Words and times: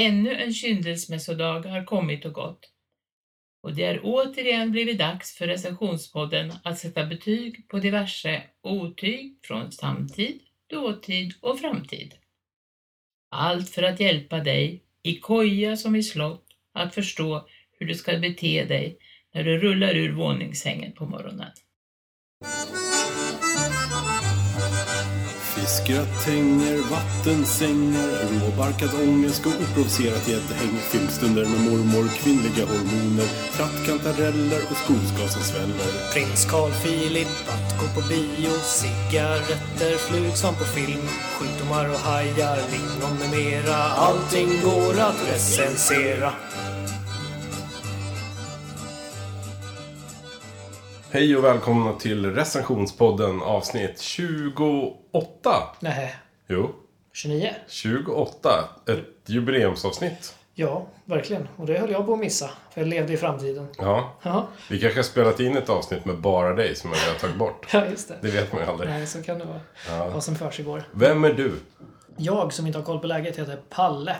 Ännu 0.00 0.34
en 0.34 0.52
kyndelsmässodag 0.54 1.60
har 1.60 1.84
kommit 1.84 2.24
och 2.24 2.32
gått. 2.32 2.70
Och 3.62 3.74
det 3.74 3.84
är 3.84 4.00
återigen 4.02 4.70
blivit 4.70 4.98
dags 4.98 5.36
för 5.36 5.46
recensionspodden 5.46 6.52
att 6.64 6.78
sätta 6.78 7.06
betyg 7.06 7.68
på 7.68 7.78
diverse 7.78 8.42
otyg 8.62 9.38
från 9.42 9.72
samtid, 9.72 10.40
dåtid 10.70 11.34
och 11.40 11.60
framtid. 11.60 12.14
Allt 13.30 13.70
för 13.70 13.82
att 13.82 14.00
hjälpa 14.00 14.38
dig, 14.38 14.82
i 15.02 15.18
koja 15.20 15.76
som 15.76 15.96
i 15.96 16.02
slott, 16.02 16.46
att 16.72 16.94
förstå 16.94 17.48
hur 17.78 17.86
du 17.86 17.94
ska 17.94 18.18
bete 18.18 18.64
dig 18.64 18.98
när 19.34 19.44
du 19.44 19.58
rullar 19.58 19.94
ur 19.94 20.12
våningssängen 20.12 20.92
på 20.92 21.06
morgonen. 21.06 21.52
Fiskgratänger, 25.60 26.78
vattensängar, 26.90 28.10
råbarkad 28.40 28.90
ångest 29.08 29.46
och 29.46 29.52
oprovocerat 29.62 30.28
gäddhäng. 30.28 30.74
Filmstunder 30.90 31.44
med 31.44 31.60
mormor, 31.60 32.08
kvinnliga 32.08 32.66
hormoner, 32.66 33.28
trattkantareller 33.56 34.62
och 34.70 34.76
skogsgas 34.76 35.32
som 35.32 35.42
sväller. 35.42 36.12
Prins 36.12 36.44
Carl 36.50 36.70
Philip 36.70 37.28
att 37.48 37.80
gå 37.80 38.00
på 38.00 38.08
bio 38.08 38.50
Cigaretter, 38.62 39.96
flug 39.98 40.36
som 40.36 40.54
på 40.54 40.64
film 40.64 41.08
Sjukdomar 41.38 41.88
och 41.88 42.00
hajar, 42.00 42.58
lingon 42.72 43.18
med 43.18 43.30
mera 43.30 43.76
Allting 43.76 44.60
går 44.64 45.00
att 45.00 45.20
recensera 45.32 46.32
Hej 51.12 51.36
och 51.36 51.44
välkomna 51.44 51.92
till 51.92 52.34
recensionspodden 52.34 53.42
avsnitt 53.42 54.00
28. 54.00 55.50
Nej, 55.80 56.14
Jo, 56.48 56.70
29? 57.12 57.54
28. 57.68 58.68
Ett 58.86 58.98
jubileumsavsnitt. 59.28 60.34
Ja, 60.54 60.86
verkligen. 61.04 61.48
Och 61.56 61.66
det 61.66 61.78
höll 61.78 61.90
jag 61.90 62.06
på 62.06 62.12
att 62.12 62.18
missa. 62.18 62.50
För 62.70 62.80
jag 62.80 62.88
levde 62.88 63.12
i 63.12 63.16
framtiden. 63.16 63.68
Ja, 63.78 64.12
Ja, 64.22 64.48
vi 64.70 64.80
kanske 64.80 64.98
har 64.98 65.04
spelat 65.04 65.40
in 65.40 65.56
ett 65.56 65.68
avsnitt 65.68 66.04
med 66.04 66.18
bara 66.18 66.54
dig 66.54 66.74
som 66.76 66.90
vi 66.90 66.96
har 66.96 67.14
tagit 67.14 67.36
bort. 67.36 67.66
ja 67.72 67.86
just 67.86 68.08
det. 68.08 68.18
Det 68.22 68.30
vet 68.30 68.52
man 68.52 68.62
ju 68.62 68.68
aldrig. 68.68 68.90
Nej, 68.90 69.06
så 69.06 69.22
kan 69.22 69.38
det 69.38 69.44
vara. 69.44 69.60
Ja. 69.88 70.08
Vad 70.08 70.24
som 70.24 70.36
försiggår. 70.36 70.82
Vem 70.92 71.24
är 71.24 71.32
du? 71.32 71.52
Jag 72.16 72.52
som 72.52 72.66
inte 72.66 72.78
har 72.78 72.84
koll 72.86 72.98
på 72.98 73.06
läget 73.06 73.38
heter 73.38 73.58
Palle. 73.68 74.16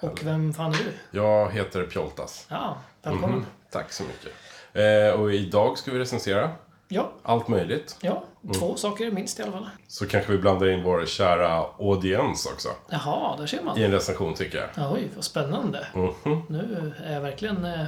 Och 0.00 0.24
vem 0.24 0.54
fan 0.54 0.72
är 0.72 0.78
du? 0.78 1.18
Jag 1.18 1.50
heter 1.52 1.82
Pjoltas. 1.86 2.46
Ja, 2.48 2.76
välkommen. 3.02 3.30
Mhm, 3.38 3.46
Tack 3.70 3.92
så 3.92 4.02
mycket. 4.02 4.32
Eh, 4.72 5.20
och 5.20 5.32
idag 5.34 5.78
ska 5.78 5.90
vi 5.90 5.98
recensera 5.98 6.50
Ja, 6.88 7.12
allt 7.22 7.48
möjligt. 7.48 7.96
ja. 8.00 8.22
Två 8.58 8.76
saker 8.76 9.10
minst 9.10 9.40
i 9.40 9.42
alla 9.42 9.52
fall. 9.52 9.68
Så 9.88 10.06
kanske 10.06 10.32
vi 10.32 10.38
blandar 10.38 10.68
in 10.68 10.82
vår 10.82 11.06
kära 11.06 11.64
audiens 11.78 12.46
också. 12.46 12.68
Jaha, 12.90 13.36
där 13.36 13.46
ser 13.46 13.62
man. 13.62 13.78
I 13.78 13.82
en 13.82 13.90
recension 13.92 14.34
tycker 14.34 14.58
jag. 14.58 14.68
Ja, 14.74 14.92
Oj, 14.94 15.08
vad 15.14 15.24
spännande. 15.24 15.86
Mhm. 15.94 16.42
Nu 16.48 16.92
är 17.06 17.12
jag 17.12 17.20
verkligen 17.20 17.64
eh, 17.64 17.86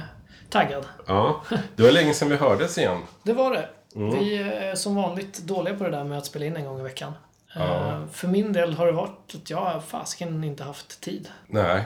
taggad. 0.49 0.85
Ja, 1.07 1.41
det 1.75 1.83
var 1.83 1.91
länge 1.91 2.13
sedan 2.13 2.29
vi 2.29 2.35
hördes 2.35 2.77
igen. 2.77 3.01
Det 3.23 3.33
var 3.33 3.51
det. 3.51 3.69
Mm. 3.95 4.19
Vi 4.19 4.37
är 4.37 4.75
som 4.75 4.95
vanligt 4.95 5.37
dåliga 5.43 5.75
på 5.77 5.83
det 5.83 5.89
där 5.91 6.03
med 6.03 6.17
att 6.17 6.25
spela 6.25 6.45
in 6.45 6.55
en 6.55 6.65
gång 6.65 6.79
i 6.79 6.83
veckan. 6.83 7.13
Ja. 7.55 7.87
Eh, 7.87 8.07
För 8.11 8.27
min 8.27 8.53
del 8.53 8.73
har 8.73 8.85
det 8.85 8.91
varit 8.91 9.35
att 9.35 9.49
jag 9.49 9.83
fasiken 9.87 10.43
inte 10.43 10.63
haft 10.63 11.01
tid. 11.01 11.29
Nej. 11.47 11.83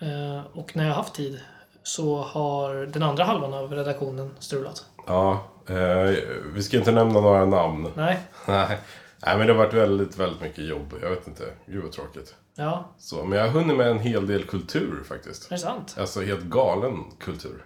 Eh, 0.00 0.40
Och 0.52 0.76
när 0.76 0.84
jag 0.84 0.90
har 0.90 0.96
haft 0.96 1.14
tid 1.14 1.40
så 1.86 2.16
har 2.16 2.74
den 2.86 3.02
andra 3.02 3.24
halvan 3.24 3.54
av 3.54 3.72
redaktionen 3.72 4.30
strulat. 4.38 4.84
Ja, 5.06 5.42
eh, 5.68 6.14
vi 6.54 6.62
ska 6.62 6.76
inte 6.76 6.92
nämna 6.92 7.20
några 7.20 7.44
namn. 7.44 7.88
Nej, 7.96 8.18
Nej. 8.46 8.78
Nej, 9.26 9.38
men 9.38 9.46
det 9.46 9.52
har 9.52 9.58
varit 9.58 9.74
väldigt, 9.74 10.16
väldigt 10.18 10.40
mycket 10.42 10.64
jobb. 10.64 10.94
Jag 11.02 11.10
vet 11.10 11.28
inte. 11.28 11.44
Gud 11.66 11.82
vad 11.82 11.92
tråkigt. 11.92 12.34
ja, 12.54 12.84
Så, 12.98 13.24
men 13.24 13.38
jag 13.38 13.44
har 13.46 13.52
hunnit 13.52 13.76
med 13.76 13.90
en 13.90 13.98
hel 13.98 14.26
del 14.26 14.44
kultur 14.44 15.02
faktiskt. 15.08 15.46
är 15.46 15.54
det 15.54 15.58
sant? 15.58 15.96
Alltså 15.98 16.20
helt 16.22 16.44
galen 16.44 17.04
kultur. 17.20 17.64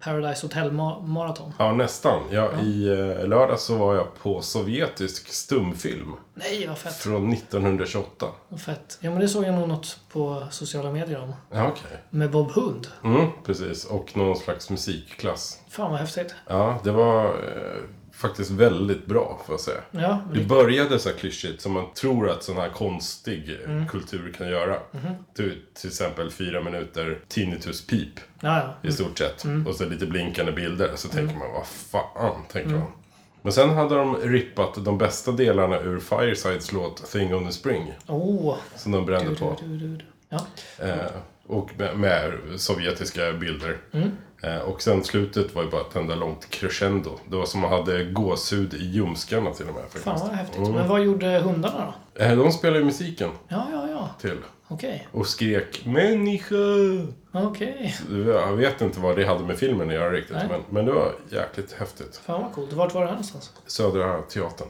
Paradise 0.00 0.46
Hotel 0.46 0.70
Ma- 0.70 1.06
Marathon. 1.06 1.52
Ja, 1.58 1.72
nästan. 1.72 2.22
Ja, 2.30 2.50
I 2.60 2.88
eh, 2.88 3.26
lördag 3.28 3.58
så 3.58 3.76
var 3.76 3.94
jag 3.94 4.14
på 4.22 4.42
sovjetisk 4.42 5.28
stumfilm. 5.28 6.12
Nej, 6.34 6.66
vad 6.68 6.78
fett. 6.78 6.94
Från 6.94 7.32
1928. 7.32 8.26
Vad 8.48 8.60
fett. 8.60 8.98
Ja, 9.00 9.10
men 9.10 9.20
det 9.20 9.28
såg 9.28 9.44
jag 9.44 9.54
nog 9.54 9.68
något 9.68 9.98
på 10.12 10.46
sociala 10.50 10.90
medier 10.92 11.22
om. 11.22 11.34
Ja, 11.50 11.66
okej. 11.68 11.98
Med 12.10 12.30
Bob 12.30 12.50
Hund. 12.50 12.86
Mm, 13.04 13.26
precis. 13.44 13.84
Och 13.84 14.16
någon 14.16 14.36
slags 14.36 14.70
musikklass. 14.70 15.60
Fan 15.68 15.90
vad 15.90 16.00
häftigt. 16.00 16.34
Ja, 16.48 16.80
det 16.84 16.90
var 16.90 17.24
eh, 17.26 17.82
faktiskt 18.22 18.50
väldigt 18.50 19.06
bra, 19.06 19.40
får 19.46 19.52
jag 19.52 19.60
säga. 19.60 19.80
Ja, 19.90 20.20
Det 20.34 20.40
började 20.40 20.98
så 20.98 21.08
här 21.08 21.16
klyschigt 21.16 21.60
som 21.62 21.72
man 21.72 21.84
tror 21.94 22.30
att 22.30 22.42
sån 22.42 22.56
här 22.56 22.68
konstig 22.68 23.58
Mm. 23.64 23.88
kultur 23.88 24.34
kan 24.38 24.48
göra. 24.48 24.76
Mhm. 24.92 25.12
till, 25.36 25.58
till 25.74 25.88
exempel 25.88 26.30
fyra 26.30 26.62
minuter 26.62 27.18
tinnitus 27.28 27.86
pip 27.86 28.20
ja, 28.40 28.56
ja. 28.82 28.88
i 28.88 28.92
stort 28.92 29.18
sett. 29.18 29.44
Mm. 29.44 29.66
Och 29.66 29.74
så 29.74 29.84
lite 29.84 30.06
blinkande 30.06 30.52
bilder. 30.52 30.90
Så 30.94 31.08
tänker 31.08 31.36
man, 31.36 31.52
vad 31.52 31.66
fan, 31.66 32.42
tänker 32.52 32.70
man. 32.70 32.92
Men 33.42 33.52
sen 33.52 33.70
hade 33.70 33.94
de 33.94 34.16
rippat 34.16 34.84
de 34.84 34.98
bästa 34.98 35.32
delarna 35.32 35.80
ur 35.80 36.00
Firesides 36.00 36.72
låt 36.72 37.12
Thing 37.12 37.34
on 37.34 37.46
the 37.46 37.52
Spring. 37.52 37.92
Åh. 38.06 38.56
Som 38.76 38.92
de 38.92 39.06
brände 39.06 39.30
Du, 39.30 39.36
på. 39.36 39.56
du, 39.62 39.76
du. 39.76 39.98
Ja. 40.28 40.46
Eh, 40.78 40.96
och 41.46 41.70
med, 41.78 41.98
med 41.98 42.32
sovjetiska 42.56 43.32
bilder. 43.32 43.76
Eh, 44.42 44.58
och 44.58 44.82
sen 44.82 45.04
slutet 45.04 45.54
var 45.54 45.62
ju 45.62 45.70
bara 45.70 45.80
ett 45.80 45.96
enda 45.96 46.14
långt 46.14 46.50
crescendo. 46.50 47.10
Det 47.28 47.36
var 47.36 47.46
som 47.46 47.60
man 47.60 47.70
hade 47.72 48.04
gåshud 48.04 48.74
i 48.74 48.84
ljumskarna 48.84 49.50
till 49.50 49.68
och 49.68 49.74
med. 49.74 49.82
Faktiskt. 49.82 50.04
Fan 50.04 50.20
vad 50.20 50.30
häftigt. 50.30 50.58
Mm. 50.58 50.72
Men 50.72 50.88
vad 50.88 51.02
gjorde 51.04 51.26
hundarna 51.38 51.94
då? 52.14 52.22
Eh, 52.24 52.36
de 52.36 52.52
spelade 52.52 52.78
ju 52.78 52.84
musiken 52.84 53.30
Ja, 53.48 53.66
ja, 53.72 53.88
ja. 53.90 54.08
till. 54.20 54.38
Okej. 54.68 55.08
Och 55.12 55.26
skrek 55.26 55.84
människa. 55.86 56.54
Okej. 57.32 57.94
Jag 58.26 58.52
vet 58.56 58.80
inte 58.80 59.00
vad 59.00 59.16
det 59.16 59.24
hade 59.24 59.44
med 59.44 59.56
filmen 59.58 59.88
att 59.88 59.94
göra 59.94 60.10
riktigt. 60.12 60.36
Nej. 60.36 60.46
Men, 60.50 60.60
men 60.70 60.84
det 60.84 60.92
var 60.92 61.12
jäkligt 61.30 61.72
häftigt. 61.72 62.20
Fan 62.24 62.42
vad 62.42 62.52
coolt. 62.52 62.72
Vart 62.72 62.94
var 62.94 63.00
det 63.00 63.06
här 63.06 63.14
någonstans? 63.14 63.52
Södra 63.66 64.22
Teatern. 64.22 64.68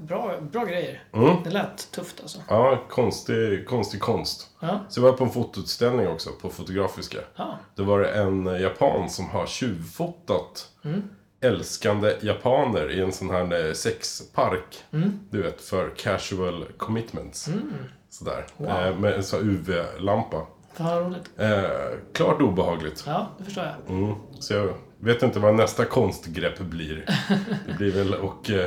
Bra, 0.00 0.34
bra 0.52 0.64
grejer. 0.64 1.02
Mm. 1.12 1.36
Det 1.44 1.50
lät 1.50 1.90
tufft 1.92 2.20
alltså. 2.20 2.38
Ja, 2.48 2.82
konstig, 2.90 3.68
konstig 3.68 4.00
konst. 4.00 4.50
Ja. 4.60 4.80
Så 4.88 5.00
jag 5.00 5.04
var 5.04 5.12
på 5.12 5.24
en 5.24 5.30
fotoutställning 5.30 6.08
också, 6.08 6.30
på 6.42 6.50
Fotografiska. 6.50 7.18
Ja. 7.36 7.58
Då 7.74 7.84
var 7.84 8.00
det 8.00 8.08
en 8.08 8.46
japan 8.46 9.10
som 9.10 9.28
har 9.28 9.46
tjuvfotat 9.46 10.66
Mm. 10.84 11.02
älskande 11.40 12.14
japaner 12.20 12.90
i 12.90 13.00
en 13.00 13.12
sån 13.12 13.30
här 13.30 13.66
eh, 13.68 13.72
sexpark. 13.72 14.84
Mm. 14.92 15.18
Du 15.30 15.42
vet, 15.42 15.60
för 15.60 15.90
casual 15.96 16.64
commitments. 16.76 17.48
Mm. 17.48 17.72
Sådär. 18.10 18.46
Wow. 18.56 18.68
Eh, 18.68 18.96
med 18.96 19.14
en 19.14 19.22
sån 19.24 19.38
här 19.40 19.46
UV-lampa. 19.46 20.46
Fan 20.74 20.98
roligt. 21.04 21.30
Eh, 21.36 21.70
klart 22.12 22.42
obehagligt. 22.42 23.04
Ja, 23.06 23.28
det 23.38 23.44
förstår 23.44 23.64
jag. 23.64 23.96
Mm. 23.96 24.14
Så 24.38 24.54
jag 24.54 24.74
vet 24.98 25.22
inte 25.22 25.38
vad 25.38 25.54
nästa 25.54 25.84
konstgrepp 25.84 26.58
blir. 26.58 27.04
Det 27.66 27.72
blir 27.78 27.92
väl 27.92 28.14
att 28.14 28.48
eh, 28.50 28.64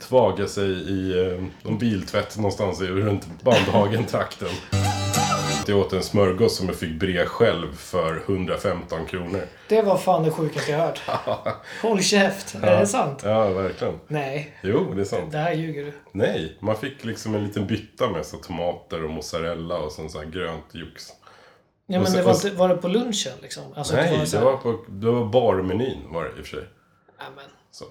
tvaga 0.00 0.46
sig 0.46 0.70
i 0.70 1.26
eh, 1.32 1.44
någon 1.62 1.78
biltvätt 1.78 2.36
någonstans 2.36 2.80
i, 2.82 2.86
runt 2.86 3.26
Bandhagen-trakten. 3.42 4.48
Jag 5.68 5.78
åt 5.78 5.92
en 5.92 6.02
smörgås 6.02 6.56
som 6.56 6.66
jag 6.66 6.76
fick 6.76 7.00
bre 7.00 7.26
själv 7.26 7.74
för 7.76 8.22
115 8.26 9.06
kronor. 9.06 9.40
Det 9.68 9.82
var 9.82 9.96
fan 9.98 10.22
det 10.22 10.30
sjukaste 10.30 10.70
jag 10.72 10.78
hört. 10.78 11.00
Håll 11.82 12.02
käft. 12.02 12.54
Är 12.54 12.80
det 12.80 12.86
sant? 12.86 13.20
Ja, 13.24 13.48
verkligen. 13.48 14.00
Nej. 14.08 14.56
Jo, 14.62 14.92
det 14.94 15.00
är 15.00 15.04
sant. 15.04 15.32
Det 15.32 15.38
här 15.38 15.52
ljuger 15.52 15.84
du. 15.84 15.92
Nej, 16.12 16.56
man 16.60 16.76
fick 16.76 17.04
liksom 17.04 17.34
en 17.34 17.44
liten 17.46 17.66
bytta 17.66 18.10
med 18.10 18.26
så 18.26 18.36
tomater 18.36 19.04
och 19.04 19.10
mozzarella 19.10 19.78
och 19.78 19.92
sån 19.92 20.10
så 20.10 20.18
här 20.18 20.26
grönt 20.26 20.64
jox. 20.72 21.08
Ja, 21.86 21.98
men 21.98 22.06
så- 22.06 22.16
det 22.16 22.22
var, 22.22 22.32
inte, 22.34 22.50
var 22.50 22.68
det 22.68 22.76
på 22.76 22.88
lunchen 22.88 23.32
liksom? 23.42 23.62
Alltså, 23.76 23.94
Nej, 23.96 24.20
det 24.30 24.38
här- 24.38 24.44
var, 24.44 24.56
på, 24.56 24.84
det 24.88 25.10
var 25.10 25.24
barmenyn 25.26 25.98
var 26.12 26.24
det 26.24 26.28
i 26.30 26.32
och 26.32 26.46
för 26.46 26.56
sig. 26.56 26.64
Ja, 27.18 27.24
men, 27.36 27.44
Så. 27.70 27.84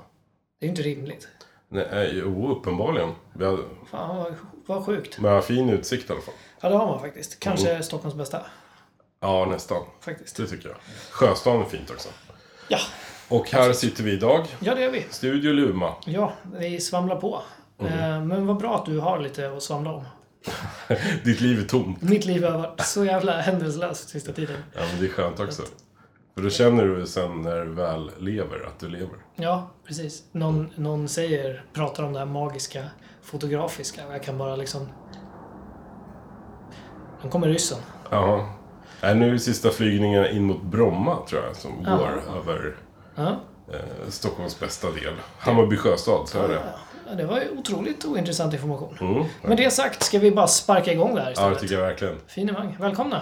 det 0.60 0.66
är 0.66 0.68
ju 0.68 0.70
inte 0.70 0.82
rimligt. 0.82 1.28
Nej, 1.70 1.86
eh, 1.92 2.04
jo, 2.14 2.52
uppenbarligen. 2.52 3.12
Vi 3.34 3.46
hade, 3.46 3.58
Fan 3.92 4.26
vad, 4.66 4.86
sjukt. 4.86 5.20
men 5.20 5.42
fin 5.42 5.70
utsikt 5.70 6.10
i 6.10 6.14
alla 6.14 6.22
fall. 6.22 6.34
Ja, 6.62 6.70
det 6.70 6.76
har 6.76 6.86
man 6.86 7.00
faktiskt. 7.00 7.40
Kanske 7.40 7.70
Mm. 7.72 7.84
Stockholms 7.84 8.16
bästa. 8.16 8.42
Ja, 9.20 9.46
nästan. 9.46 9.84
Faktiskt. 10.02 10.38
Det 10.38 10.48
tycker 10.48 10.70
jag. 10.70 10.78
Sjöstaden 11.12 11.62
är 11.62 11.66
fint 11.66 11.90
också. 11.92 12.10
Ja, 12.68 12.78
Och 13.30 13.50
här 13.52 13.74
sitter 13.74 14.04
vi 14.04 14.12
idag. 14.14 14.46
ja 14.60 14.76
det 14.76 14.82
gör 14.82 14.92
vi. 14.92 15.06
Studio 15.10 15.54
Luma. 15.54 15.94
Ja, 16.06 16.34
vi 16.60 16.80
svamlar 16.82 17.16
på. 17.16 17.42
Mm. 17.80 17.94
Eh, 18.00 18.24
Men 18.26 18.48
vad 18.48 18.58
bra 18.58 18.76
att 18.76 18.86
du 18.86 19.00
har 19.00 19.20
lite 19.20 19.52
att 19.52 19.64
svamla 19.64 19.94
om. 19.94 20.04
Ditt 21.24 21.42
liv 21.42 21.60
är 21.60 21.64
tomt. 21.68 22.02
Mitt 22.02 22.26
liv 22.26 22.44
har 22.44 22.58
varit 22.58 22.82
så 22.86 23.06
jävla 23.06 23.42
händelselöst 23.42 24.10
sista 24.10 24.34
tiden. 24.34 24.58
Ja, 24.74 24.82
men 24.92 25.00
det 25.00 25.06
är 25.06 25.10
skönt 25.12 25.40
också. 25.40 25.64
För 26.36 26.42
då 26.42 26.50
känner 26.50 26.86
du 26.86 27.06
sen 27.08 27.42
när 27.42 27.66
du 27.66 27.72
väl 27.72 28.12
lever, 28.20 28.66
att 28.68 28.80
du 28.80 28.90
lever. 28.90 29.18
Ja, 29.36 29.70
precis. 29.88 30.24
Någon, 30.32 30.70
någon 30.76 31.08
säger, 31.08 31.64
pratar 31.74 32.04
om 32.04 32.14
det 32.14 32.20
här 32.20 32.26
magiska, 32.26 32.84
fotografiska 33.24 34.08
och 34.08 34.14
jag 34.14 34.24
kan 34.24 34.38
bara 34.38 34.56
liksom... 34.56 34.88
Nu 37.24 37.30
kommer 37.30 37.48
ryssen. 37.48 37.78
Ja. 38.10 38.54
Nej, 39.02 39.16
nu 39.16 39.34
är 39.34 39.38
sista 39.38 39.70
flygningen 39.70 40.26
in 40.26 40.44
mot 40.44 40.62
Bromma, 40.64 41.18
tror 41.30 41.44
jag, 41.44 41.56
som 41.56 41.72
Ja. 41.86 41.98
går 41.98 42.38
över 42.38 42.76
Ja. 43.16 43.28
eh, 43.74 43.80
Stockholms 44.10 44.60
bästa 44.60 44.92
del. 44.92 45.14
Hammarby 45.40 45.78
sjöstad, 45.78 46.30
så 46.30 46.40
är 46.44 46.48
det. 46.48 46.62
Ja, 47.10 47.16
det 47.16 47.26
var 47.26 47.40
ju 47.40 47.50
otroligt 47.58 48.06
ointressant 48.06 48.54
information. 48.54 48.98
Mm. 49.02 49.24
Med 49.42 49.58
det 49.58 49.72
sagt 49.72 50.04
ska 50.04 50.20
vi 50.20 50.32
bara 50.32 50.48
sparka 50.48 50.92
igång 50.94 51.16
det 51.16 51.22
här 51.22 51.28
Ja, 51.36 51.42
det 51.42 51.52
istället. 51.52 51.60
tycker 51.60 51.76
jag 51.76 51.82
verkligen. 51.82 52.16
Finemang. 52.28 52.78
Välkomna! 52.80 53.22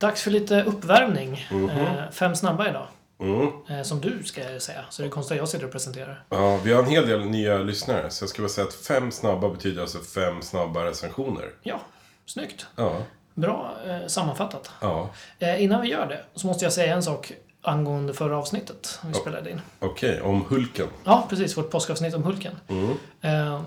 Dags 0.00 0.22
för 0.22 0.30
lite 0.30 0.62
uppvärmning. 0.62 1.46
Mhm. 1.50 1.70
Eh, 1.70 2.10
fem 2.10 2.34
snabba 2.36 2.68
idag. 2.68 2.86
Mm. 3.20 3.48
Eh, 3.68 3.82
som 3.82 4.00
du 4.00 4.22
ska 4.24 4.60
säga. 4.60 4.84
Så 4.90 5.02
det 5.02 5.08
är 5.08 5.10
konstigt 5.10 5.32
att 5.32 5.38
jag 5.38 5.48
sitter 5.48 5.66
och 5.66 5.72
presenterar. 5.72 6.24
Ja, 6.28 6.56
vi 6.64 6.72
har 6.72 6.82
en 6.82 6.88
hel 6.88 7.06
del 7.06 7.24
nya 7.24 7.58
lyssnare. 7.58 8.10
Så 8.10 8.22
jag 8.22 8.28
skulle 8.30 8.42
vilja 8.42 8.54
säga 8.54 8.66
att 8.66 8.74
fem 8.74 9.10
snabba 9.12 9.48
betyder 9.48 9.82
alltså 9.82 9.98
fem 9.98 10.42
snabba 10.42 10.84
recensioner. 10.84 11.50
Ja, 11.62 11.80
snyggt. 12.26 12.66
Ja, 12.76 13.02
Bra 13.34 13.74
eh, 13.86 14.06
sammanfattat. 14.06 14.70
ja. 14.80 15.10
Eh, 15.38 15.62
innan 15.62 15.80
vi 15.80 15.88
gör 15.88 16.06
det 16.06 16.24
så 16.34 16.46
måste 16.46 16.64
jag 16.64 16.72
säga 16.72 16.94
en 16.94 17.02
sak 17.02 17.32
angående 17.62 18.14
förra 18.14 18.38
avsnittet 18.38 18.98
vi 19.06 19.14
spelade 19.14 19.50
in. 19.50 19.60
Okej, 19.78 20.20
om 20.20 20.44
Hulken. 20.48 20.86
Ja, 21.04 21.26
precis. 21.30 21.56
Vårt 21.56 21.70
påskavsnitt 21.70 22.14
om 22.14 22.22
Hulken. 22.22 22.56
Mm. 22.68 22.90
Eh, 23.20 23.60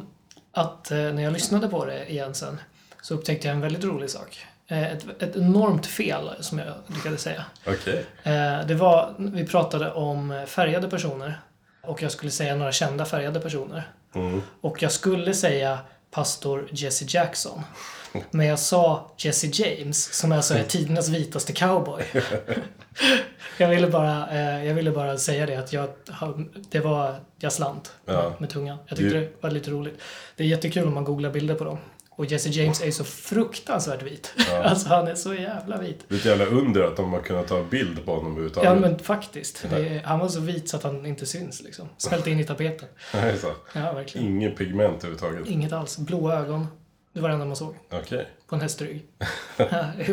att 0.51 0.91
eh, 0.91 0.97
när 0.97 1.23
jag 1.23 1.33
lyssnade 1.33 1.67
på 1.67 1.85
det 1.85 2.11
igen 2.11 2.35
sen 2.35 2.59
så 3.01 3.13
upptäckte 3.13 3.47
jag 3.47 3.55
en 3.55 3.61
väldigt 3.61 3.83
rolig 3.83 4.09
sak. 4.09 4.45
Eh, 4.67 4.91
ett, 4.91 5.21
ett 5.21 5.35
enormt 5.35 5.85
fel 5.85 6.29
som 6.39 6.59
jag 6.59 6.73
lyckades 6.87 7.21
säga. 7.21 7.45
Okej. 7.67 8.05
Eh, 8.23 8.65
det 8.67 8.73
var, 8.75 9.15
vi 9.17 9.45
pratade 9.47 9.91
om 9.91 10.45
färgade 10.47 10.89
personer 10.89 11.41
och 11.83 12.01
jag 12.01 12.11
skulle 12.11 12.31
säga 12.31 12.55
några 12.55 12.71
kända 12.71 13.05
färgade 13.05 13.39
personer. 13.39 13.83
Mm. 14.15 14.41
Och 14.61 14.83
jag 14.83 14.91
skulle 14.91 15.33
säga 15.33 15.79
pastor 16.11 16.67
Jesse 16.71 17.05
Jackson. 17.07 17.61
Men 18.31 18.45
jag 18.45 18.59
sa 18.59 19.11
Jesse 19.17 19.47
James, 19.53 20.13
som 20.13 20.31
alltså 20.31 20.53
är 20.53 20.63
tidernas 20.63 21.09
vitaste 21.09 21.53
cowboy. 21.53 22.03
jag, 23.57 23.67
ville 23.69 23.87
bara, 23.87 24.29
eh, 24.31 24.65
jag 24.65 24.73
ville 24.73 24.91
bara 24.91 25.17
säga 25.17 25.45
det, 25.45 25.55
att 25.55 25.73
jag, 25.73 25.89
det 26.69 26.79
var, 26.79 27.15
jag 27.39 27.53
slant 27.53 27.91
Ja. 28.05 28.33
med 28.39 28.49
tungan. 28.49 28.77
Jag 28.87 28.97
tyckte 28.97 29.17
det 29.17 29.29
var 29.41 29.51
lite 29.51 29.71
roligt. 29.71 30.01
Det 30.35 30.43
är 30.43 30.47
jättekul 30.47 30.87
om 30.87 30.93
man 30.93 31.03
googlar 31.03 31.29
bilder 31.29 31.55
på 31.55 31.63
dem. 31.63 31.77
Och 32.17 32.25
Jesse 32.25 32.49
James 32.49 32.81
är 32.81 32.85
ju 32.85 32.91
så 32.91 33.03
fruktansvärt 33.03 34.03
vit. 34.03 34.33
alltså 34.63 34.89
han 34.89 35.07
är 35.07 35.15
så 35.15 35.33
jävla 35.33 35.77
vit. 35.77 36.03
Det 36.07 36.15
är 36.15 36.19
ett 36.19 36.25
jävla 36.25 36.45
under 36.45 36.81
att 36.83 36.95
de 36.97 37.13
har 37.13 37.21
kunnat 37.21 37.47
ta 37.47 37.63
bild 37.63 38.05
på 38.05 38.11
honom 38.15 38.31
överhuvudtaget. 38.31 38.69
Ja 38.69 38.75
men 38.75 38.99
faktiskt. 38.99 39.65
Är, 39.71 40.01
han 40.03 40.19
var 40.19 40.27
så 40.27 40.39
vit 40.39 40.69
så 40.69 40.77
att 40.77 40.83
han 40.83 41.05
inte 41.05 41.25
syns 41.25 41.61
liksom. 41.63 41.89
Smälte 41.97 42.31
in 42.31 42.39
i 42.39 42.43
tapeten. 42.43 42.87
Nej, 43.13 43.37
så. 43.37 43.51
Ja, 43.73 43.91
verkligen. 43.93 44.27
Ingen 44.27 44.55
pigment 44.55 44.97
överhuvudtaget. 45.03 45.47
Inget 45.47 45.73
alls. 45.73 45.97
Blåa 45.97 46.33
ögon. 46.35 46.67
Det 47.13 47.21
var 47.21 47.29
det 47.29 47.33
enda 47.33 47.45
man 47.45 47.55
såg. 47.55 47.75
Okej, 47.91 48.27
På 48.49 48.55
en 48.55 48.61
hästrygg. 48.61 49.05
Ja, 49.57 49.65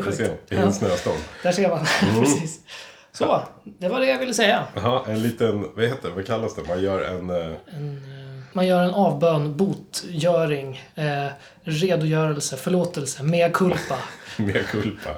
det 0.05 0.13
ser. 0.13 0.25
I 0.25 0.31
Ja, 0.49 0.57
en 0.57 0.73
snöstorm. 0.73 1.17
där 1.43 1.53
ser 1.53 1.69
man. 1.69 1.87
Precis. 2.21 2.61
Så, 3.13 3.41
det 3.79 3.89
var 3.89 4.01
det 4.01 4.07
jag 4.07 4.19
ville 4.19 4.35
säga. 4.35 4.67
Jaha, 4.75 5.03
en 5.09 5.23
liten, 5.23 5.67
vad 5.77 5.85
heter 5.85 6.09
det, 6.09 6.15
vad 6.15 6.27
kallas 6.27 6.55
det? 6.55 6.63
Man 6.69 6.83
gör 6.83 7.01
en... 7.03 7.31
eh, 7.31 7.37
En, 7.37 7.97
eh, 7.97 8.24
man 8.55 8.67
gör 8.67 8.83
en 8.83 8.91
avbön, 8.95 9.57
botgöring, 9.57 10.83
eh, 10.95 11.27
redogörelse, 11.63 12.57
förlåtelse, 12.57 13.23
mea 13.23 13.51
culpa. 13.51 13.99
Mea 14.39 14.63
culpa. 14.63 15.11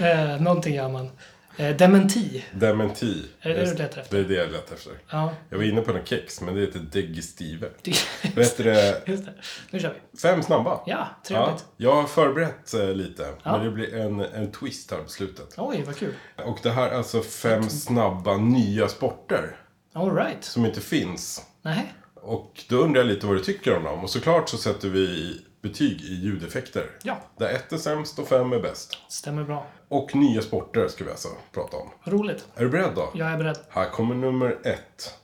Eh, 0.00 0.40
någonting 0.40 0.74
gör 0.74 0.88
man. 0.88 1.10
Eh, 1.56 1.76
dementi. 1.76 2.44
Dementi. 2.52 3.24
Är 3.40 3.48
det 3.48 3.54
det 3.54 3.64
du 3.64 3.74
letar 3.74 4.00
efter? 4.00 4.16
Det 4.18 4.24
är 4.24 4.28
det 4.28 4.34
jag 4.34 4.52
letar 4.52 4.74
efter. 4.74 4.92
Ja, 5.10 5.32
Jag 5.50 5.58
var 5.58 5.64
inne 5.64 5.80
på 5.80 5.92
en 5.92 6.04
kex, 6.06 6.40
men 6.40 6.54
det 6.54 6.60
heter 6.60 6.78
digestive. 6.78 7.68
det, 7.82 8.36
Vet 8.36 8.56
det? 8.56 9.02
just 9.06 9.24
det. 9.24 9.32
Nu 9.70 9.80
kör 9.80 9.94
vi. 10.12 10.18
Fem 10.18 10.42
snabba. 10.42 10.70
Ja, 10.70 10.82
Ja, 10.86 11.08
trevligt. 11.28 11.64
jag 11.76 11.94
har 11.94 12.04
förberett 12.04 12.74
eh, 12.74 12.88
lite, 12.88 13.22
Ja. 13.42 13.52
men 13.56 13.64
det 13.64 13.70
blir 13.70 13.94
en, 13.96 14.20
en 14.20 14.52
twist 14.52 14.90
här 14.90 14.98
på 14.98 15.08
slutet. 15.08 15.54
Oj, 15.56 15.82
vad 15.86 15.96
kul. 15.96 16.14
Och 16.46 16.58
det 16.62 16.70
här 16.70 16.88
är 16.90 16.96
alltså 16.96 17.20
fem 17.22 17.68
snabba 17.68 18.36
nya 18.36 18.88
sporter 18.88 19.56
All 19.92 20.14
right. 20.16 20.44
som 20.44 20.66
inte 20.66 20.80
finns. 20.80 21.42
Nej. 21.62 21.92
Och 22.22 22.64
då 22.68 22.76
undrar 22.76 23.00
jag 23.00 23.08
lite 23.08 23.26
vad 23.26 23.36
du 23.36 23.40
tycker 23.42 23.76
om 23.76 23.84
dem. 23.84 24.04
Och 24.04 24.10
såklart 24.10 24.48
så 24.48 24.56
sätter 24.56 24.88
vi 24.88 25.36
betyg 25.62 26.00
i 26.00 26.14
ljudeffekter. 26.14 26.90
Ja, 27.02 27.18
Där 27.38 27.48
ett 27.48 27.72
är 27.72 27.76
sämst 27.76 28.18
och 28.18 28.28
fem 28.28 28.52
är 28.52 28.60
bäst. 28.60 28.98
stämmer 29.08 29.44
bra. 29.44 29.66
Och 29.88 30.14
nya 30.14 30.42
sporter 30.42 30.88
ska 30.88 31.04
vi 31.04 31.10
alltså 31.10 31.28
prata 31.52 31.76
om. 31.76 31.90
Roligt. 32.04 32.46
Är 32.54 32.62
du 32.64 32.68
beredd 32.70 32.92
då? 32.94 33.10
Jag 33.14 33.28
är 33.28 33.38
beredd. 33.38 33.58
Här 33.68 33.90
kommer 33.90 34.14
nummer 34.14 34.58
ett. 34.64 35.14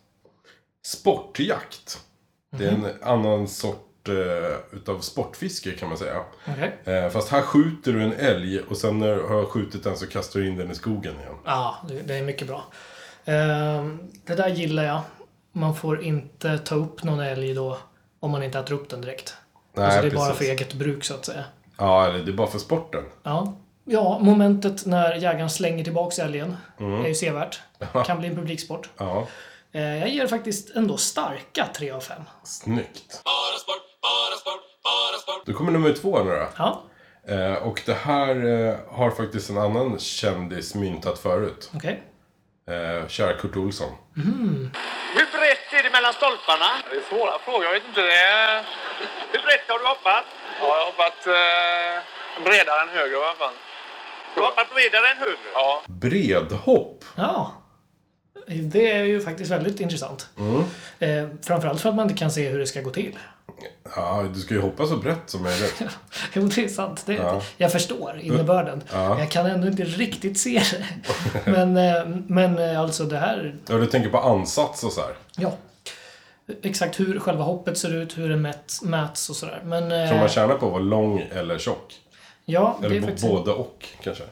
Sportjakt. 0.86 2.00
Det 2.58 2.64
är 2.64 2.72
en 2.72 2.86
annan 3.02 3.48
sort 3.48 4.08
eh, 4.08 4.76
utav 4.78 5.00
sportfiske 5.00 5.70
kan 5.70 5.88
man 5.88 5.98
säga. 5.98 6.24
Okej. 6.48 6.94
Eh, 6.94 7.10
fast 7.10 7.28
här 7.28 7.42
skjuter 7.42 7.92
du 7.92 8.02
en 8.02 8.12
älg 8.12 8.60
och 8.60 8.76
sen 8.76 8.98
när 8.98 9.16
du 9.16 9.22
har 9.22 9.44
skjutit 9.44 9.84
den 9.84 9.96
så 9.96 10.06
kastar 10.06 10.40
du 10.40 10.46
in 10.48 10.56
den 10.56 10.70
i 10.70 10.74
skogen 10.74 11.14
igen. 11.20 11.34
Ja, 11.44 11.76
det, 11.88 12.02
det 12.02 12.14
är 12.14 12.22
mycket 12.22 12.46
bra. 12.46 12.64
Ehm, 13.24 13.98
det 14.24 14.34
där 14.34 14.48
gillar 14.48 14.84
jag. 14.84 15.00
Man 15.56 15.76
får 15.76 16.02
inte 16.02 16.58
ta 16.58 16.74
upp 16.74 17.02
någon 17.04 17.20
älg 17.20 17.54
då 17.54 17.78
om 18.20 18.30
man 18.30 18.42
inte 18.42 18.58
äter 18.58 18.74
upp 18.74 18.88
den 18.90 19.00
direkt. 19.00 19.34
Nej, 19.72 19.84
alltså 19.86 20.00
det 20.02 20.06
är 20.08 20.10
bara 20.14 20.28
precis. 20.30 20.46
för 20.46 20.52
eget 20.54 20.74
bruk 20.74 21.04
så 21.04 21.14
att 21.14 21.24
säga. 21.24 21.44
Ja, 21.78 22.06
eller 22.06 22.18
det 22.24 22.30
är 22.30 22.36
bara 22.36 22.46
för 22.46 22.58
sporten. 22.58 23.04
Ja. 23.22 23.54
Ja, 23.84 24.18
momentet 24.22 24.86
när 24.86 25.14
jägaren 25.14 25.50
slänger 25.50 25.84
tillbaks 25.84 26.18
älgen 26.18 26.56
Mm. 26.80 27.04
är 27.04 27.08
ju 27.08 27.14
sevärt. 27.14 27.60
Kan 28.06 28.18
bli 28.18 28.28
en 28.28 28.36
publiksport. 28.36 28.90
Ja, 28.98 29.26
Eh, 29.72 29.82
jag 29.98 30.08
ger 30.08 30.26
faktiskt 30.26 30.76
ändå 30.76 30.96
starka 30.96 31.66
3 31.76 31.90
av 31.90 32.00
5. 32.00 32.22
snyggt. 32.44 33.22
Då 35.46 35.52
kommer 35.52 35.72
nummer 35.72 35.92
två 35.92 36.22
nu 36.24 36.30
då. 36.30 36.46
Ja, 36.58 36.82
Eh, 37.28 37.52
och 37.54 37.82
det 37.86 37.94
här 37.94 38.46
eh, 38.68 38.74
har 38.88 39.10
faktiskt 39.10 39.50
en 39.50 39.58
annan 39.58 39.98
kändis 39.98 40.74
myntat 40.74 41.18
förut. 41.18 41.70
okej. 41.74 42.02
Eh, 42.70 43.08
kära 43.08 43.32
Kurt 43.34 43.56
Olsson. 43.56 43.92
Hur 45.16 45.26
brett 45.36 45.72
är 45.78 45.82
det 45.82 45.90
mellan 45.90 46.12
stolparna? 46.12 46.70
Det 46.90 46.96
är 46.96 47.02
svåra 47.10 47.38
frågor. 47.38 47.64
Jag 47.64 47.72
vet 47.72 47.86
inte. 47.88 48.00
Det 48.02 48.16
är... 48.16 48.62
Hur 49.32 49.42
brett 49.46 49.64
har 49.68 49.78
du 49.78 49.86
hoppat? 49.86 50.24
Ja, 50.60 50.66
jag 50.66 50.74
har 50.74 50.86
hoppat 50.90 51.26
eh, 51.26 52.44
bredare 52.44 52.82
än 52.82 52.88
högre 52.88 53.14
i 53.14 53.24
alla 53.24 53.34
fall. 53.34 53.54
Du 54.34 54.40
har 54.40 54.48
hoppat 54.48 54.74
bredare 54.74 55.06
än 55.12 55.16
högre? 55.16 55.48
Ja. 55.54 55.82
Bredhopp. 55.86 57.04
Ja. 57.16 57.52
Det 58.46 58.90
är 58.90 59.04
ju 59.04 59.20
faktiskt 59.20 59.50
väldigt 59.50 59.80
intressant. 59.80 60.28
Mm. 60.38 60.60
Eh, 60.98 61.36
framförallt 61.46 61.80
för 61.82 61.88
att 61.88 61.94
man 61.94 62.10
inte 62.10 62.18
kan 62.18 62.30
se 62.30 62.48
hur 62.48 62.58
det 62.58 62.66
ska 62.66 62.80
gå 62.80 62.90
till. 62.90 63.18
Ja, 63.96 64.24
du 64.34 64.40
ska 64.40 64.54
ju 64.54 64.60
hoppa 64.60 64.86
så 64.86 64.96
brett 64.96 65.18
som 65.26 65.42
möjligt. 65.42 65.82
Jo, 66.32 66.42
det 66.42 66.64
är 66.64 66.68
sant. 66.68 67.02
Det, 67.06 67.14
Ja. 67.14 67.42
Jag 67.56 67.72
förstår 67.72 68.20
innebörden. 68.22 68.82
Ja. 68.92 69.18
Jag 69.18 69.30
kan 69.30 69.46
ändå 69.46 69.66
inte 69.66 69.84
riktigt 69.84 70.38
se 70.40 70.62
det. 70.72 70.84
Men, 71.50 71.76
eh, 71.76 72.06
men 72.26 72.58
eh, 72.58 72.80
alltså 72.80 73.04
det 73.04 73.18
här... 73.18 73.54
Ja, 73.68 73.74
du 73.76 73.86
tänker 73.86 74.10
på 74.10 74.18
ansats 74.18 74.84
och 74.84 74.92
så 74.92 75.00
här. 75.00 75.14
Ja. 75.36 75.52
Exakt 76.62 77.00
hur 77.00 77.18
själva 77.20 77.44
hoppet 77.44 77.78
ser 77.78 77.94
ut, 77.94 78.18
hur 78.18 78.28
det 78.28 78.36
mäts, 78.36 78.82
mäts 78.82 79.30
och 79.30 79.36
sådär. 79.36 79.60
Men... 79.64 79.92
eh, 79.92 80.08
Tror 80.08 80.18
man 80.18 80.28
tjänar 80.28 80.54
på 80.54 80.66
att 80.66 80.72
vara 80.72 80.82
lång 80.82 81.18
eller 81.32 81.58
tjock? 81.58 81.94
Ja, 82.44 82.76
det 82.80 82.86
Eller 82.86 82.96
är 82.96 83.00
bo- 83.00 83.06
faktiskt... 83.06 83.28
både 83.28 83.50
och 83.52 83.86
kanske? 84.02 84.24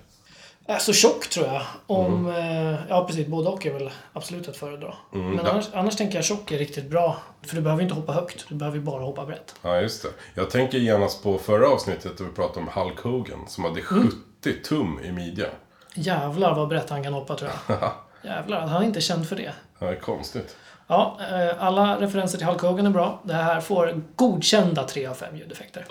Alltså 0.68 0.92
tjock 0.92 1.28
tror 1.28 1.46
jag. 1.46 1.62
Om... 1.86 2.28
Mm. 2.28 2.74
eh, 2.74 2.80
Ja, 2.88 3.04
precis. 3.06 3.26
Både 3.26 3.48
och 3.48 3.66
är 3.66 3.72
väl 3.72 3.90
absolut 4.12 4.48
att 4.48 4.56
föredra. 4.56 4.94
Men 5.10 5.40
annars, 5.46 5.64
annars 5.74 5.96
tänker 5.96 6.14
jag 6.16 6.24
tjock 6.24 6.50
är 6.50 6.58
riktigt 6.58 6.90
bra. 6.90 7.16
För 7.46 7.56
du 7.56 7.62
behöver 7.62 7.82
inte 7.82 7.94
hoppa 7.94 8.12
högt. 8.12 8.44
Du 8.48 8.54
behöver 8.54 8.78
bara 8.78 9.02
hoppa 9.04 9.26
brett. 9.26 9.54
Ja, 9.62 9.80
just 9.80 10.02
det. 10.02 10.08
Jag 10.34 10.50
tänker 10.50 10.78
genast 10.78 11.22
på 11.22 11.38
förra 11.38 11.68
avsnittet 11.68 12.18
då 12.18 12.24
vi 12.24 12.30
pratade 12.30 12.60
om 12.60 12.68
Hulk 12.82 13.00
Hogan 13.00 13.48
som 13.48 13.64
hade 13.64 13.80
Mm. 13.80 14.10
70 14.42 14.62
tum 14.62 15.00
i 15.04 15.12
midjan. 15.12 15.50
Jävlar 15.94 16.54
vad 16.54 16.68
brett 16.68 16.90
han 16.90 17.02
kan 17.02 17.12
hoppa 17.12 17.34
tror 17.36 17.50
jag. 17.68 17.92
Jävlar, 18.24 18.60
han 18.60 18.82
är 18.82 18.86
inte 18.86 19.00
känd 19.00 19.28
för 19.28 19.36
det. 19.36 19.52
Ja, 19.78 19.86
det 19.86 19.92
är 19.92 20.00
konstigt. 20.00 20.56
Ja, 20.86 21.18
eh, 21.30 21.64
alla 21.64 22.00
referenser 22.00 22.38
till 22.38 22.46
Hulk 22.46 22.60
Hogan 22.62 22.86
är 22.86 22.90
bra. 22.90 23.20
Det 23.24 23.34
här 23.34 23.60
får 23.60 24.02
godkända 24.16 24.84
3 24.84 25.06
av 25.06 25.14
5 25.14 25.36
ljudeffekter. 25.36 25.86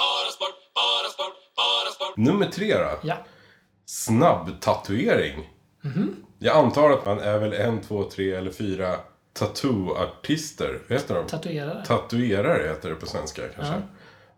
Nummer 2.16 2.46
tre 2.46 2.78
då. 2.78 2.90
Ja. 3.04 3.16
Snabb-tatuering. 3.92 5.50
Mhm. 5.82 6.16
Jag 6.40 6.58
antar 6.58 6.90
att 6.90 7.06
man 7.06 7.20
är 7.20 7.38
väl 7.38 7.54
en, 7.54 7.82
två, 7.82 8.04
tre 8.04 8.32
eller 8.34 8.52
fyra 8.52 8.96
tattoo-artister. 9.34 10.80
Vad 10.90 11.00
heter 11.00 11.16
de? 11.16 11.28
Tatuerare. 11.28 11.86
Tatuerare 11.86 12.68
heter 12.68 12.90
det 12.90 12.96
på 12.96 13.06
svenska 13.06 13.42
kanske. 13.56 13.74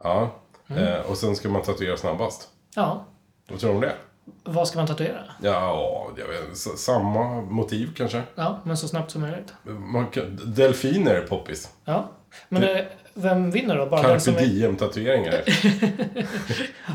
Ja. 0.03 0.31
Mm. 0.67 0.83
Eh, 0.83 0.99
och 0.99 1.17
sen 1.17 1.35
ska 1.35 1.49
man 1.49 1.61
tatuera 1.61 1.97
snabbast. 1.97 2.49
Ja. 2.75 3.05
Vad 3.47 3.59
tror 3.59 3.69
du 3.69 3.75
om 3.75 3.81
det? 3.81 3.95
Vad 4.43 4.67
ska 4.67 4.79
man 4.79 4.87
tatuera? 4.87 5.23
Ja, 5.41 6.09
jag 6.17 6.27
vet 6.27 6.57
Samma 6.57 7.41
motiv 7.41 7.93
kanske? 7.95 8.21
Ja, 8.35 8.59
men 8.63 8.77
så 8.77 8.87
snabbt 8.87 9.11
som 9.11 9.21
möjligt. 9.21 9.53
Man 9.63 10.07
kan, 10.07 10.39
delfiner 10.55 11.15
är 11.15 11.27
poppis. 11.27 11.69
Ja. 11.85 12.11
Men 12.49 12.63
eh, 12.63 12.85
vem 13.13 13.51
vinner 13.51 13.77
då? 13.77 13.85
Bara 13.85 14.01
Carpe 14.01 14.31
är... 14.31 14.45
diem-tatueringar. 14.45 15.41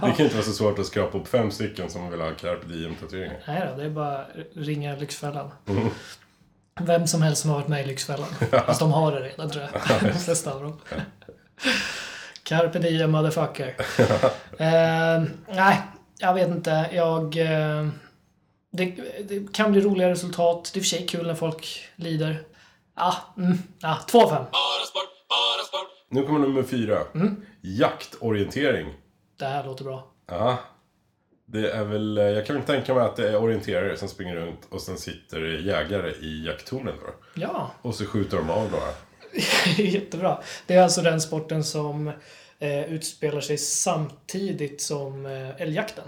Det 0.00 0.12
kan 0.16 0.20
inte 0.20 0.34
vara 0.34 0.44
så 0.44 0.52
svårt 0.52 0.78
att 0.78 0.86
skrapa 0.86 1.18
upp 1.18 1.28
fem 1.28 1.50
stycken 1.50 1.90
som 1.90 2.10
vill 2.10 2.20
ha 2.20 2.30
carpe 2.30 2.66
diem-tatueringar. 2.66 3.42
Nej 3.46 3.68
då, 3.70 3.76
det 3.76 3.84
är 3.84 3.90
bara 3.90 4.26
ringa 4.54 4.96
Lyxfällan. 4.96 5.50
Mm. 5.66 5.88
Vem 6.80 7.06
som 7.06 7.22
helst 7.22 7.42
som 7.42 7.50
har 7.50 7.56
varit 7.58 7.68
med 7.68 7.84
i 7.84 7.86
Lyxfällan. 7.86 8.28
Fast 8.66 8.80
de 8.80 8.92
har 8.92 9.12
det 9.12 9.20
redan 9.20 9.50
tror 9.50 9.64
jag. 9.64 9.72
De 10.12 10.18
flesta 10.18 10.52
av 10.52 10.62
dem. 10.62 10.80
Carpe 12.42 12.78
diem 12.78 13.10
motherfucker. 13.10 13.76
eh, 14.58 15.22
nej, 15.48 15.80
jag 16.18 16.34
vet 16.34 16.48
inte. 16.48 16.90
Jag... 16.92 17.36
Eh, 17.36 17.88
det, 18.70 18.84
det 19.28 19.52
kan 19.52 19.72
bli 19.72 19.80
roliga 19.80 20.10
resultat. 20.10 20.70
Det 20.74 20.78
är 20.78 20.78
i 20.78 20.82
och 20.82 20.84
för 20.84 20.96
sig 20.96 21.06
kul 21.06 21.26
när 21.26 21.34
folk 21.34 21.88
lider. 21.96 22.42
Ja, 22.96 23.14
mm, 23.36 23.58
ja, 23.78 23.98
två 24.06 24.22
av 24.22 24.30
fem. 24.30 24.44
Nu 26.08 26.22
kommer 26.22 26.38
nummer 26.38 26.62
fyra. 26.62 26.98
Mm. 27.14 27.36
Jaktorientering. 27.60 28.94
Det 29.38 29.44
här 29.44 29.64
låter 29.64 29.84
bra. 29.84 30.10
Ja. 30.26 30.58
Det 31.46 31.70
är 31.70 31.84
väl, 31.84 32.18
eh, 32.18 32.24
jag 32.24 32.46
kan 32.46 32.62
tänka 32.62 32.94
mig 32.94 33.04
att 33.04 33.16
det 33.16 33.28
är 33.28 33.36
orienterare 33.42 33.96
som 33.96 34.08
springer 34.08 34.36
runt 34.36 34.60
och 34.68 34.80
sen 34.80 34.98
sitter 34.98 35.40
jägare 35.40 36.10
i 36.10 36.46
jakttornen 36.46 36.94
då. 37.00 37.14
Ja, 37.34 37.70
Och 37.82 37.94
så 37.94 38.04
skjuter 38.06 38.36
de 38.36 38.50
av 38.50 38.70
några. 38.70 38.92
jättebra. 39.92 40.42
Det 40.66 40.74
är 40.74 40.82
alltså 40.82 41.02
den 41.02 41.20
sporten 41.20 41.64
som 41.64 42.12
eh, 42.58 42.92
utspelar 42.92 43.40
sig 43.40 43.58
samtidigt 43.58 44.82
som 44.82 45.26
eh, 45.26 45.62
älgjakten. 45.62 46.04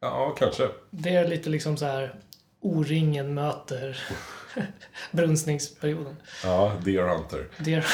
Ja, 0.00 0.34
kanske. 0.38 0.68
Det 0.90 1.10
är 1.14 1.28
lite 1.28 1.50
liksom 1.50 1.76
så 1.76 1.84
här 1.84 2.14
O-ringen 2.62 3.34
möter 3.34 3.98
brunstningsperioden. 5.10 6.16
Ja, 6.44 6.72
Deer 6.84 7.02
Hunter. 7.08 7.48
Deer, 7.58 7.86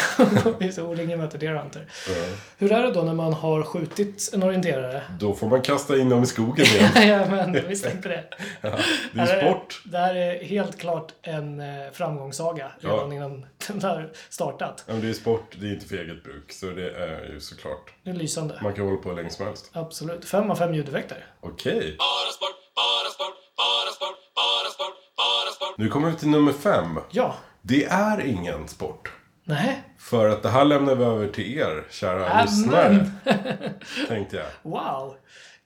Just 0.65 0.79
O-ringen 0.79 1.19
möter 1.19 1.39
Deer 1.39 1.55
Hunter. 1.55 1.87
Ja. 2.09 2.15
Hur 2.59 2.73
är 2.73 2.83
det 2.83 2.91
då 2.93 3.03
när 3.03 3.15
man 3.15 3.33
har 3.33 3.63
skjutit 3.63 4.31
en 4.35 4.43
orienterare? 4.43 5.03
Då 5.21 5.35
får 5.35 5.49
man 5.49 5.63
kasta 5.63 5.97
in 5.99 6.09
dem 6.09 6.23
i 6.23 6.27
skogen 6.27 6.67
igen. 6.67 6.91
ja, 7.09 7.27
men 7.31 7.69
visst 7.69 7.87
inte 7.87 8.09
det. 8.09 8.25
Ja, 8.61 8.79
det 9.13 9.21
är 9.21 9.41
sport. 9.43 9.83
Det 9.85 9.99
här 9.99 10.15
är 10.15 10.45
helt 10.45 10.79
klart 10.79 11.13
en 11.23 11.61
eh, 11.61 11.91
framgångssaga 11.93 12.73
redan 12.81 12.99
Ja. 13.11 13.15
innan 13.15 13.47
den 13.69 13.83
har 13.83 14.13
startat. 14.29 14.85
Ja, 14.87 14.93
men 14.93 15.03
det 15.03 15.09
är 15.09 15.13
sport, 15.13 15.57
det 15.61 15.67
är 15.67 15.73
inte 15.75 15.87
för 15.87 15.97
eget 15.97 16.25
bruk. 16.25 16.53
Så 16.53 16.67
det 16.67 16.91
är 16.91 17.29
ju 17.33 17.41
såklart. 17.41 17.93
Det 18.03 18.11
är 18.11 18.15
lysande. 18.15 18.59
Man 18.63 18.75
kan 18.75 18.85
hålla 18.85 18.97
på 19.03 19.09
hur 19.09 19.17
länge 19.17 19.31
som 19.31 19.47
helst. 19.47 19.71
Absolut. 19.73 20.25
Fem 20.25 20.51
av 20.51 20.57
fem 20.57 20.75
ljudeffekter. 20.75 21.27
Okej. 21.41 21.97
Nu 25.79 25.89
kommer 25.89 26.11
vi 26.11 26.17
till 26.17 26.29
nummer 26.29 26.53
fem. 26.53 26.99
Ja. 27.11 27.35
Det 27.63 27.85
är 27.85 28.21
ingen 28.27 28.69
sport. 28.69 29.13
Nej. 29.45 29.83
För 29.99 30.29
att 30.29 30.43
det 30.43 30.49
här 30.49 30.65
lämnar 30.65 30.95
vi 30.95 31.05
över 31.05 31.29
till 31.29 31.59
er, 31.59 31.85
kära 31.91 32.31
Amen. 32.31 32.47
lyssnare. 32.47 33.11
Tänkte 34.09 34.37
jag. 34.37 34.47
Wow. 34.63 35.15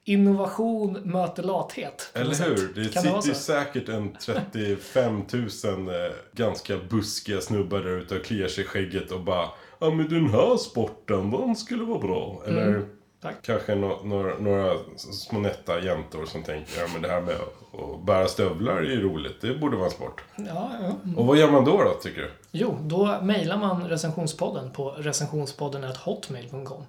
Innovation 0.05 0.93
möter 1.03 1.43
lathet. 1.43 2.11
Eller 2.13 2.45
hur? 2.45 2.83
Det 2.83 2.93
kan 2.93 3.03
sitter 3.03 3.27
ju 3.27 3.33
säkert 3.33 3.89
en 3.89 4.15
35 4.15 5.15
000 5.15 5.23
eh, 5.33 6.11
ganska 6.31 6.77
buskiga 6.89 7.41
snubbar 7.41 7.79
där 7.79 7.97
ute 7.97 8.15
och 8.15 8.25
kliar 8.25 8.47
sig 8.47 8.63
i 8.63 8.67
skägget 8.67 9.11
och 9.11 9.21
bara 9.21 9.47
Ja 9.79 9.89
men 9.89 10.09
den 10.09 10.29
här 10.29 10.57
sporten, 10.57 11.31
den 11.31 11.55
skulle 11.55 11.83
vara 11.83 11.99
bra. 11.99 12.43
Eller 12.47 12.67
Mm. 12.67 12.85
Tack. 13.23 13.35
kanske 13.41 13.75
no 13.75 13.99
några, 14.03 14.37
några 14.39 14.77
små 14.97 15.39
nätta 15.39 15.79
jäntor 15.81 16.25
som 16.25 16.43
tänker 16.43 16.81
Ja 16.81 16.87
men 16.93 17.01
det 17.01 17.07
här 17.07 17.21
med 17.21 17.35
att 17.35 18.05
bära 18.05 18.27
stövlar 18.27 18.75
är 18.77 18.81
ju 18.83 19.01
roligt, 19.01 19.41
det 19.41 19.55
borde 19.55 19.75
vara 19.77 19.85
en 19.85 19.91
sport. 19.91 20.23
Ja, 20.35 20.71
ja. 20.81 21.11
Och 21.17 21.25
vad 21.25 21.37
gör 21.37 21.51
man 21.51 21.65
då 21.65 21.83
då 21.83 21.93
tycker 21.93 22.21
du? 22.21 22.31
Jo, 22.51 22.77
då 22.81 23.19
mejlar 23.21 23.57
man 23.57 23.87
recensionspodden 23.89 24.71
på 24.71 24.89
recensionspodden.hotmail.com 24.89 26.83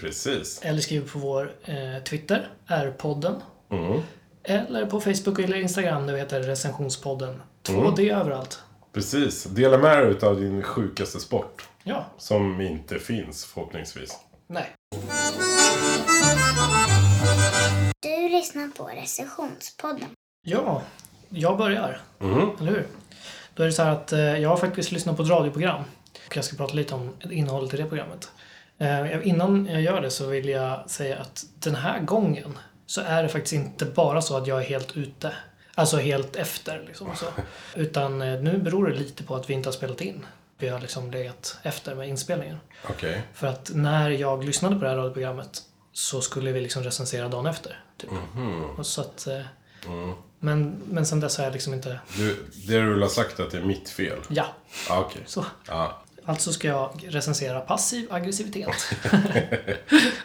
Precis. 0.00 0.60
eller 0.62 0.80
skriver 0.80 1.08
på 1.08 1.18
vår 1.18 1.52
eh, 1.64 2.02
Twitter, 2.04 2.48
R-podden. 2.66 3.34
Mm. 3.70 4.00
Eller 4.42 4.86
på 4.86 5.00
Facebook 5.00 5.38
eller 5.38 5.56
Instagram, 5.56 6.06
det 6.06 6.18
heter 6.18 6.40
recensionspodden. 6.40 7.42
2D 7.62 8.00
Mm. 8.00 8.20
överallt. 8.20 8.60
Precis. 8.92 9.44
Dela 9.44 9.78
med 9.78 9.98
dig 9.98 10.10
utav 10.10 10.40
din 10.40 10.62
sjukaste 10.62 11.20
sport. 11.20 11.68
Ja, 11.84 12.04
Som 12.18 12.60
inte 12.60 12.98
finns 12.98 13.44
förhoppningsvis. 13.44 14.16
nej. 14.46 14.66
Du 18.06 18.28
lyssnar 18.28 18.68
på 18.68 18.84
recensionspodden. 18.84 20.08
Ja, 20.42 20.82
jag 21.28 21.58
börjar. 21.58 22.00
Mm. 22.20 22.50
Eller 22.60 22.72
hur? 22.72 22.86
Då 23.54 23.62
är 23.62 23.66
det 23.66 23.72
så 23.72 23.82
här 23.82 23.92
att 23.92 24.12
eh, 24.12 24.20
jag 24.20 24.48
har 24.48 24.56
faktiskt 24.56 24.92
lyssnat 24.92 25.16
på 25.16 25.22
ett 25.22 25.28
radioprogram. 25.28 25.84
Och 26.26 26.36
jag 26.36 26.44
ska 26.44 26.56
prata 26.56 26.74
lite 26.74 26.94
om 26.94 27.14
innehållet 27.30 27.74
i 27.74 27.76
det 27.76 27.84
programmet. 27.84 28.30
Eh, 28.78 29.28
innan 29.28 29.66
jag 29.66 29.82
gör 29.82 30.00
det 30.00 30.10
så 30.10 30.26
vill 30.26 30.48
jag 30.48 30.90
säga 30.90 31.18
att 31.18 31.44
den 31.58 31.74
här 31.74 32.00
gången 32.00 32.58
så 32.86 33.00
är 33.00 33.22
det 33.22 33.28
faktiskt 33.28 33.52
inte 33.52 33.84
bara 33.84 34.22
så 34.22 34.36
att 34.36 34.46
jag 34.46 34.60
är 34.60 34.64
helt 34.64 34.96
ute. 34.96 35.32
Alltså 35.74 35.96
helt 35.96 36.36
efter 36.36 36.84
liksom. 36.86 37.16
Så. 37.16 37.26
Utan 37.74 38.22
eh, 38.22 38.40
nu 38.40 38.58
beror 38.58 38.86
det 38.86 38.94
lite 38.94 39.22
på 39.22 39.34
att 39.34 39.50
vi 39.50 39.54
inte 39.54 39.68
har 39.68 39.74
spelat 39.74 40.00
in. 40.00 40.26
Vi 40.58 40.68
har 40.68 40.80
liksom 40.80 41.10
legat 41.10 41.58
efter 41.62 41.94
med 41.94 42.08
inspelningen. 42.08 42.58
Okej. 42.88 43.22
För 43.34 43.46
att 43.46 43.70
när 43.74 44.10
jag 44.10 44.44
lyssnade 44.44 44.76
på 44.76 44.82
det 44.82 44.88
här 44.88 44.96
radioprogrammet 44.96 45.62
så 45.96 46.20
skulle 46.20 46.52
vi 46.52 46.60
liksom 46.60 46.82
recensera 46.82 47.28
dagen 47.28 47.46
efter. 47.46 47.80
Typ. 47.96 48.10
Och 48.78 48.86
så 48.86 49.00
att, 49.00 49.26
eh, 49.26 49.40
men, 50.38 50.82
men 50.90 51.06
sen 51.06 51.20
dess 51.20 51.36
har 51.38 51.44
jag 51.44 51.52
liksom 51.52 51.74
inte... 51.74 52.00
Du, 52.16 52.46
det 52.66 52.80
du 52.80 52.92
vill 52.94 53.02
ha 53.02 53.08
sagt 53.08 53.40
att 53.40 53.50
det 53.50 53.58
är 53.58 53.62
mitt 53.62 53.88
fel? 53.90 54.18
Ja, 54.28 54.46
Ja, 54.88 54.98
okej. 55.00 55.22
så. 55.26 55.44
Ja. 55.68 56.02
Alltså 56.24 56.52
ska 56.52 56.68
jag 56.68 57.04
recensera 57.08 57.60
passiv 57.60 58.12
aggressivitet. 58.12 58.94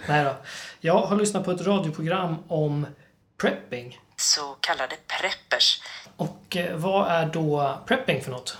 Nej 0.07 0.23
då. 0.23 0.35
Jag 0.79 1.01
har 1.01 1.15
lyssnat 1.15 1.45
på 1.45 1.51
ett 1.51 1.61
radioprogram 1.61 2.35
om 2.47 2.85
prepping. 3.41 3.99
så 4.15 4.55
kallade 4.59 4.95
preppers. 5.19 5.81
Och 6.15 6.57
eh, 6.57 6.75
vad 6.77 7.07
är 7.11 7.25
då 7.25 7.79
prepping 7.87 8.21
för 8.21 8.31
något? 8.31 8.57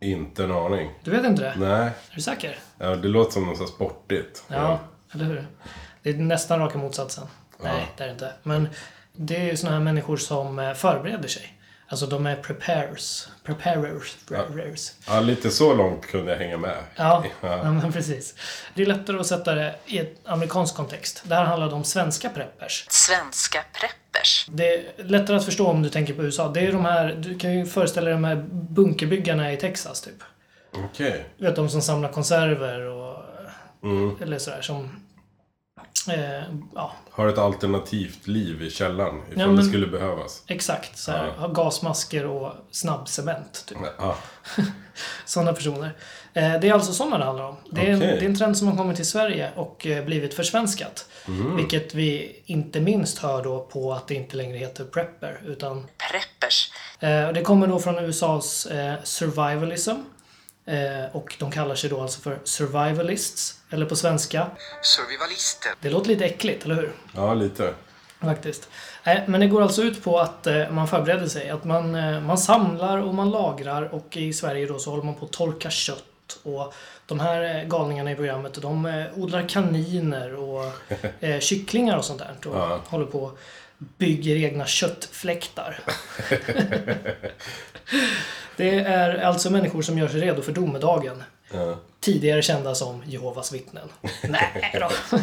Inte 0.00 0.44
en 0.44 0.50
aning. 0.52 0.90
Du 1.02 1.10
vet 1.10 1.24
inte 1.24 1.42
det? 1.42 1.54
Nej. 1.58 1.86
Är 2.10 2.14
du 2.14 2.20
säker? 2.20 2.58
Ja, 2.78 2.96
det 2.96 3.08
låter 3.08 3.32
som 3.32 3.46
något 3.46 3.58
så 3.58 3.66
sportigt. 3.66 4.44
Ja, 4.48 4.78
eller 5.12 5.24
hur? 5.24 5.46
Det 6.04 6.10
är 6.10 6.14
nästan 6.14 6.58
raka 6.58 6.78
motsatsen. 6.78 7.26
Nej, 7.62 7.86
det 7.96 8.02
är 8.02 8.06
det 8.06 8.12
inte. 8.12 8.32
Men 8.42 8.68
det 9.12 9.36
är 9.36 9.44
ju 9.44 9.56
såna 9.56 9.72
här 9.72 9.80
människor 9.80 10.16
som 10.16 10.58
eh, 10.58 10.74
förbereder 10.74 11.28
sig. 11.28 11.58
Alltså 11.88 12.06
de 12.06 12.26
är 12.26 12.36
preparers. 12.36 13.26
Preparers. 13.44 14.16
preparers. 14.28 14.92
Ja, 15.06 15.20
lite 15.20 15.50
så 15.50 15.74
långt 15.74 16.06
kunde 16.06 16.32
jag 16.32 16.38
hänga 16.38 16.56
med. 16.56 16.76
Ja, 16.96 17.24
Ja. 17.40 17.56
ja. 17.56 17.72
men 17.72 17.92
precis. 17.92 18.34
Det 18.74 18.82
är 18.82 18.86
lättare 18.86 19.20
att 19.20 19.26
sätta 19.26 19.54
det 19.54 19.74
i 19.86 19.98
ett 19.98 20.20
amerikansk 20.24 20.74
kontext. 20.74 21.22
Det 21.24 21.34
här 21.34 21.44
handlar 21.44 21.74
om 21.74 21.84
svenska 21.84 22.28
preppers. 22.28 22.86
Svenska 22.88 23.64
preppers. 23.72 24.46
Det 24.50 24.74
är 24.74 25.04
lättare 25.04 25.36
att 25.36 25.44
förstå 25.44 25.66
om 25.66 25.82
du 25.82 25.88
tänker 25.88 26.14
på 26.14 26.22
USA. 26.22 26.48
Det 26.48 26.60
är 26.60 26.72
de 26.72 26.84
här, 26.84 27.14
du 27.14 27.38
kan 27.38 27.58
ju 27.58 27.66
föreställa 27.66 28.04
dig 28.04 28.14
de 28.14 28.24
här 28.24 28.44
bunkerbyggarna 28.50 29.52
i 29.52 29.56
Texas 29.56 30.00
typ. 30.00 30.22
Okej. 30.72 31.24
Du 31.38 31.44
vet 31.44 31.56
de 31.56 31.68
som 31.68 31.82
samlar 31.82 32.12
konserver 32.12 32.80
och... 32.80 33.24
Mm. 33.82 34.16
Eller 34.22 34.38
sådär 34.38 34.62
som... 34.62 35.06
Eh, 36.08 36.42
ja, 36.74 36.92
Har 37.10 37.28
ett 37.28 37.38
alternativt 37.38 38.26
liv 38.26 38.62
i 38.62 38.70
källaren 38.70 39.14
ifall 39.28 39.40
Ja, 39.40 39.46
men- 39.46 39.56
det 39.56 39.62
skulle 39.64 39.86
behövas. 39.86 40.42
exakt. 40.46 40.98
Så 40.98 41.10
här, 41.12 41.26
Ja. 41.26 41.32
Har 41.40 41.48
gasmasker 41.48 42.26
och 42.26 42.52
snabbcement. 42.70 43.64
Typ. 43.66 43.78
Ja. 43.98 44.16
Sådana 45.24 45.52
personer. 45.52 45.92
Eh, 46.34 46.60
det 46.60 46.68
är 46.68 46.72
alltså 46.72 46.92
sådana 46.92 47.18
det 47.18 47.24
handlar 47.24 47.44
om. 47.44 47.56
Det 47.70 47.80
är, 47.80 47.90
en, 47.92 47.98
det 48.00 48.06
är 48.06 48.22
en 48.22 48.38
trend 48.38 48.58
som 48.58 48.68
har 48.68 48.76
kommit 48.76 48.96
till 48.96 49.08
Sverige 49.08 49.50
och 49.56 49.86
eh, 49.86 50.04
blivit 50.04 50.34
försvenskat. 50.34 51.08
Mm. 51.28 51.56
Vilket 51.56 51.94
vi 51.94 52.42
inte 52.46 52.80
minst 52.80 53.18
hör 53.18 53.42
då 53.44 53.60
på 53.64 53.92
att 53.92 54.08
det 54.08 54.14
inte 54.14 54.36
längre 54.36 54.58
heter 54.58 54.84
prepper. 54.84 55.40
Utan, 55.46 55.86
Preppers. 56.10 56.70
eh, 57.00 57.32
det 57.32 57.42
kommer 57.42 57.66
då 57.66 57.78
från 57.78 57.98
USAs 57.98 58.66
eh, 58.66 58.94
survivalism. 59.04 59.90
Eh, 60.66 61.16
och 61.16 61.36
de 61.38 61.50
kallar 61.50 61.74
sig 61.74 61.90
då 61.90 62.00
alltså 62.00 62.20
för 62.20 62.38
survivalists. 62.44 63.58
Eller 63.70 63.86
på 63.86 63.96
svenska. 63.96 64.46
Survivalister. 64.82 65.72
Det 65.80 65.90
låter 65.90 66.08
lite 66.08 66.24
äckligt, 66.24 66.64
eller 66.64 66.74
hur? 66.74 66.92
ja, 67.14 67.34
lite. 67.34 67.74
Faktiskt. 68.20 68.68
Nej, 69.04 69.24
men 69.26 69.40
det 69.40 69.46
går 69.46 69.62
alltså 69.62 69.82
ut 69.82 70.04
på 70.04 70.18
att 70.18 70.46
eh, 70.46 70.70
man 70.70 70.88
förbereder 70.88 71.26
sig. 71.26 71.50
Att 71.50 71.64
man, 71.64 71.94
eh, 71.94 72.20
man 72.20 72.38
samlar 72.38 72.98
och 72.98 73.14
man 73.14 73.30
lagrar 73.30 73.94
och 73.94 74.16
i 74.16 74.32
Sverige 74.32 74.66
då 74.66 74.78
så 74.78 74.90
håller 74.90 75.02
man 75.04 75.14
på 75.14 75.24
att 75.24 75.32
torka 75.32 75.70
kött. 75.70 76.04
Och 76.42 76.74
de 77.06 77.20
här 77.20 77.56
eh, 77.56 77.64
galningarna 77.68 78.12
i 78.12 78.14
programmet 78.14 78.54
de 78.62 78.86
eh, 78.86 79.04
odlar 79.18 79.48
kaniner 79.48 80.34
och 80.34 80.72
eh, 81.20 81.40
kycklingar 81.40 81.96
och 81.98 82.04
sånt 82.04 82.18
där. 82.18 82.50
Och 82.50 82.56
Ja. 82.56 82.80
håller 82.88 83.06
på 83.06 83.32
bygger 83.98 84.36
egna 84.36 84.66
köttfläktar. 84.66 85.80
det 88.56 88.78
är 88.78 89.22
alltså 89.22 89.50
människor 89.50 89.82
som 89.82 89.98
gör 89.98 90.08
sig 90.08 90.20
redo 90.20 90.42
för 90.42 90.52
domedagen. 90.52 91.22
Ja. 91.52 91.78
Tidigare 92.00 92.42
kända 92.42 92.74
som 92.74 93.02
Jehovas 93.06 93.52
vittnen. 93.52 93.88
Nej 94.28 94.76
då. 94.80 95.18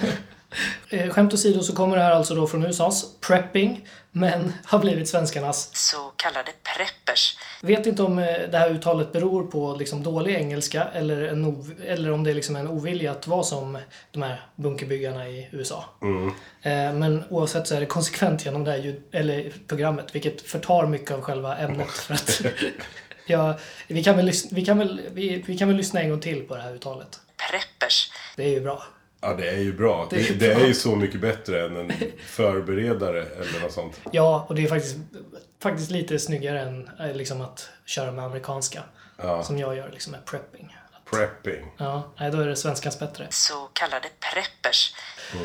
Eh, 0.90 1.10
Skämt 1.10 1.34
åsido 1.34 1.64
så 1.64 1.76
kommer 1.76 1.98
det 1.98 2.04
här 2.04 2.12
alltså 2.12 2.36
då 2.36 2.48
från 2.48 2.66
USAs 2.66 3.06
prepping, 3.28 3.88
men 4.12 4.54
har 4.66 4.80
blivit 4.80 5.10
svenskarnas. 5.10 5.70
Så 5.76 5.98
kallade 6.16 6.52
preppers. 6.76 7.38
Vet 7.62 7.86
inte 7.86 8.04
om 8.04 8.20
eh, 8.20 8.26
det 8.52 8.58
här 8.58 8.70
uttalet 8.70 9.12
beror 9.12 9.44
på 9.44 9.76
liksom 9.76 10.04
dålig 10.04 10.36
engelska 10.36 10.84
eller, 10.94 11.22
en 11.22 11.46
ov- 11.46 11.82
eller 11.86 12.12
om 12.12 12.24
det 12.24 12.30
är 12.32 12.36
liksom 12.36 12.56
en 12.56 12.68
ovilja 12.68 13.12
att 13.12 13.28
vara 13.28 13.44
som 13.44 13.78
de 14.12 14.22
här 14.22 14.42
bunkerbyggarna 14.56 15.28
i 15.30 15.50
USA. 15.52 15.86
Eh, 16.62 16.94
Men 16.94 17.24
oavsett 17.30 17.68
så 17.68 17.76
är 17.76 17.80
det 17.80 17.86
konsekvent 17.86 18.46
genom 18.46 18.64
det 18.64 18.72
här 18.72 18.78
ljud, 18.78 19.02
eller 19.12 19.54
programmet, 19.68 20.16
vilket 20.16 20.42
förtar 20.42 20.86
mycket 20.86 21.12
av 21.12 21.22
själva 21.22 21.58
ämnet. 21.58 21.90
För 21.92 22.14
att 22.14 22.42
ja, 23.26 23.58
vi, 23.88 24.04
kan 24.04 24.16
väl, 24.18 24.30
lys- 24.30 24.48
vi, 24.52 24.66
kan 24.66 24.78
väl, 24.78 25.02
vi, 25.12 25.44
vi 25.48 25.58
kan 25.58 25.68
väl 25.68 25.78
lyssna 25.78 26.02
en 26.02 26.10
gång 26.10 26.20
till 26.20 26.42
på 26.48 26.56
det 26.56 26.62
här 26.62 26.74
uttalet. 26.76 27.20
Preppers. 27.50 28.12
Det 28.36 28.44
är 28.44 28.50
ju 28.50 28.62
bra. 28.62 28.84
Ja, 29.22 29.34
det 29.34 29.50
är 29.50 29.58
ju 29.58 29.74
bra. 29.74 30.08
Det 30.10 30.16
är 30.16 30.20
Det, 30.20 30.28
ju 30.28 30.36
det 30.36 30.54
är 30.54 30.68
ju 30.68 30.74
så 30.74 30.96
mycket 30.96 31.22
bättre 31.22 31.66
än 31.66 31.78
en 31.78 31.92
förberedare 32.26 33.22
eller 33.26 33.62
något 33.62 33.72
sånt. 33.72 34.02
Ja, 34.12 34.46
och 34.50 34.56
det 34.56 34.64
är 34.64 34.68
faktiskt, 34.68 34.98
faktiskt 35.64 35.92
lite 35.92 36.20
snyggare 36.20 36.62
än 36.62 36.90
eh, 37.00 37.14
liksom, 37.16 37.42
att 37.42 37.70
köra 37.86 38.12
med 38.12 38.26
amerikanska. 38.26 38.84
Ja. 39.18 39.44
Som 39.44 39.58
jag 39.58 39.76
gör 39.78 39.90
liksom 39.92 40.12
med 40.12 40.26
prepping. 40.26 40.76
Prepping. 41.12 41.66
Ja, 41.78 42.04
nej, 42.20 42.32
då 42.32 42.40
är 42.40 42.48
det 42.48 42.56
svenskans 42.56 43.00
bättre. 43.00 43.28
Så 43.30 43.70
kallade 43.74 44.08
preppers. 44.34 44.94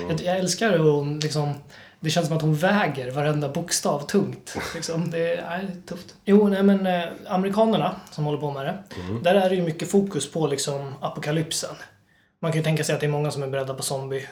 Jag, 0.09 0.21
jag 0.21 0.39
älskar 0.39 0.71
hur 0.71 0.79
hon 0.91 1.21
liksom... 1.21 1.55
Det 2.01 2.11
känns 2.11 2.27
som 2.27 2.37
att 2.37 2.43
hon 2.43 2.55
väger 2.55 3.11
varenda 3.11 3.49
bokstav 3.49 4.07
tungt. 4.07 4.57
Liksom. 4.75 5.11
Det, 5.11 5.35
är, 5.37 5.43
nej, 5.49 5.77
tufft. 5.87 6.15
Jo, 6.25 6.49
nej 6.49 6.63
men 6.63 6.87
eh, 6.87 7.03
amerikanerna 7.29 8.01
som 8.11 8.25
håller 8.25 8.39
på 8.39 8.51
med 8.51 8.67
det. 8.67 8.79
Där 9.23 9.35
är 9.35 9.49
det 9.51 9.57
ju 9.57 9.63
mycket 9.63 9.91
fokus 9.91 10.33
på 10.33 10.47
liksom 10.47 10.95
apokalypsen. 11.01 11.75
Man 12.41 12.53
kan 12.53 12.59
ju 12.59 12.65
tänka 12.65 12.85
sig 12.85 12.95
att 12.95 13.01
det 13.01 13.07
är 13.07 13.11
många 13.11 13.31
som 13.31 13.43
är 13.43 13.47
beredda 13.47 13.75
på 13.75 13.83
zombie, 13.83 14.29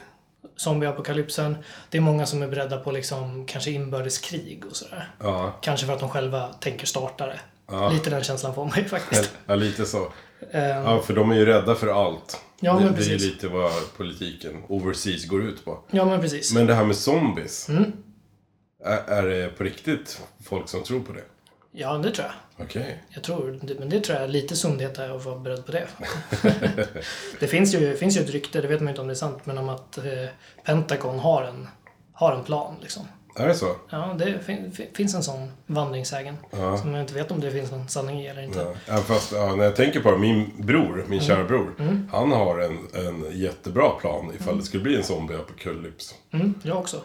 zombieapokalypsen. 0.55 1.57
Det 1.89 1.97
är 1.97 2.01
många 2.01 2.25
som 2.25 2.41
är 2.43 2.47
beredda 2.47 2.77
på 2.77 2.91
liksom 2.91 3.45
kanske 3.45 3.71
inbördeskrig 3.71 4.65
och 4.69 4.75
sådär. 4.75 5.09
Ja, 5.19 5.53
Kanske 5.61 5.85
för 5.85 5.93
att 5.93 5.99
de 5.99 6.09
själva 6.09 6.47
tänker 6.47 6.85
starta 6.85 7.25
det. 7.25 7.39
Lite 7.91 8.09
den 8.09 8.23
känslan 8.23 8.55
får 8.55 8.65
man 8.65 8.77
ju 8.77 8.83
faktiskt. 8.85 9.31
ja 9.45 9.55
lite 9.55 9.85
så. 9.85 10.11
Eh, 10.51 10.67
Ja, 10.67 11.01
för 11.01 11.13
de 11.13 11.31
är 11.31 11.35
ju 11.35 11.45
rädda 11.45 11.75
för 11.75 11.87
allt. 11.87 12.41
Ja, 12.59 12.73
det, 12.79 12.89
det 12.89 13.03
är 13.05 13.09
ju 13.09 13.17
lite 13.17 13.47
vad 13.47 13.71
politiken 13.97 14.63
overseas 14.67 15.25
går 15.25 15.43
ut 15.43 15.65
på. 15.65 15.79
ja, 15.91 16.05
men 16.05 16.21
precis. 16.21 16.53
Men 16.53 16.65
det 16.67 16.73
här 16.73 16.83
med 16.85 16.95
zombies. 16.95 17.69
Mm. 17.69 17.91
Är, 18.83 18.97
är 18.97 19.23
det 19.23 19.47
på 19.57 19.63
riktigt 19.63 20.21
folk 20.45 20.69
som 20.69 20.83
tror 20.83 20.99
på 20.99 21.13
det? 21.13 21.23
Ja, 21.77 21.93
det 21.97 22.11
tror 22.11 22.27
jag. 22.27 22.65
Okej. 22.65 23.03
Jag 23.09 23.23
tror, 23.23 23.59
men 23.79 23.89
det 23.89 23.99
tror 23.99 24.15
jag 24.17 24.23
är 24.23 24.27
lite 24.27 24.55
sundhet 24.55 24.97
är 24.97 25.09
att 25.15 25.25
vara 25.25 25.39
beredd 25.39 25.65
på 25.65 25.71
det. 25.71 25.87
det 27.39 27.47
finns 27.47 27.73
ju, 27.73 27.95
finns 27.95 28.17
ju 28.17 28.21
ett 28.21 28.29
rykte, 28.29 28.61
det 28.61 28.67
vet 28.67 28.81
man 28.81 28.89
inte 28.89 29.01
om 29.01 29.07
det 29.07 29.13
är 29.13 29.15
sant, 29.15 29.45
men 29.45 29.57
om 29.57 29.69
att 29.69 29.97
eh, 29.97 30.03
Pentagon 30.65 31.19
har 31.19 31.43
en, 31.43 31.67
har 32.13 32.31
en 32.35 32.43
plan. 32.43 32.75
Liksom. 32.81 33.03
Är 33.37 33.47
det 33.47 33.55
så? 33.55 33.75
Ja, 33.89 34.15
det 34.19 34.39
fin, 34.39 34.71
fin, 34.71 34.87
finns 34.93 35.15
en 35.15 35.23
sån 35.23 35.51
vandringssägen. 35.65 36.37
Ja. 36.51 36.77
Som 36.77 36.93
jag 36.93 37.03
inte 37.03 37.13
vet 37.13 37.31
om 37.31 37.39
det 37.39 37.51
finns 37.51 37.71
någon 37.71 37.87
sanning 37.89 38.21
i 38.21 38.27
eller 38.27 38.41
inte. 38.41 38.75
Ja. 38.87 38.97
Fast 38.97 39.31
ja, 39.31 39.55
när 39.55 39.63
jag 39.63 39.75
tänker 39.75 39.99
på 39.99 40.11
det, 40.11 40.17
min 40.17 40.51
bror, 40.57 40.95
min 41.07 41.19
Mm. 41.19 41.21
kära 41.21 41.43
bror, 41.43 41.75
han 42.11 42.31
har 42.31 42.59
en, 42.59 42.77
en 43.07 43.39
jättebra 43.39 43.89
plan 43.89 44.31
ifall 44.35 44.57
det 44.57 44.63
skulle 44.63 44.83
bli 44.83 44.95
en 44.95 45.03
zombieapokalyps. 45.03 46.15
Mm, 46.33 46.53
jag 46.63 46.77
också. 46.77 47.01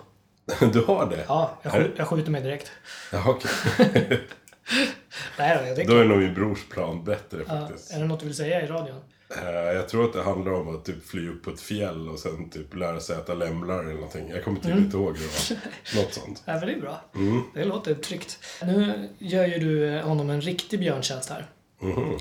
Du 0.72 0.84
har 0.84 1.06
det? 1.06 1.24
Ja, 1.28 1.58
jag, 1.62 1.72
skj, 1.72 1.90
jag 1.96 2.06
skjuter 2.08 2.30
mig 2.30 2.42
direkt. 2.42 2.70
Ja, 3.12 3.22
okej. 3.26 4.20
Nej 5.38 5.56
då, 5.58 5.62
jag 5.66 5.70
Då 5.70 5.74
tänker... 5.76 5.96
är 5.96 6.04
nog 6.04 6.18
min 6.18 6.34
brors 6.34 6.68
plan 6.68 7.04
bättre 7.04 7.38
Ja, 7.48 7.60
faktiskt. 7.66 7.92
är 7.94 7.98
det 7.98 8.04
något 8.06 8.20
du 8.20 8.26
vill 8.26 8.34
säga 8.36 8.62
i 8.62 8.66
radion? 8.66 8.96
Eh, 9.42 9.50
Jag 9.50 9.88
tror 9.88 10.04
att 10.04 10.12
det 10.12 10.22
handlar 10.22 10.52
om 10.52 10.74
att 10.76 10.84
typ 10.84 11.06
fly 11.06 11.28
upp 11.28 11.42
på 11.44 11.50
ett 11.50 11.60
fjäll 11.60 12.08
och 12.08 12.18
sen 12.18 12.50
typ 12.50 12.74
lära 12.76 13.00
sig 13.00 13.16
äta 13.16 13.34
lämlar 13.34 13.84
eller 13.84 13.94
någonting. 13.94 14.30
Jag 14.30 14.44
kommer 14.44 14.56
typ 14.60 14.66
Mm. 14.66 14.78
inte 14.84 14.96
ihåg 14.96 15.16
hur 15.18 15.24
det 15.24 15.54
var. 15.94 16.02
Något 16.02 16.14
sånt. 16.14 16.42
Ja, 16.44 16.52
men 16.52 16.66
det 16.66 16.72
är 16.72 16.80
bra. 16.80 17.00
Mm. 17.14 17.42
Det 17.54 17.64
låter 17.64 17.94
tryggt. 17.94 18.38
Nu 18.62 19.08
gör 19.18 19.46
ju 19.46 19.58
du 19.58 19.94
eh, 19.96 20.02
honom 20.06 20.30
en 20.30 20.40
riktig 20.40 20.80
björntjänst 20.80 21.30
här. 21.30 21.46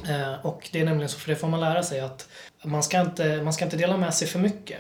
Eh, 0.10 0.46
och 0.46 0.70
det 0.72 0.80
är 0.82 0.86
nämligen 0.86 1.10
så, 1.10 1.20
för 1.20 1.30
det 1.30 1.36
får 1.36 1.48
man 1.48 1.60
lära 1.60 1.84
sig 1.84 2.00
att 2.00 2.30
man 2.66 2.84
ska 2.84 3.02
inte, 3.02 3.42
man 3.44 3.54
ska 3.54 3.66
inte 3.66 3.78
dela 3.78 3.98
med 3.98 4.14
sig 4.14 4.28
för 4.28 4.40
mycket. 4.40 4.80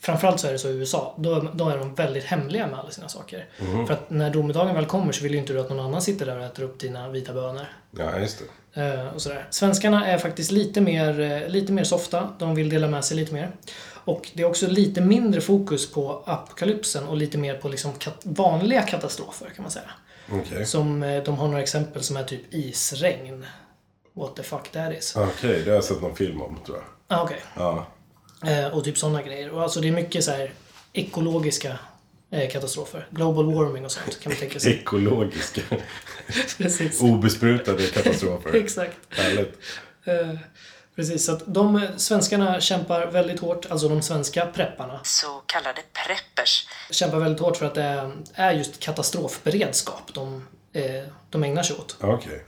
Framförallt 0.00 0.40
så 0.40 0.46
är 0.48 0.52
det 0.52 0.58
så 0.58 0.68
i 0.68 0.72
USA. 0.72 1.14
Då, 1.18 1.40
då 1.54 1.68
är 1.68 1.78
de 1.78 1.94
väldigt 1.94 2.24
hemliga 2.24 2.66
med 2.66 2.78
alla 2.78 2.90
sina 2.90 3.08
saker. 3.08 3.46
Mhm. 3.60 3.86
För 3.86 3.94
att 3.94 4.10
när 4.10 4.30
domedagen 4.30 4.74
väl 4.74 4.86
kommer 4.86 5.12
så 5.12 5.22
vill 5.22 5.32
ju 5.32 5.38
inte 5.38 5.52
du 5.52 5.60
att 5.60 5.68
någon 5.70 5.80
annan 5.80 6.02
sitter 6.02 6.26
där 6.26 6.38
och 6.38 6.44
äter 6.44 6.62
upp 6.62 6.78
dina 6.80 7.08
vita 7.08 7.32
bönor. 7.32 7.66
Ja, 7.90 8.18
just 8.18 8.38
det. 8.74 8.82
Eh, 8.82 9.06
och 9.14 9.22
sådär. 9.22 9.46
Svenskarna 9.50 10.06
är 10.06 10.18
faktiskt 10.18 10.50
lite 10.50 10.80
mer, 10.80 11.20
eh, 11.20 11.48
lite 11.48 11.72
mer 11.72 11.84
softa. 11.84 12.28
De 12.38 12.54
vill 12.54 12.68
dela 12.68 12.88
med 12.88 13.04
sig 13.04 13.16
lite 13.16 13.34
mer. 13.34 13.50
Och 14.04 14.30
det 14.34 14.42
är 14.42 14.46
också 14.46 14.66
lite 14.66 15.00
mindre 15.00 15.40
fokus 15.40 15.92
på 15.92 16.22
apokalypsen 16.26 17.08
och 17.08 17.16
lite 17.16 17.38
mer 17.38 17.54
på 17.54 17.68
liksom 17.68 17.92
kat- 17.92 18.20
vanliga 18.22 18.82
katastrofer 18.82 19.50
kan 19.56 19.62
man 19.62 19.70
säga. 19.70 19.90
Okej. 20.32 20.66
Som, 20.66 21.02
eh, 21.02 21.22
de 21.22 21.38
har 21.38 21.46
några 21.48 21.62
exempel 21.62 22.02
som 22.02 22.16
är 22.16 22.24
typ 22.24 22.54
isregn. 22.54 23.46
What 24.14 24.36
the 24.36 24.42
fuck 24.42 24.68
that 24.72 24.92
is. 24.98 25.16
Okej, 25.16 25.62
det 25.64 25.70
har 25.70 25.74
jag 25.74 25.84
sett 25.84 26.02
någon 26.02 26.16
film 26.16 26.42
om 26.42 26.58
tror 26.66 26.78
jag. 26.78 27.18
Ah, 27.18 27.22
Okej. 27.22 27.40
Ja. 27.56 27.86
Eh, 28.46 28.66
och 28.66 28.84
typ 28.84 28.98
sådana 28.98 29.22
grejer. 29.22 29.50
Och 29.50 29.62
alltså 29.62 29.80
det 29.80 29.88
är 29.88 29.92
mycket 29.92 30.24
så 30.24 30.30
här 30.30 30.52
ekologiska 30.92 31.78
eh, 32.30 32.50
katastrofer. 32.50 33.06
Global 33.10 33.54
warming 33.54 33.84
och 33.84 33.92
sånt 33.92 34.20
kan 34.20 34.32
man 34.32 34.38
tänka 34.40 34.60
sig. 34.60 34.72
Ekologiska. 34.80 35.60
Precis. 36.58 37.00
Obesprutade 37.02 37.86
katastrofer. 37.94 38.54
Exakt. 38.54 38.96
Härligt. 39.08 39.58
Eh, 40.04 40.34
precis, 40.96 41.24
så 41.26 41.32
att 41.32 41.42
de 41.46 41.76
eh, 41.76 41.82
svenskarna 41.96 42.60
kämpar 42.60 43.06
väldigt 43.06 43.40
hårt, 43.40 43.66
alltså 43.70 43.88
de 43.88 44.02
svenska 44.02 44.46
prepparna 44.46 45.00
Så 45.04 45.42
kallade 45.46 45.80
preppers. 46.06 46.68
kämpar 46.90 47.18
väldigt 47.18 47.40
hårt 47.40 47.56
för 47.56 47.66
att 47.66 47.74
det 47.74 48.10
är, 48.34 48.52
just 48.52 48.80
katastrofberedskap 48.80 50.14
de, 50.14 50.44
eh, 50.72 51.02
de 51.30 51.44
ägnar 51.44 51.62
sig 51.62 51.76
åt. 51.76 51.96
Okej. 52.00 52.44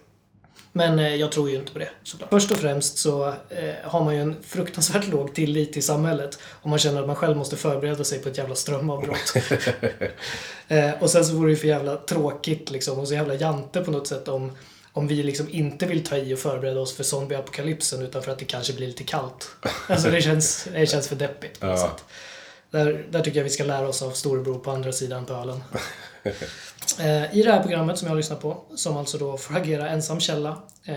Men 0.72 0.98
eh, 0.98 1.14
jag 1.16 1.32
tror 1.32 1.50
ju 1.50 1.56
inte 1.56 1.72
på 1.72 1.78
det 1.78 1.88
såklart. 2.02 2.30
Först 2.30 2.50
och 2.50 2.56
främst 2.56 2.98
så 2.98 3.28
eh, 3.28 3.74
har 3.84 4.04
man 4.04 4.14
ju 4.14 4.20
en 4.22 4.36
fruktansvärt 4.42 5.08
låg 5.08 5.34
tillit 5.34 5.72
till 5.72 5.82
samhället 5.82 6.38
om 6.62 6.70
man 6.70 6.78
känner 6.78 7.00
att 7.00 7.06
man 7.06 7.16
själv 7.16 7.36
måste 7.36 7.56
förbereda 7.56 8.04
sig 8.04 8.18
på 8.18 8.28
ett 8.28 8.38
jävla 8.38 8.54
strömavbrott. 8.54 9.34
eh, 10.68 10.90
och 11.00 11.10
sen 11.10 11.24
så 11.24 11.34
vore 11.34 11.46
det 11.46 11.50
ju 11.50 11.56
för 11.56 11.68
jävla 11.68 11.96
tråkigt 11.96 12.70
liksom 12.70 12.98
och 12.98 13.08
så 13.08 13.14
jävla 13.14 13.34
jante 13.34 13.80
på 13.84 13.90
något 13.90 14.06
sätt 14.06 14.28
om, 14.28 14.52
om 14.92 15.08
vi 15.08 15.22
liksom 15.22 15.46
inte 15.50 15.86
vill 15.86 16.04
ta 16.04 16.16
i 16.16 16.34
och 16.34 16.38
förbereda 16.38 16.80
oss 16.80 16.96
för 16.96 17.04
zombieapokalypsen 17.04 18.02
utan 18.02 18.22
för 18.22 18.32
att 18.32 18.38
det 18.38 18.44
kanske 18.44 18.72
blir 18.72 18.86
lite 18.86 19.04
kallt. 19.04 19.48
Alltså 19.86 20.10
det 20.10 20.22
känns, 20.22 20.68
det 20.72 20.86
känns 20.86 21.08
för 21.08 21.16
deppigt 21.16 21.60
på 21.60 21.66
något 21.66 21.78
Ja. 21.80 21.86
sätt. 21.86 22.04
Där, 22.70 23.06
där 23.10 23.20
tycker 23.20 23.38
jag 23.38 23.44
vi 23.44 23.50
ska 23.50 23.64
lära 23.64 23.88
oss 23.88 24.02
av 24.02 24.10
storebror 24.10 24.58
på 24.58 24.70
andra 24.70 24.92
sidan 24.92 25.26
pölen. 25.26 25.62
Eh, 26.98 27.36
I 27.36 27.42
det 27.42 27.52
här 27.52 27.62
programmet 27.62 27.98
som 27.98 28.08
jag 28.08 28.16
lyssnar 28.16 28.36
på, 28.36 28.64
som 28.74 28.96
alltså 28.96 29.18
då 29.18 29.36
får 29.36 29.56
agera 29.56 29.88
ensam 29.88 30.20
källa 30.20 30.62
eh, 30.84 30.96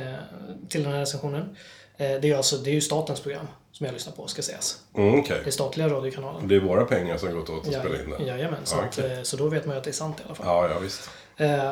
till 0.69 0.83
den 0.83 0.91
här 0.91 0.99
recensionen. 0.99 1.55
Eh, 1.97 2.12
det, 2.21 2.31
är 2.31 2.38
alltså, 2.38 2.57
det 2.57 2.69
är 2.69 2.73
ju 2.73 2.81
statens 2.81 3.19
program 3.19 3.47
som 3.71 3.86
jag 3.86 3.93
lyssnar 3.93 4.13
på, 4.13 4.27
ska 4.27 4.41
sägas. 4.41 4.79
Mm, 4.97 5.19
Okej. 5.19 5.39
Det 5.43 5.49
är 5.49 5.51
statliga 5.51 5.89
radiokanalen. 5.89 6.47
Det 6.47 6.55
är 6.55 6.59
våra 6.59 6.86
pengar 6.86 7.17
som 7.17 7.31
gått 7.33 7.49
åt 7.49 7.67
att 7.67 7.73
spela 7.73 8.03
in 8.03 8.09
det. 8.09 8.23
Jajamän, 8.23 8.59
så, 8.63 8.75
Ja, 8.97 9.03
att, 9.19 9.27
så 9.27 9.38
då 9.38 9.47
vet 9.47 9.65
man 9.65 9.75
ju 9.75 9.77
att 9.77 9.83
det 9.83 9.89
är 9.89 9.93
sant 9.93 10.19
i 10.19 10.23
alla 10.25 10.36
fall. 10.36 10.45
Ja, 10.47 10.69
ja 10.69 10.79
visst. 10.79 11.09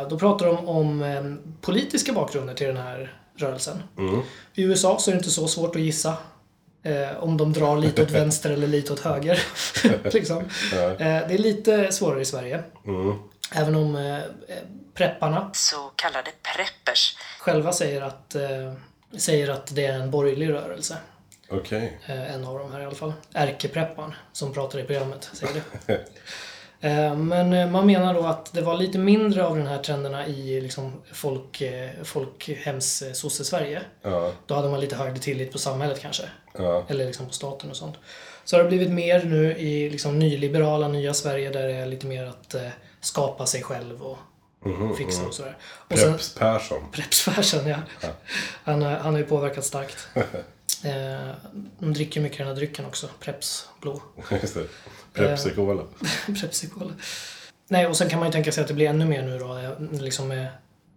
Då 0.10 0.20
pratar 0.20 0.46
de 0.46 0.68
om 0.68 1.40
politiska 1.62 2.14
bakgrunder 2.14 2.54
till 2.54 2.68
den 2.68 2.78
här 2.78 3.18
rörelsen. 3.36 3.84
Mm. 3.98 4.22
I 4.54 4.64
USA 4.64 4.98
så 5.00 5.12
är 5.12 5.16
det 5.16 5.18
inte 5.18 5.30
så 5.30 5.48
svårt 5.48 5.76
att 5.76 5.82
gissa 5.82 6.18
eh, 6.84 7.24
om 7.24 7.38
de 7.38 7.54
drar 7.54 7.78
lite 7.78 8.04
åt 8.04 8.12
vänster 8.22 8.50
eller 8.50 8.68
lite 8.68 8.94
åt 8.94 9.00
höger. 9.00 9.44
liksom. 10.14 10.38
eh, 10.38 10.44
det 10.98 11.34
är 11.34 11.38
lite 11.38 11.92
svårare 11.92 12.22
i 12.22 12.26
Sverige. 12.26 12.64
Mm. 12.86 13.16
Även 13.56 13.76
om 13.76 13.96
eh, 13.96 14.18
eh, 14.18 14.24
prepparna 14.94 15.50
Så 15.54 15.92
kallade 15.96 16.32
preppers. 16.56 17.16
själva 17.40 17.74
säger 17.74 18.02
att, 18.02 18.36
eh, 18.36 18.74
säger 19.18 19.50
att 19.50 19.76
det 19.76 19.86
är 19.86 19.94
en 20.00 20.12
borgerlig 20.12 20.50
rörelse. 20.50 20.98
Okej. 21.50 22.00
Eh, 22.06 22.34
en 22.36 22.46
av 22.46 22.60
dem 22.60 22.72
här 22.72 22.80
i 22.82 22.86
alla 22.86 22.96
fall. 22.96 23.14
Ärkepreppan 23.34 24.14
som 24.34 24.54
pratar 24.54 24.80
i 24.80 24.84
programmet, 24.84 25.30
säger 25.34 25.54
det. 25.86 25.98
Eh, 26.84 27.16
Men 27.16 27.54
eh, 27.54 27.70
man 27.70 27.86
menar 27.86 28.14
då 28.14 28.26
att 28.26 28.54
det 28.54 28.62
var 28.62 28.78
lite 28.78 28.98
mindre 28.98 29.46
av 29.46 29.58
de 29.58 29.68
här 29.68 29.78
trenderna 29.78 30.28
i 30.28 30.62
liksom 30.62 31.02
folk, 31.14 31.62
eh, 31.62 31.90
folkhems 32.04 33.02
eh, 33.02 33.14
sverige 33.14 33.82
Ja. 34.02 34.32
Då 34.46 34.56
hade 34.56 34.70
man 34.70 34.80
lite 34.80 34.96
högre 34.96 35.18
tillit 35.20 35.52
på 35.52 35.58
samhället 35.58 36.00
kanske. 36.02 36.24
Ja. 36.58 36.86
Eller 36.90 37.06
liksom 37.06 37.28
på 37.28 37.34
staten 37.34 37.70
och 37.70 37.76
sånt. 37.76 37.96
Så 38.46 38.56
har 38.58 38.64
det 38.64 38.70
blivit 38.70 38.92
mer 38.92 39.24
nu 39.24 39.58
i 39.58 39.90
liksom 39.90 40.20
nyliberala 40.20 40.88
nya 40.88 41.14
Sverige 41.14 41.50
där 41.50 41.68
det 41.68 41.74
är 41.74 41.86
lite 41.86 42.06
mer 42.08 42.26
att 42.26 42.54
eh, 42.54 42.68
skapa 43.02 43.46
sig 43.46 43.64
själv 43.64 44.02
och 44.02 44.18
Mhm, 44.66 44.96
fixa 44.96 45.18
mm. 45.18 45.28
och 45.28 45.34
sådär. 45.34 45.58
Och 45.88 45.98
sen, 46.00 46.14
Preps 46.92 47.26
Persson. 47.26 47.68
Ja. 47.68 47.78
Han, 48.64 48.82
han 48.82 49.14
har 49.14 49.18
ju 49.18 49.24
påverkat 49.26 49.66
starkt. 49.66 50.08
Eh, 50.84 51.32
de 51.80 51.94
dricker 51.94 52.22
mycket 52.22 52.38
den 52.38 52.48
här 52.48 52.56
drycken 52.56 52.86
också. 52.86 53.10
Preps 53.20 53.70
blå. 53.82 54.02
Just 54.42 54.54
det. 54.54 54.68
Pepsi 55.14 55.50
Cola. 55.56 55.84
Pepsi 56.42 56.70
Cola. 56.70 56.92
Nej, 57.68 57.88
och 57.88 57.98
sen 57.98 58.10
kan 58.10 58.20
man 58.20 58.28
ju 58.28 58.32
tänka 58.32 58.52
sig 58.52 58.62
att 58.62 58.68
det 58.68 58.74
blir 58.74 58.90
ännu 58.90 59.06
mer 59.06 59.22
nu 59.24 59.40
då. 59.40 59.58
eh, 59.58 60.02
Liksom 60.02 60.48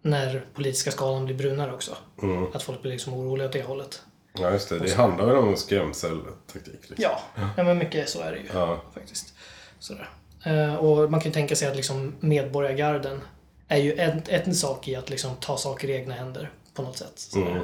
när 0.03 0.47
politiska 0.55 0.91
skalan 0.91 1.25
blir 1.25 1.35
brunare 1.37 1.73
också. 1.73 1.97
Mm. 2.23 2.47
Att 2.55 2.63
folk 2.63 2.83
blir 2.83 2.93
liksom 2.93 3.15
oroliga 3.15 3.47
åt 3.47 3.53
det 3.53 3.63
hållet. 3.63 4.03
Ja, 4.39 4.51
just 4.51 4.69
det. 4.69 4.79
Det 4.79 4.95
handlar 4.95 5.27
väl 5.27 5.37
om 5.37 5.57
skrämseltaktik. 5.57 6.67
Liksom. 6.89 6.97
Ja, 6.99 7.21
ja 7.57 7.65
men 7.65 7.79
mycket 7.79 8.09
så 8.09 8.21
är 8.21 8.33
det 8.33 8.39
ju. 8.39 8.47
Ja. 8.53 8.83
Faktiskt. 8.95 9.35
Sådär. 9.79 10.11
Eh, 10.45 10.75
och 10.75 11.11
man 11.11 11.21
kan 11.21 11.31
ju 11.31 11.35
tänka 11.35 11.57
sig 11.57 11.69
att 11.69 11.77
liksom 11.77 12.15
medborgargarden 12.21 13.21
är 13.69 13.79
ju 13.79 13.99
en, 13.99 14.23
en 14.27 14.55
sak 14.55 14.89
i 14.89 14.97
att 14.97 15.11
liksom 15.11 15.37
ta 15.37 15.57
saker 15.57 15.91
i 15.91 15.93
egna 15.93 16.15
händer 16.15 16.51
på 16.75 16.83
något 16.83 16.99
sätt. 16.99 17.35
Mm. 17.37 17.63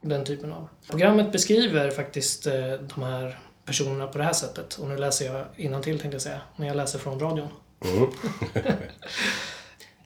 Den 0.00 0.24
typen 0.24 0.52
av. 0.52 0.68
Programmet 0.90 1.32
beskriver 1.32 1.90
faktiskt 1.90 2.46
eh, 2.46 2.72
de 2.94 3.02
här 3.02 3.38
personerna 3.64 4.06
på 4.06 4.18
det 4.18 4.24
här 4.24 4.32
sättet. 4.32 4.74
Och 4.74 4.88
nu 4.88 4.96
läser 4.96 5.26
jag 5.26 5.44
innantill 5.56 5.98
tänkte 5.98 6.14
jag 6.14 6.22
säga, 6.22 6.40
men 6.56 6.68
jag 6.68 6.76
läser 6.76 6.98
från 6.98 7.20
radion. 7.20 7.48
Mm. 7.84 8.10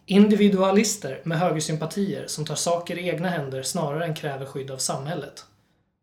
Individualister 0.06 1.20
med 1.24 1.38
högersympatier 1.38 2.26
som 2.26 2.44
tar 2.44 2.54
saker 2.54 2.98
i 2.98 3.08
egna 3.08 3.28
händer 3.28 3.62
snarare 3.62 4.04
än 4.04 4.14
kräver 4.14 4.46
skydd 4.46 4.70
av 4.70 4.78
samhället. 4.78 5.44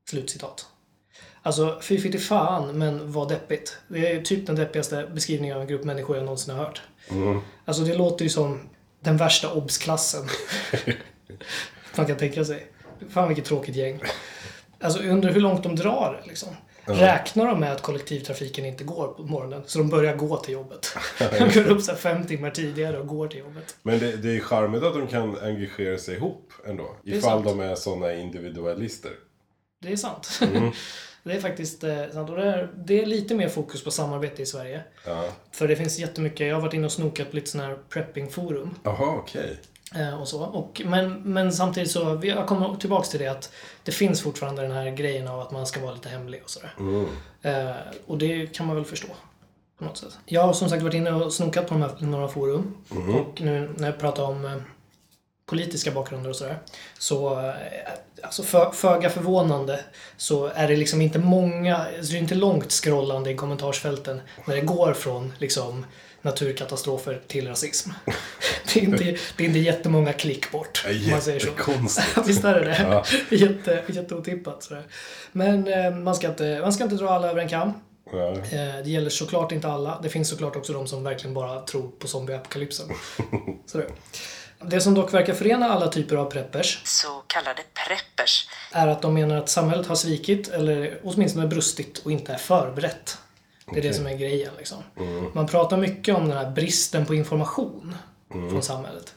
Slutcitat. 0.09 0.65
Alltså, 1.47 1.77
fy 1.81 1.97
fitti 1.97 2.17
fan, 2.17 2.77
men 2.77 3.11
vad 3.11 3.29
deppigt. 3.29 3.77
Det 3.87 4.11
är 4.11 4.21
typ 4.21 4.47
den 4.47 4.55
deppigaste 4.55 5.09
beskrivningen 5.13 5.55
av 5.55 5.61
en 5.61 5.67
grupp 5.67 5.83
människor 5.83 6.15
jag 6.17 6.25
någonsin 6.25 6.55
har 6.55 6.65
hört. 6.65 6.81
Mm. 7.09 7.39
Alltså, 7.65 7.83
det 7.83 7.93
låter 7.93 8.23
ju 8.23 8.29
som 8.29 8.59
den 8.99 9.17
värsta 9.17 9.53
obsklassen 9.53 10.27
man 11.95 12.05
kan 12.05 12.17
tänka 12.17 12.45
sig. 12.45 12.67
Fan 13.09 13.27
vilket 13.27 13.45
tråkigt 13.45 13.75
gäng. 13.75 14.01
Alltså 14.79 14.99
undrar 14.99 15.31
hur 15.31 15.41
långt 15.41 15.63
de 15.63 15.75
drar 15.75 16.23
liksom. 16.25 16.49
Räknar 16.85 17.45
de 17.45 17.59
med 17.59 17.71
att 17.71 17.81
kollektivtrafiken 17.81 18.65
inte 18.65 18.83
går 18.83 19.07
på 19.07 19.23
morgonen? 19.23 19.63
Så 19.65 19.79
de 19.79 19.89
börjar 19.89 20.15
gå 20.15 20.37
till 20.37 20.53
jobbet. 20.53 20.97
De 21.39 21.53
går 21.53 21.67
upp 21.67 21.81
så 21.81 21.95
fem 21.95 22.27
timmar 22.27 22.51
tidigare 22.51 22.99
och 22.99 23.07
går 23.07 23.27
till 23.27 23.39
jobbet. 23.39 23.75
Men 23.83 23.99
det, 23.99 24.17
det 24.17 24.37
är 24.37 24.39
charmigt 24.39 24.83
att 24.83 24.93
de 24.93 25.07
kan 25.07 25.39
engagera 25.39 25.97
sig 25.97 26.15
ihop 26.15 26.53
ändå. 26.65 26.95
Ifall 27.03 27.43
de 27.43 27.59
är 27.59 27.75
sådana 27.75 28.13
individualister. 28.13 29.11
Det 29.81 29.91
är 29.91 29.95
sant. 29.95 30.39
det 31.27 31.33
är 31.33 31.41
faktiskt 31.41 31.83
eh, 31.83 32.03
sant. 32.13 32.29
Och 32.29 32.35
det 32.35 32.43
är, 32.43 32.69
det 32.75 33.01
är 33.01 33.05
lite 33.05 33.35
mer 33.35 33.49
fokus 33.49 33.83
på 33.83 33.91
samarbete 33.91 34.41
i 34.41 34.45
Sverige. 34.45 34.83
Ja. 35.05 35.23
För 35.51 35.67
det 35.67 35.75
finns 35.75 35.99
jättemycket, 35.99 36.47
jag 36.47 36.55
har 36.55 36.61
varit 36.61 36.73
inne 36.73 36.85
och 36.85 36.91
snokat 36.91 37.29
på 37.29 37.35
lite 37.35 37.49
sådana 37.49 37.69
här 37.69 37.77
preppingforum. 37.89 38.75
Jaha, 38.83 39.15
okej. 39.17 39.57
Eh, 39.95 40.21
och 40.21 40.27
så. 40.27 40.43
Och, 40.43 40.81
men, 40.85 41.21
men 41.21 41.53
samtidigt 41.53 41.91
så, 41.91 42.21
jag 42.23 42.47
kommer 42.47 42.75
tillbaks 42.75 43.09
till 43.09 43.19
det 43.19 43.27
att 43.27 43.51
det 43.83 43.91
finns 43.91 44.21
fortfarande 44.21 44.61
den 44.61 44.71
här 44.71 44.91
grejen 44.91 45.27
av 45.27 45.39
att 45.39 45.51
man 45.51 45.67
ska 45.67 45.79
vara 45.79 45.93
lite 45.93 46.09
hemlig 46.09 46.41
och 46.43 46.49
sådär. 46.49 46.75
Mm. 46.79 47.05
Eh, 47.41 47.75
och 48.05 48.17
det 48.17 48.47
kan 48.47 48.67
man 48.67 48.75
väl 48.75 48.85
förstå. 48.85 49.07
På 49.77 49.85
något 49.85 49.97
sätt. 49.97 50.17
Jag 50.25 50.41
har 50.41 50.53
som 50.53 50.69
sagt 50.69 50.83
varit 50.83 50.93
inne 50.93 51.11
och 51.11 51.33
snokat 51.33 51.67
på 51.67 51.73
de 51.73 51.81
här, 51.81 51.91
några 51.99 52.27
forum. 52.27 52.77
Och 53.15 53.41
nu 53.41 53.73
när 53.77 53.87
jag 53.87 53.99
pratar 53.99 54.23
om 54.23 54.61
politiska 55.47 55.91
bakgrunder 55.91 56.29
och 56.29 56.35
sådär. 56.35 56.59
Så, 56.99 57.39
eh, 57.39 57.53
alltså 58.23 58.43
för, 58.43 58.71
föga 58.71 59.09
förvånande, 59.09 59.79
så 60.17 60.45
är 60.45 60.67
det 60.67 60.75
liksom 60.75 61.01
inte 61.01 61.19
många, 61.19 61.85
så 62.01 62.11
det 62.11 62.17
är 62.17 62.21
inte 62.21 62.35
långt 62.35 62.71
scrollande 62.71 63.31
i 63.31 63.35
kommentarsfälten 63.35 64.21
när 64.45 64.55
det 64.55 64.61
går 64.61 64.93
från 64.93 65.33
liksom 65.37 65.85
naturkatastrofer 66.21 67.21
till 67.27 67.47
rasism. 67.47 67.89
Det 68.73 68.79
är 68.79 68.83
inte, 68.83 69.03
det 69.37 69.43
är 69.43 69.47
inte 69.47 69.59
jättemånga 69.59 70.13
klick 70.13 70.51
bort, 70.51 70.85
om 70.87 71.11
man 71.11 71.21
säger 71.21 71.39
så. 71.39 71.47
Jättekonstigt. 71.47 72.17
Visst 72.27 72.43
är 72.43 72.53
det 72.53 72.65
det? 72.65 72.77
Ja. 72.81 73.03
Jätte, 73.37 73.83
jätteotippat. 73.87 74.63
Sådär. 74.63 74.83
Men 75.31 75.67
eh, 75.67 75.91
man, 75.91 76.15
ska 76.15 76.27
inte, 76.27 76.59
man 76.61 76.73
ska 76.73 76.83
inte 76.83 76.95
dra 76.95 77.09
alla 77.09 77.29
över 77.29 77.41
en 77.41 77.49
kam. 77.49 77.73
Ja. 78.11 78.31
Eh, 78.31 78.83
det 78.83 78.89
gäller 78.89 79.09
såklart 79.09 79.51
inte 79.51 79.67
alla. 79.67 79.99
Det 80.03 80.09
finns 80.09 80.29
såklart 80.29 80.55
också 80.55 80.73
de 80.73 80.87
som 80.87 81.03
verkligen 81.03 81.33
bara 81.33 81.61
tror 81.61 81.91
på 81.99 82.07
zombieapokalypsen. 82.07 82.89
Sådär. 83.65 83.87
Det 84.61 84.81
som 84.81 84.93
dock 84.93 85.13
verkar 85.13 85.33
förena 85.33 85.69
alla 85.69 85.87
typer 85.87 86.15
av 86.15 86.25
preppers 86.31 86.81
Så 86.85 87.23
kallade 87.27 87.61
preppers. 87.87 88.47
är 88.71 88.87
att 88.87 89.01
de 89.01 89.13
menar 89.13 89.37
att 89.37 89.49
samhället 89.49 89.87
har 89.87 89.95
svikit 89.95 90.47
eller 90.47 90.99
åtminstone 91.03 91.47
brustit 91.47 91.97
och 92.05 92.11
inte 92.11 92.33
är 92.33 92.37
förberett. 92.37 93.17
Det 93.71 93.77
är 93.79 93.81
det 93.83 93.93
som 93.93 94.07
är 94.07 94.17
grejen. 94.17 94.51
Liksom. 94.57 94.77
Man 95.33 95.47
pratar 95.47 95.77
mycket 95.77 96.15
om 96.15 96.27
den 96.29 96.37
här 96.37 96.49
bristen 96.51 97.05
på 97.05 97.15
information 97.15 97.95
från 98.29 98.63
samhället. 98.63 99.13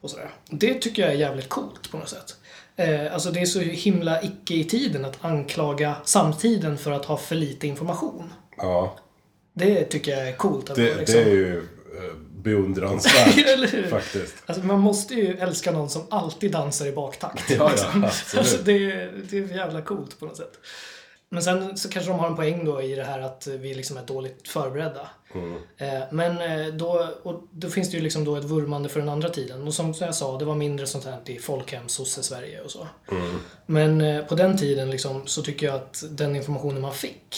Och 0.00 0.10
sådär. 0.10 0.30
Det 0.50 0.74
tycker 0.74 1.02
jag 1.02 1.10
är 1.12 1.16
jävligt 1.16 1.48
coolt 1.48 1.90
på 1.90 1.98
något 1.98 2.08
sätt. 2.08 2.36
Eh, 2.76 3.12
alltså 3.14 3.30
det 3.30 3.40
är 3.40 3.46
så 3.46 3.60
himla 3.60 4.22
icke 4.22 4.54
i 4.54 4.64
tiden 4.64 5.04
att 5.04 5.24
anklaga 5.24 5.96
samtiden 6.04 6.78
för 6.78 6.90
att 6.92 7.04
ha 7.04 7.16
för 7.16 7.34
lite 7.36 7.66
information. 7.66 8.32
ja. 8.56 8.96
Det 9.54 9.84
tycker 9.84 10.16
jag 10.18 10.28
är 10.28 10.32
coolt. 10.32 10.70
Att 10.70 10.76
Det, 10.76 10.94
liksom... 10.94 11.14
det 11.16 11.22
är 11.22 11.28
ju 11.34 11.58
eh, 11.58 12.14
beundransvärt 12.42 13.88
faktiskt. 13.90 14.34
Alltså 14.46 14.64
man 14.64 14.80
måste 14.80 15.14
ju 15.14 15.36
älska 15.38 15.70
någon 15.72 15.90
som 15.90 16.02
alltid 16.10 16.52
dansar 16.52 16.86
i 16.86 16.92
baktakt. 16.92 17.50
Ja, 17.50 17.56
ja, 17.58 17.70
liksom. 17.70 18.04
absolut. 18.04 18.38
alltså 18.38 18.62
det, 18.64 18.72
är- 18.92 19.12
det 19.30 19.38
är 19.38 19.56
jävla 19.56 19.82
coolt 19.82 20.18
på 20.18 20.26
något 20.26 20.36
sätt. 20.36 20.52
Men 21.28 21.42
sen 21.42 21.76
så 21.78 21.88
kanske 21.88 22.10
de 22.10 22.18
har 22.18 22.26
en 22.26 22.36
poäng 22.36 22.64
då 22.64 22.82
i 22.82 22.94
det 22.94 23.04
här 23.04 23.20
att 23.20 23.46
vi 23.46 23.74
liksom 23.74 23.96
är 23.96 24.02
dåligt 24.06 24.48
förberedda. 24.48 25.08
Mm. 25.34 25.56
Eh, 25.76 26.02
Men 26.12 26.38
eh, 26.60 26.74
då, 26.74 27.08
och 27.22 27.42
då 27.50 27.70
finns 27.70 27.90
det 27.90 27.96
ju 27.96 28.02
liksom 28.02 28.24
då 28.24 28.36
ett 28.36 28.44
vurmande 28.44 28.88
för 28.88 29.00
den 29.00 29.08
andra 29.08 29.28
tiden. 29.28 29.66
Och 29.66 29.74
som 29.74 29.94
jag 30.00 30.14
sa, 30.14 30.38
det 30.38 30.44
var 30.44 30.54
mindre 30.54 30.86
sånt 30.86 31.04
här 31.04 31.18
i 31.26 31.38
folkhem, 31.38 31.88
sosse-Sverige 31.88 32.60
och 32.60 32.70
så. 32.70 32.86
Mm. 33.10 33.38
Men 33.66 34.00
eh, 34.00 34.24
på 34.24 34.34
den 34.34 34.58
tiden 34.58 34.90
liksom, 34.90 35.26
så 35.26 35.42
tycker 35.42 35.66
jag 35.66 35.74
att 35.74 36.04
den 36.10 36.36
informationen 36.36 36.82
man 36.82 36.94
fick, 36.94 37.36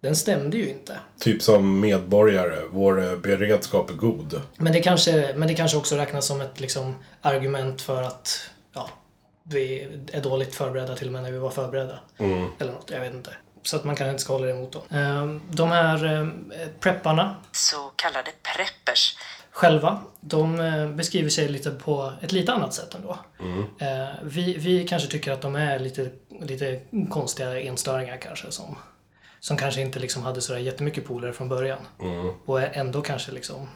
den 0.00 0.16
stämde 0.16 0.56
ju 0.56 0.68
inte. 0.70 0.98
Typ 1.20 1.42
som 1.42 1.80
medborgare, 1.80 2.58
vår 2.70 3.04
eh, 3.12 3.16
beredskap 3.18 3.90
är 3.90 3.94
god. 3.94 4.40
Men 4.56 4.72
det 4.72 4.80
kanske, 4.80 5.34
men 5.36 5.48
det 5.48 5.54
kanske 5.54 5.76
också 5.76 5.96
räknas 5.96 6.26
som 6.26 6.40
ett 6.40 6.60
liksom, 6.60 6.94
argument 7.22 7.82
för 7.82 8.02
att 8.02 8.50
ja, 8.74 8.90
vi 9.42 9.88
är 10.12 10.20
dåligt 10.22 10.54
förberedda 10.54 10.96
till 10.96 11.06
och 11.06 11.12
med 11.12 11.22
när 11.22 11.30
vi 11.32 11.38
var 11.38 11.50
förberedda. 11.50 11.98
Eller 12.58 12.72
något, 12.72 12.90
jag 12.90 13.00
vet 13.00 13.14
inte. 13.14 13.30
Så 13.62 13.76
att 13.76 13.84
man 13.84 13.96
kanske 13.96 14.10
inte 14.10 14.22
ska 14.22 14.32
hålla 14.32 14.46
det 14.46 14.52
emot 14.52 14.72
dem. 14.72 14.82
Ehm, 14.90 15.40
De 15.50 15.70
här 15.70 16.04
ehm, 16.04 16.52
prepparna 16.80 17.36
Så 17.52 17.76
kallade 17.96 18.30
preppers. 18.56 19.16
själva, 19.50 20.00
de 20.20 20.60
eh, 20.60 20.88
beskriver 20.88 21.30
sig 21.30 21.48
lite 21.48 21.70
på 21.70 22.12
ett 22.22 22.32
lite 22.32 22.52
annat 22.52 22.74
sätt 22.74 22.94
ändå. 22.94 23.18
Eh, 23.78 24.08
Vi, 24.22 24.56
vi 24.58 24.88
kanske 24.88 25.08
tycker 25.08 25.32
att 25.32 25.42
de 25.42 25.56
är 25.56 25.78
lite, 25.78 26.10
lite 26.40 26.80
konstiga 27.10 27.60
enstöringar 27.60 28.16
kanske 28.16 28.50
som, 28.50 28.76
som 29.46 29.56
kanske 29.56 29.80
inte 29.80 29.98
liksom 29.98 30.22
hade 30.22 30.42
sådär 30.42 30.60
jättemycket 30.60 31.06
polare 31.06 31.32
från 31.32 31.48
början. 31.48 31.86
Och 32.46 32.62
ändå 32.62 33.02
kanske 33.02 33.32
liksom 33.32 33.68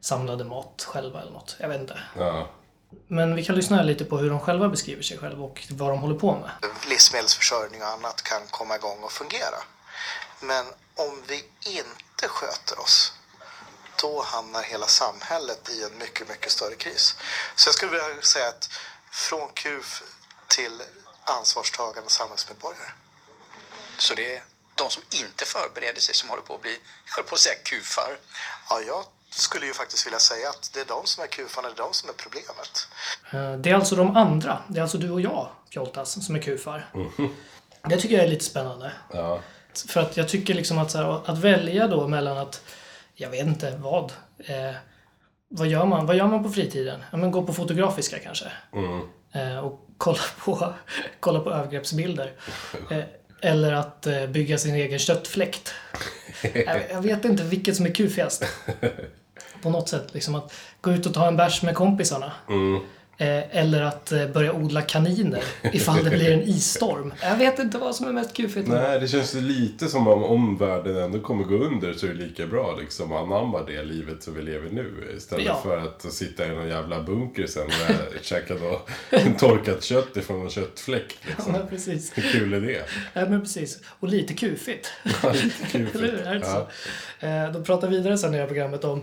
samlade 0.00 0.44
mat 0.44 0.86
själva 0.88 1.20
eller 1.20 1.32
något. 1.32 1.56
Jag 1.58 1.68
vet 1.68 1.80
inte. 1.80 2.00
Ja. 2.18 2.50
Men 3.08 3.34
vi 3.34 3.44
kan 3.44 3.56
lyssna 3.56 3.82
lite 3.82 4.04
på 4.04 4.18
hur 4.18 4.30
de 4.30 4.40
själva 4.40 4.68
beskriver 4.68 5.02
sig 5.02 5.18
själva 5.18 5.44
och 5.44 5.66
vad 5.70 5.90
de 5.90 5.98
håller 5.98 6.18
på 6.18 6.32
med. 6.34 6.50
livsmedelsförsörjning 6.88 7.82
och 7.82 7.88
annat 7.88 8.22
kan 8.22 8.42
komma 8.50 8.76
igång 8.76 8.98
och 9.02 9.12
fungera. 9.12 9.58
Men 10.40 10.64
om 10.94 11.22
vi 11.28 11.44
inte 11.78 12.28
sköter 12.28 12.80
oss, 12.80 13.12
då 14.02 14.22
hamnar 14.22 14.62
hela 14.62 14.86
samhället 14.86 15.70
i 15.70 15.82
en 15.82 15.98
mycket, 15.98 16.28
mycket 16.28 16.52
större 16.52 16.74
kris. 16.74 17.16
Så 17.56 17.68
jag 17.68 17.74
skulle 17.74 17.90
vilja 17.90 18.22
säga 18.22 18.48
att 18.48 18.70
från 19.10 19.48
KUF 19.54 20.02
till 20.48 20.82
ansvarstagande 21.24 22.10
samhällsmedborgare. 22.10 22.90
Så 23.98 24.14
det 24.14 24.36
är 24.36 24.42
de 24.74 24.90
som 24.90 25.02
inte 25.22 25.44
förbereder 25.44 26.00
sig 26.00 26.14
som 26.14 26.28
håller 26.30 26.42
på 26.42 26.54
att 26.54 26.62
bli, 26.62 26.70
jag 27.06 27.14
höll 27.16 27.24
på 27.24 27.34
att 27.34 27.40
säga 27.40 27.54
kufar. 27.64 28.10
Ja, 28.70 28.80
jag 28.86 29.04
skulle 29.30 29.66
ju 29.66 29.72
faktiskt 29.72 30.06
vilja 30.06 30.18
säga 30.18 30.48
att 30.48 30.70
det 30.74 30.80
är 30.80 30.84
de 30.84 31.06
som 31.06 31.22
är 31.24 31.28
kufarna, 31.28 31.68
det 31.68 31.74
är 31.74 31.84
de 31.84 31.92
som 31.94 32.08
är 32.08 32.12
problemet. 32.12 32.88
Eh, 33.32 33.60
Det 33.60 33.70
är 33.70 33.74
alltså 33.74 33.96
de 33.96 34.16
andra, 34.16 34.62
det 34.68 34.78
är 34.78 34.82
alltså 34.82 34.98
du 34.98 35.10
och 35.10 35.20
jag, 35.20 35.48
Pjoltas, 35.70 36.26
som 36.26 36.34
är 36.36 36.42
kufar. 36.42 36.90
Det 37.88 37.96
tycker 37.96 38.14
jag 38.16 38.24
är 38.24 38.28
lite 38.28 38.44
spännande. 38.44 38.92
Ja. 39.12 39.40
För 39.88 40.00
att 40.00 40.16
jag 40.16 40.28
tycker 40.28 40.54
liksom 40.54 40.78
att, 40.78 40.90
så 40.90 40.98
här, 40.98 41.30
att 41.30 41.38
välja 41.38 41.86
då 41.88 42.08
mellan 42.08 42.38
att, 42.38 42.62
jag 43.14 43.30
vet 43.30 43.46
inte 43.46 43.76
vad. 43.76 44.12
Eh, 44.38 44.74
vad 45.48 45.66
gör 45.66 45.84
man? 45.86 46.06
Vad 46.06 46.16
gör 46.16 46.26
man 46.26 46.42
på 46.42 46.50
fritiden? 46.50 47.04
Ja, 47.10 47.16
men 47.16 47.30
gå 47.30 47.42
på 47.46 47.52
Fotografiska 47.54 48.18
kanske. 48.18 48.52
Eh, 49.34 49.58
och 49.58 49.86
kolla 49.98 50.18
på, 50.38 50.74
kolla 51.20 51.40
på 51.40 51.50
övergreppsbilder. 51.50 52.32
Eh, 52.90 52.98
eller 53.44 53.72
att 53.72 54.06
eh, 54.06 54.26
bygga 54.26 54.58
sin 54.58 54.74
egen 54.74 54.98
köttfläkt. 54.98 55.74
jag, 56.90 57.02
vet 57.02 57.24
inte 57.24 57.44
vilket 57.44 57.76
som 57.76 57.86
är 57.86 57.90
kufigast. 57.90 58.44
På 59.62 59.70
något 59.70 59.88
sätt. 59.88 60.14
Liksom 60.14 60.34
att 60.34 60.52
gå 60.80 60.92
ut 60.92 61.06
och 61.06 61.14
ta 61.14 61.28
en 61.28 61.36
bärs 61.36 61.62
med 61.62 61.74
kompisarna. 61.74 62.26
Eh, 62.26 62.82
eller 63.18 63.82
att 63.82 64.12
eh, 64.12 64.26
börja 64.28 64.52
odla 64.52 64.82
kaniner 64.82 65.42
ifall 65.72 66.04
det 66.04 66.10
blir 66.10 66.32
en 66.32 66.42
isstorm. 66.42 67.14
Jag 67.22 67.36
vet 67.36 67.58
inte 67.58 67.78
vad 67.78 67.96
som 67.96 68.06
är 68.08 68.12
mest 68.12 68.36
kufigt. 68.36 68.68
Nej, 68.68 69.00
det 69.00 69.08
känns 69.08 69.34
lite 69.34 69.86
som 69.88 70.08
om, 70.08 70.24
om 70.24 70.56
världen 70.56 70.96
ändå 70.96 71.20
kommer 71.20 71.44
gå 71.44 71.54
under 71.56 71.92
så 71.92 72.06
är 72.06 72.10
det 72.10 72.16
lika 72.16 72.46
bra 72.46 72.76
liksom 72.80 73.12
att 73.12 73.22
anamma 73.22 73.62
det 73.62 73.82
livet 73.82 74.22
som 74.22 74.34
vi 74.34 74.42
lever 74.42 74.70
nu. 74.70 75.14
Istället 75.16 75.46
Ja. 75.46 75.60
för 75.62 75.78
att 75.78 76.12
sitta 76.12 76.46
i 76.46 76.48
någon 76.48 76.68
jävla 76.68 77.02
bunker 77.02 77.46
sen 77.46 77.66
och 77.66 78.22
käka 78.24 78.54
då 78.54 78.80
torkat 79.38 79.82
kött 79.82 80.16
ifrån 80.16 80.42
en 80.42 80.50
köttfläck. 80.50 81.16
Liksom. 81.26 81.54
Ja, 81.54 81.60
precis. 81.70 82.12
Hur 82.14 82.22
kul 82.32 82.52
är 82.54 82.60
det? 82.60 82.84
Ja, 83.12 83.26
men 83.28 83.40
precis. 83.40 83.78
Och 84.00 84.08
lite 84.08 84.34
kufigt. 84.34 84.90
Lite 85.32 85.66
kul. 85.70 85.88
Eller 85.94 86.02
hur? 86.12 86.20
Är 86.26 86.34
det 86.34 86.40
Ja. 86.46 86.68
så? 87.20 87.26
Eh, 87.26 87.52
De 87.52 87.64
pratar 87.64 87.88
vidare 87.88 88.18
sen 88.18 88.30
i 88.34 88.36
det 88.36 88.40
här 88.42 88.46
programmet 88.48 88.84
om 88.84 89.02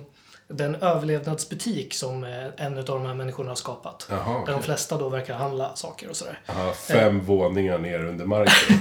den 0.54 0.76
överlevnadsbutik 0.76 1.94
som 1.94 2.24
eh, 2.24 2.46
en 2.58 2.78
av 2.78 2.86
de 2.86 3.06
här 3.06 3.14
människorna 3.14 3.50
har 3.52 3.56
skapat. 3.56 4.08
Jaha, 4.10 4.46
Där 4.46 4.54
de 4.54 4.64
flesta 4.64 4.98
då 4.98 5.10
verkar 5.10 5.34
handla 5.36 5.76
saker 5.76 6.10
och 6.10 6.16
sådär. 6.16 6.40
Ja, 6.46 6.74
fem 6.74 7.20
våningar 7.22 7.78
ner 7.78 8.06
under 8.06 8.26
marken. 8.26 8.78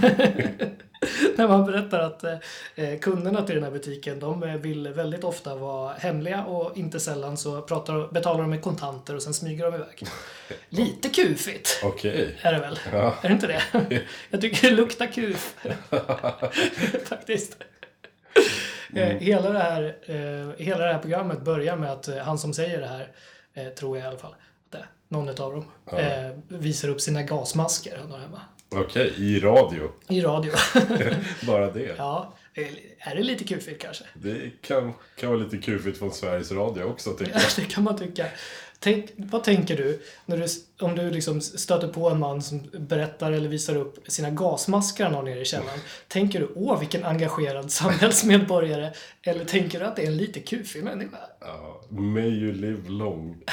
När 1.36 1.48
man 1.48 1.64
berättar 1.66 1.98
att 2.00 2.24
eh, 2.24 2.98
kunderna 3.00 3.42
till 3.42 3.54
den 3.54 3.64
här 3.64 3.70
butiken, 3.70 4.20
de 4.20 4.42
eh, 4.42 4.54
vill 4.54 4.88
väldigt 4.88 5.24
ofta 5.24 5.54
vara 5.54 5.92
hemliga 5.92 6.44
och 6.44 6.76
inte 6.76 7.00
sällan 7.00 7.36
så 7.36 7.62
pratar, 7.62 8.12
betalar 8.12 8.40
de 8.40 8.50
med 8.50 8.62
kontanter 8.62 9.16
och 9.16 9.22
sen 9.22 9.34
smyger 9.34 9.64
de 9.64 9.74
iväg. 9.74 10.06
Lite 10.68 11.08
kufigt. 11.08 11.80
Okej. 11.84 12.36
Är 12.42 12.52
det 12.52 12.58
väl? 12.58 12.78
Ja. 12.92 13.14
Är 13.22 13.28
det 13.28 13.34
inte 13.34 13.46
det? 13.46 13.62
Jag 14.30 14.40
tycker 14.40 14.70
det 14.70 14.76
luktar 14.76 15.06
kuf. 15.06 15.54
Faktiskt. 17.04 17.56
Eh, 18.94 19.08
Hela, 19.08 19.52
det 19.52 19.58
här, 19.58 19.96
eh, 20.06 20.64
hela 20.66 20.84
det 20.86 20.92
här 20.92 20.98
programmet 20.98 21.42
börjar 21.42 21.76
med 21.76 21.92
att 21.92 22.08
eh, 22.08 22.16
han 22.16 22.38
som 22.38 22.54
säger 22.54 22.80
det 22.80 22.86
här, 22.86 23.08
tror 23.70 23.96
jag 23.98 24.04
i 24.04 24.08
alla 24.08 24.18
fall, 24.18 24.34
att 24.70 24.80
någon 25.08 25.28
av 25.28 25.34
dem, 25.34 25.64
eh, 25.98 26.30
visar 26.48 26.88
upp 26.88 27.00
sina 27.00 27.22
gasmasker 27.22 27.98
han 28.00 28.10
har 28.10 28.18
hemma. 28.18 28.40
Okej, 28.74 29.12
i 29.16 29.40
radio. 29.40 29.90
I 30.08 30.20
radio. 30.20 30.52
Bara 31.46 31.70
det. 31.70 31.94
ja, 31.98 32.34
Är 32.98 33.14
det 33.14 33.22
lite 33.22 33.44
kufigt 33.44 33.82
kanske? 33.82 34.04
Det 34.14 34.50
kan, 34.62 34.92
kan 35.16 35.28
vara 35.30 35.40
lite 35.40 35.58
kufigt 35.58 35.98
från 35.98 36.12
Sveriges 36.12 36.52
Radio 36.52 36.84
också, 36.84 37.10
tycker 37.12 37.32
jag. 37.32 37.40
Ja, 37.42 37.46
det 37.56 37.64
kan 37.64 37.84
man 37.84 37.98
tycka. 37.98 38.26
Tänk, 38.82 39.10
vad 39.16 39.44
tänker 39.44 39.76
du, 39.76 40.02
när 40.26 40.36
du 40.36 40.46
om 40.84 40.94
du 40.96 41.10
liksom 41.10 41.40
stöter 41.40 41.88
på 41.88 42.10
en 42.10 42.18
man 42.18 42.42
som 42.42 42.62
berättar 42.72 43.32
eller 43.32 43.48
visar 43.48 43.76
upp 43.76 43.98
sina 44.06 44.30
gasmaskar 44.30 45.04
han 45.04 45.14
har 45.14 45.22
nere 45.22 45.40
i 45.40 45.44
källaren? 45.44 45.78
Tänker 46.08 46.40
du 46.40 46.48
åh 46.54 46.80
vilken 46.80 47.04
engagerad 47.04 47.72
samhällsmedborgare? 47.72 48.92
Eller 49.22 49.44
tänker 49.44 49.80
du 49.80 49.86
att 49.86 49.96
det 49.96 50.02
är 50.02 50.06
en 50.06 50.16
lite 50.16 50.40
kufig 50.40 50.84
människa? 50.84 51.18
Ja, 51.40 51.82
may 51.88 52.28
you 52.28 52.52
live 52.52 52.88
long. 52.88 53.42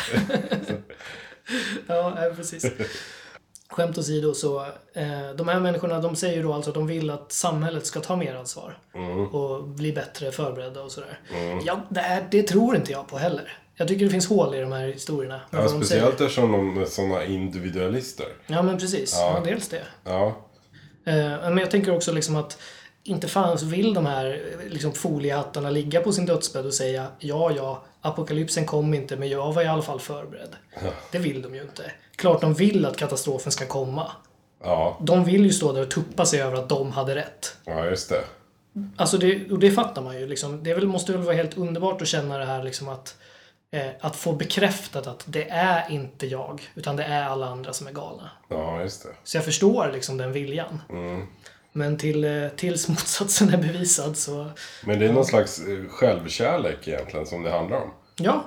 Ja, 1.88 2.32
precis. 2.36 2.66
Skämt 3.70 3.98
åsido 3.98 4.34
så, 4.34 4.62
eh, 4.94 5.30
de 5.38 5.48
här 5.48 5.60
människorna 5.60 6.00
de 6.00 6.16
säger 6.16 6.44
då 6.44 6.54
alltså 6.54 6.70
att 6.70 6.76
de 6.76 6.88
vill 6.88 7.10
att 7.10 7.32
samhället 7.32 7.86
ska 7.86 8.00
ta 8.00 8.16
mer 8.16 8.36
ansvar. 8.36 8.80
Och 9.32 9.68
bli 9.68 9.94
bättre 9.94 10.32
förberedda 10.32 10.82
och 10.82 10.92
sådär. 10.92 11.20
Ja, 11.66 11.82
det, 11.90 12.00
är, 12.00 12.28
det 12.32 12.44
tror 12.44 12.76
inte 12.76 12.92
jag 12.92 13.08
på 13.08 13.18
heller. 13.18 13.58
Jag 13.78 13.88
tycker 13.88 14.06
det 14.06 14.12
finns 14.12 14.28
hål 14.30 14.56
i 14.56 14.60
de 14.62 14.72
här 14.72 14.88
historierna. 14.88 15.42
Ja, 15.52 15.68
speciellt 15.68 16.10
eftersom 16.22 16.52
de 16.52 16.78
är 16.82 16.86
sådana 16.86 17.26
individualister. 17.26 18.26
Ja, 18.48 18.62
men 18.62 18.78
precis. 18.78 19.14
Ja. 19.20 19.42
dels 19.46 19.68
det. 19.68 19.84
Ja, 20.04 20.36
Eh, 21.06 21.14
Men 21.30 21.58
jag 21.58 21.72
tänker 21.72 21.96
också 21.96 22.12
liksom 22.12 22.36
att 22.36 22.58
inte 23.04 23.28
fan 23.28 23.58
så 23.60 23.66
vill 23.66 23.94
de 23.94 24.06
här 24.06 24.42
liksom, 24.70 24.94
foliehattarna 24.94 25.70
ligga 25.70 26.02
på 26.02 26.12
sin 26.12 26.26
dödsbädd 26.26 26.66
och 26.66 26.74
säga 26.74 27.08
ja, 27.20 27.52
ja, 27.52 27.84
apokalypsen 28.02 28.66
kom 28.66 28.94
inte, 28.94 29.16
men 29.16 29.30
jag 29.30 29.54
var 29.54 29.64
i 29.64 29.68
alla 29.68 29.82
fall 29.82 30.00
förberedd. 30.00 30.56
Det 31.12 31.18
vill 31.18 31.42
de 31.42 31.56
ju 31.56 31.62
inte. 31.62 31.92
Klart 32.16 32.42
de 32.42 32.54
vill 32.54 32.86
att 32.86 32.98
katastrofen 32.98 33.52
ska 33.52 33.66
komma. 33.66 34.12
ja, 34.64 34.98
De 35.02 35.24
vill 35.26 35.46
ju 35.46 35.54
stå 35.54 35.72
där 35.72 35.82
och 35.82 35.92
tuppa 35.92 36.26
sig 36.26 36.42
över 36.42 36.58
att 36.58 36.70
de 36.70 36.92
hade 36.92 37.16
rätt. 37.16 37.56
ja 37.66 37.86
just 37.86 38.10
det. 38.10 38.24
Alltså 38.96 39.18
det, 39.18 39.52
och 39.52 39.60
det 39.60 39.72
fattar 39.72 40.02
man 40.02 40.20
ju. 40.20 40.28
Liksom. 40.28 40.64
Det 40.64 40.74
väl, 40.74 40.88
måste 40.88 41.12
väl 41.12 41.22
vara 41.22 41.36
helt 41.36 41.58
underbart 41.58 42.02
att 42.02 42.08
känna 42.08 42.38
det 42.38 42.46
här 42.46 42.64
liksom 42.64 42.90
att, 42.90 43.16
att 44.00 44.16
få 44.16 44.34
bekräftat 44.34 45.08
att 45.08 45.24
det 45.28 45.50
är 45.50 45.92
inte 45.92 46.28
jag, 46.28 46.62
utan 46.76 46.96
det 46.96 47.04
är 47.04 47.24
alla 47.24 47.46
andra 47.48 47.74
som 47.74 47.88
är 47.88 47.92
galna. 47.92 48.30
Ja, 48.50 48.82
just 48.82 49.04
det. 49.04 49.10
Så 49.24 49.38
jag 49.38 49.46
förstår 49.46 49.90
liksom 49.94 50.18
den 50.18 50.32
viljan. 50.32 50.82
Men 51.72 51.98
till, 51.98 52.24
eh, 52.24 52.48
tills 52.56 52.88
motsatsen 52.90 53.54
är 53.54 53.58
bevisad 53.58 54.18
så, 54.18 54.50
Men 54.86 55.00
det 55.00 55.06
är 55.06 55.14
någon 55.14 55.26
slags 55.26 55.60
eh, 55.60 55.88
självkärlek 55.90 56.88
egentligen 56.88 57.26
som 57.26 57.44
det 57.44 57.52
handlar 57.52 57.78
om. 57.78 57.92
ja. 58.16 58.44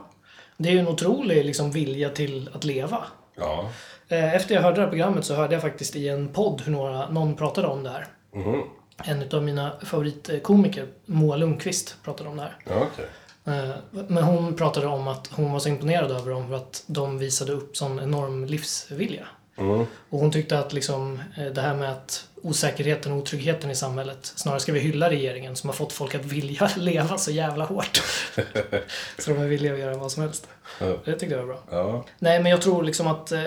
Det 0.56 0.68
är 0.68 0.72
ju 0.72 0.78
en 0.78 0.88
otrolig 0.88 1.44
liksom, 1.44 1.70
vilja 1.70 2.09
till 2.11 2.50
att 2.54 2.64
leva. 2.64 3.04
Ja. 3.37 3.70
Eh, 4.09 4.35
Efter 4.35 4.54
jag 4.54 4.62
hörde 4.62 4.76
det 4.76 4.83
här 4.83 4.88
programmet 4.88 5.24
så 5.24 5.35
hörde 5.35 5.54
jag 5.54 5.62
faktiskt 5.62 5.96
i 5.96 6.09
en 6.09 6.28
podd 6.28 6.62
hur 6.64 6.72
några, 6.72 7.09
någon 7.09 7.37
pratade 7.37 7.66
om 7.68 7.83
det 7.83 7.90
här. 7.90 8.06
Mhm. 8.35 8.62
En 9.04 9.24
av 9.33 9.42
mina 9.42 9.72
favoritkomiker, 9.85 10.87
Moa 11.06 11.37
Lundqvist, 11.37 11.96
pratade 12.04 12.30
om 12.30 12.37
det 12.37 12.42
här. 12.42 12.56
Ja, 12.64 12.87
okej. 12.92 13.06
Eh, 13.46 13.70
Men 14.09 14.22
hon 14.22 14.57
pratade 14.57 14.87
om 14.87 15.09
att 15.09 15.26
hon 15.33 15.53
var 15.53 15.59
så 15.59 15.68
imponerad 15.68 16.11
över 16.11 16.31
dem 16.31 16.48
för 16.48 16.55
att 16.57 16.83
de 16.87 17.18
visade 17.18 17.53
upp 17.53 17.76
sån 17.76 18.00
enorm 18.00 18.44
livsvilja. 18.44 19.26
Mm. 19.57 19.81
Och 20.11 20.18
hon 20.18 20.31
tyckte 20.33 20.59
att 20.59 20.72
liksom, 20.72 21.22
eh, 21.38 21.44
det 21.46 21.61
här 21.61 21.74
med 21.74 21.92
att 21.92 22.26
osäkerheten 22.42 23.12
och 23.12 23.18
otryggheten 23.18 23.70
i 23.70 23.74
samhället, 23.74 24.33
snarare 24.37 24.61
ska 24.61 24.72
vi 24.72 24.81
hylla 24.81 25.11
regeringen 25.11 25.57
som 25.57 25.68
har 25.68 25.74
fått 25.74 25.92
folk 25.92 26.14
att 26.14 26.24
vilja 26.24 26.70
leva 26.76 27.18
så 27.18 27.31
jävla 27.31 27.64
hårt. 27.64 28.03
så 29.18 29.31
de 29.31 29.38
är 29.40 29.46
villiga 29.46 29.72
att 29.72 29.79
göra 29.79 29.96
vad 29.96 30.12
som 30.12 30.22
helst. 30.22 30.48
Ja. 30.81 30.87
Det 31.05 31.12
tyckte 31.18 31.35
jag 31.35 31.46
var 31.46 31.46
bra. 31.46 31.61
Ja. 31.70 32.05
Nej, 32.18 32.42
men 32.42 32.50
jag 32.50 32.62
tror 32.62 32.83
liksom 32.83 33.07
att, 33.07 33.33
eh, 33.33 33.42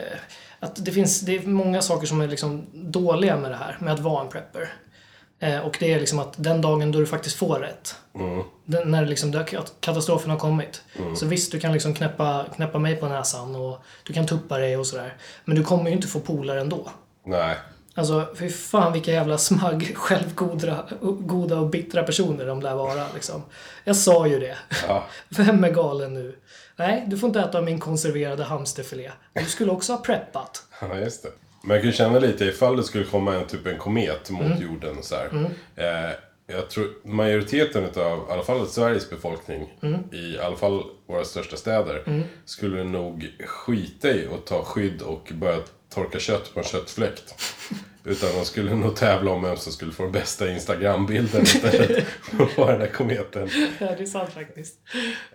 att 0.60 0.86
det 0.86 0.92
finns 0.92 1.22
det 1.22 1.36
är 1.38 1.42
många 1.48 1.82
saker 1.82 2.08
som 2.08 2.22
är 2.22 2.28
liksom 2.28 2.66
dåliga 2.74 3.38
med 3.38 3.52
det 3.52 3.58
här, 3.58 3.78
med 3.80 3.94
att 3.94 4.00
vara 4.00 4.22
en 4.22 4.30
prepper. 4.30 4.74
Och 5.64 5.78
det 5.80 5.94
är 5.94 6.00
liksom 6.00 6.20
att 6.20 6.34
den 6.38 6.62
dagen 6.62 6.92
då 6.92 7.00
du 7.00 7.06
faktiskt 7.06 7.36
får 7.36 7.60
rätt, 7.60 7.96
Mm. 8.16 8.44
Den, 8.66 8.92
när 8.92 9.06
liksom 9.06 9.46
katastrofen 9.80 10.30
har 10.30 10.38
kommit. 10.38 10.82
Så 11.16 11.26
visst, 11.26 11.52
du 11.52 11.60
kan 11.60 11.74
liksom 11.74 11.94
knäppa, 11.94 12.46
knäppa 12.56 12.80
mig 12.80 12.96
på 12.96 13.08
näsan 13.08 13.56
och 13.56 13.78
du 14.04 14.14
kan 14.14 14.28
tuppa 14.28 14.58
dig 14.58 14.78
och 14.78 14.88
sådär. 14.88 15.14
Men 15.46 15.56
du 15.56 15.64
kommer 15.64 15.90
ju 15.90 15.96
inte 15.96 16.08
få 16.08 16.20
polare 16.20 16.62
ändå. 16.62 16.90
Nej. 17.26 17.56
Alltså, 17.96 18.28
fy 18.40 18.50
fan 18.50 18.94
vilka 18.94 19.12
jävla 19.12 19.38
smagg, 19.38 19.92
självgoda 19.96 20.86
goda 21.02 21.58
och 21.60 21.70
bittra 21.70 22.04
personer 22.04 22.46
de 22.46 22.62
lär 22.62 22.76
vara. 22.76 23.06
Liksom. 23.14 23.44
Jag 23.84 23.96
sa 23.96 24.28
ju 24.28 24.40
det. 24.40 24.58
Ja. 24.88 25.04
Vem 25.30 25.64
är 25.64 25.70
galen 25.70 26.14
nu? 26.14 26.36
Nej, 26.76 27.04
du 27.08 27.18
får 27.18 27.28
inte 27.28 27.40
äta 27.40 27.62
min 27.62 27.80
konserverade 27.80 28.44
hamsterfilé. 28.44 29.12
Du 29.34 29.46
skulle 29.46 29.72
också 29.72 29.94
ha 29.94 30.00
preppat. 30.00 30.64
Ja, 30.82 30.96
just 30.96 31.24
det. 31.24 31.30
Men 31.64 31.76
jag 31.76 31.84
kan 31.84 31.92
känna 31.92 32.20
lite 32.20 32.46
ifall 32.46 32.78
det 32.78 32.84
skulle 32.84 33.04
komma 33.06 33.36
en 33.36 33.48
typ 33.48 33.68
en 33.68 33.78
komet 33.78 34.30
mot 34.30 34.42
Mm. 34.46 34.62
jorden 34.62 34.96
så 35.04 35.16
här. 35.16 35.50
Eh, 35.76 36.12
jag 36.48 36.70
tror 36.70 36.88
majoriteten 37.04 37.84
av 37.84 38.28
i 38.30 38.32
alla 38.32 38.44
fall 38.44 38.68
Sveriges 38.68 39.10
befolkning 39.10 39.74
Mm. 39.82 40.00
i 40.12 40.38
alla 40.40 40.56
fall 40.56 40.84
våra 41.08 41.24
största 41.26 41.58
städer 41.58 42.24
skulle 42.46 42.84
nog 42.84 43.36
skita 43.46 44.10
i 44.12 44.28
att 44.34 44.46
ta 44.46 44.64
skydd 44.64 45.02
och 45.02 45.32
börja 45.34 45.60
torka 45.94 46.20
kött 46.20 46.54
på 46.54 46.60
en 46.60 46.66
köttfläkt. 46.66 47.36
Utan 48.06 48.30
de 48.36 48.46
skulle 48.46 48.76
nog 48.76 48.96
tävla 48.96 49.32
om 49.32 49.42
vem 49.44 49.58
som 49.58 49.72
skulle 49.72 49.92
få 49.92 50.04
den 50.04 50.12
bästa 50.12 50.50
Instagram-bilden 50.52 51.42
istället 51.44 52.06
på 52.56 52.66
den 52.66 52.80
där 52.80 52.88
kometen. 52.88 53.50
Ja, 53.80 53.88
det 53.98 54.04
är 54.04 54.06
sant 54.06 54.30
faktiskt. 54.30 54.80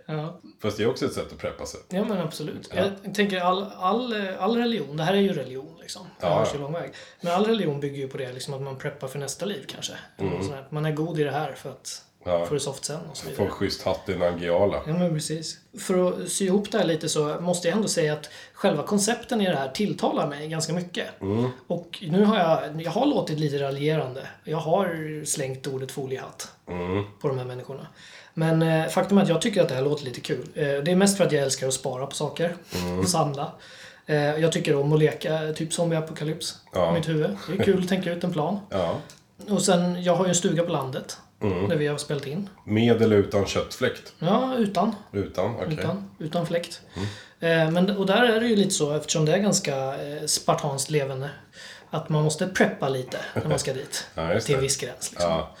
Ja, 0.05 0.41
Fast 0.61 0.77
det 0.77 0.83
är 0.83 0.89
också 0.89 1.05
ett 1.05 1.13
sätt 1.13 1.31
att 1.31 1.37
preppa 1.37 1.65
sig. 1.65 1.79
ja 1.89 2.03
men 2.05 2.17
absolut. 2.17 2.69
Jag 2.75 3.13
tänker 3.15 3.39
all, 3.39 3.65
all, 3.77 4.27
all 4.39 4.57
religion, 4.57 4.97
det 4.97 5.03
här 5.03 5.13
är 5.13 5.17
ju 5.21 5.33
religion 5.33 5.77
liksom. 5.81 6.01
Det 6.19 6.25
Ja. 6.27 6.47
ju 6.53 6.59
lång 6.59 6.73
väg. 6.73 6.91
Men 7.21 7.33
all 7.33 7.45
religion 7.45 7.79
bygger 7.79 7.97
ju 7.97 8.07
på 8.07 8.17
det, 8.17 8.31
liksom 8.33 8.53
att 8.53 8.61
man 8.61 8.77
preppar 8.77 9.07
för 9.07 9.19
nästa 9.19 9.45
liv 9.45 9.65
kanske. 9.67 9.93
Här. 10.17 10.67
Man 10.69 10.85
är 10.85 10.91
god 10.91 11.19
i 11.19 11.23
det 11.23 11.31
här 11.31 11.51
för 11.53 11.69
att 11.69 12.01
Ja. 12.29 12.45
få 12.45 12.53
det 12.53 12.59
soft 12.59 12.85
sen 12.85 12.99
och 13.11 13.17
så 13.17 13.23
vidare. 13.25 13.37
Få 13.37 13.43
en 13.43 13.49
schysst 13.51 13.83
hatt 13.83 14.09
i 14.09 14.13
en 14.13 14.21
angiala. 14.21 14.77
Ja, 14.87 14.93
men 14.93 15.13
precis. 15.13 15.57
För 15.79 16.07
att 16.09 16.29
sy 16.29 16.45
ihop 16.45 16.71
det 16.71 16.77
här 16.77 16.85
lite 16.85 17.09
så 17.09 17.35
måste 17.39 17.67
jag 17.67 17.75
ändå 17.75 17.87
säga 17.87 18.13
att 18.13 18.29
själva 18.53 18.83
koncepten 18.83 19.41
i 19.41 19.45
det 19.45 19.55
här 19.55 19.69
tilltalar 19.69 20.27
mig 20.27 20.47
ganska 20.47 20.73
mycket. 20.73 21.07
Och 21.67 22.03
nu 22.09 22.23
har 22.25 22.37
jag, 22.39 22.81
jag 22.81 22.91
har 22.91 23.05
låtit 23.05 23.39
lite 23.39 23.59
raljerande. 23.63 24.21
Jag 24.43 24.57
har 24.57 25.25
slängt 25.25 25.67
ordet 25.67 25.91
foliehatt 25.91 26.47
på 27.21 27.27
de 27.27 27.37
här 27.37 27.45
människorna. 27.45 27.87
Men 28.33 28.61
eh, 28.61 28.87
faktum 28.87 29.17
är 29.17 29.21
att 29.21 29.29
jag 29.29 29.41
tycker 29.41 29.61
att 29.61 29.69
det 29.69 29.75
här 29.75 29.81
låter 29.81 30.05
lite 30.05 30.21
kul. 30.21 30.47
Eh, 30.55 30.65
det 30.67 30.91
är 30.91 30.95
mest 30.95 31.17
för 31.17 31.23
att 31.25 31.31
jag 31.31 31.43
älskar 31.43 31.67
att 31.67 31.73
spara 31.73 32.05
på 32.05 32.15
saker 32.15 32.55
och 33.03 33.09
samla. 33.09 33.51
Eh, 34.05 34.15
jag 34.17 34.51
tycker 34.51 34.75
om 34.75 34.93
att 34.93 34.99
leka 34.99 35.53
typ 35.55 35.73
zombieapokalyps 35.73 36.57
Ja. 36.73 36.89
i 36.89 36.93
mitt 36.93 37.09
huvud. 37.09 37.29
Det 37.47 37.53
är 37.59 37.63
kul 37.63 37.83
att 37.83 37.89
tänka 37.89 38.11
ut 38.11 38.23
en 38.23 38.33
plan. 38.33 38.59
Ja. 38.69 38.95
Och 39.49 39.61
sen, 39.61 40.03
jag 40.03 40.15
har 40.15 40.25
ju 40.25 40.29
en 40.29 40.35
stuga 40.35 40.63
på 40.63 40.71
landet. 40.71 41.17
Där 41.39 41.75
vi 41.75 41.87
har 41.87 41.97
spelat 41.97 42.27
in. 42.27 42.49
Med 42.63 43.01
eller 43.01 43.15
utan 43.15 43.45
köttfläkt? 43.45 44.13
Ja, 44.19 44.55
utan. 44.57 44.95
Utan, 45.11 45.55
okej. 45.55 45.73
Utan, 45.73 46.09
utan 46.19 46.45
fläkt. 46.45 46.81
Eh, 47.39 47.71
men, 47.71 47.97
och 47.97 48.05
där 48.05 48.23
är 48.23 48.39
det 48.39 48.47
ju 48.47 48.55
lite 48.55 48.73
så, 48.73 48.93
eftersom 48.93 49.25
det 49.25 49.33
är 49.33 49.37
ganska 49.37 49.75
eh, 49.75 50.25
spartanskt 50.25 50.89
levande, 50.89 51.29
att 51.89 52.09
man 52.09 52.23
måste 52.23 52.47
preppa 52.47 52.89
lite 52.89 53.17
när 53.33 53.49
man 53.49 53.59
ska 53.59 53.73
dit. 53.83 54.07
Ja, 54.15 54.39
till 54.39 54.55
en 54.55 54.61
viss 54.61 54.77
gräns. 54.77 55.11
Liksom. 55.11 55.31
Ja. 55.31 55.55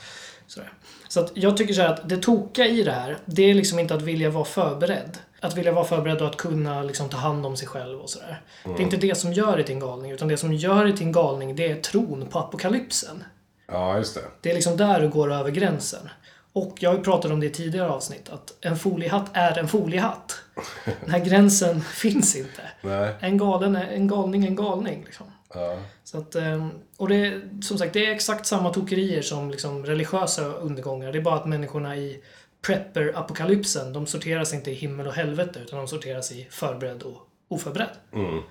Så 1.07 1.19
att 1.19 1.31
jag 1.33 1.57
tycker 1.57 1.73
så 1.73 1.81
här 1.81 1.89
att 1.89 2.09
det 2.09 2.17
toka 2.17 2.65
i 2.65 2.83
det 2.83 2.91
här, 2.91 3.17
det 3.25 3.43
är 3.43 3.53
liksom 3.53 3.79
inte 3.79 3.93
att 3.93 4.01
vilja 4.01 4.29
vara 4.29 4.45
förberedd. 4.45 5.17
Att 5.39 5.57
vilja 5.57 5.71
vara 5.71 5.85
förberedd 5.85 6.21
och 6.21 6.27
att 6.27 6.37
kunna 6.37 6.83
liksom 6.83 7.09
ta 7.09 7.17
hand 7.17 7.45
om 7.45 7.57
sig 7.57 7.67
själv 7.67 7.99
och 7.99 8.09
sådär. 8.09 8.41
Det 8.63 8.69
är 8.69 8.81
inte 8.81 8.97
det 8.97 9.15
som 9.15 9.33
gör 9.33 9.57
det 9.57 9.63
till 9.63 9.73
en 9.73 9.79
galning, 9.79 10.11
utan 10.11 10.27
det 10.27 10.37
som 10.37 10.53
gör 10.53 10.85
det 10.85 10.97
till 10.97 11.05
en 11.05 11.11
galning, 11.11 11.55
det 11.55 11.71
är 11.71 11.75
tron 11.75 12.27
på 12.31 12.39
apokalypsen. 12.39 13.23
Ja, 13.71 13.97
just 13.97 14.15
det. 14.15 14.21
Det 14.41 14.49
är 14.49 14.53
liksom 14.53 14.77
där 14.77 15.01
du 15.01 15.09
går 15.09 15.33
över 15.33 15.51
gränsen. 15.51 16.09
Och 16.53 16.77
jag 16.79 16.89
har 16.89 16.97
ju 16.97 17.03
pratat 17.03 17.31
om 17.31 17.39
det 17.39 17.45
i 17.45 17.49
tidigare 17.49 17.89
avsnitt, 17.89 18.29
att 18.29 18.53
en 18.61 18.77
foliehatt 18.77 19.29
är 19.33 19.59
en 19.59 19.67
foliehatt. 19.67 20.35
Den 21.01 21.09
här 21.09 21.19
gränsen 21.19 21.81
finns 21.81 22.35
inte. 22.35 22.61
Nej. 22.81 23.15
En, 23.19 23.37
galen 23.37 23.75
är, 23.75 23.87
en 23.87 24.07
galning 24.07 24.43
är 24.43 24.47
en 24.47 24.55
galning. 24.55 25.03
Liksom. 25.05 25.25
Ja. 25.53 25.77
Så 26.03 26.17
att, 26.17 26.35
ehm, 26.35 26.69
och 26.97 27.09
det, 27.09 27.15
är, 27.15 27.41
som 27.61 27.77
sagt, 27.77 27.93
det 27.93 28.05
är 28.05 28.11
exakt 28.11 28.45
samma 28.45 28.73
tokerier 28.73 29.21
som 29.21 29.51
liksom 29.51 29.85
religiösa 29.85 30.45
undergångar. 30.45 31.11
Det 31.11 31.17
är 31.17 31.21
bara 31.21 31.35
att 31.35 31.45
människorna 31.45 31.95
i 31.95 32.23
prepper-apokalypsen, 32.61 33.93
de 33.93 34.07
sorteras 34.07 34.53
inte 34.53 34.71
i 34.71 34.73
himmel 34.73 35.07
och 35.07 35.13
helvete, 35.13 35.59
utan 35.59 35.79
de 35.79 35.87
sorteras 35.87 36.31
i 36.31 36.47
förberedd 36.51 37.03
och 37.03 37.17
oförberedd. 37.47 37.89
Mm. 38.13 38.43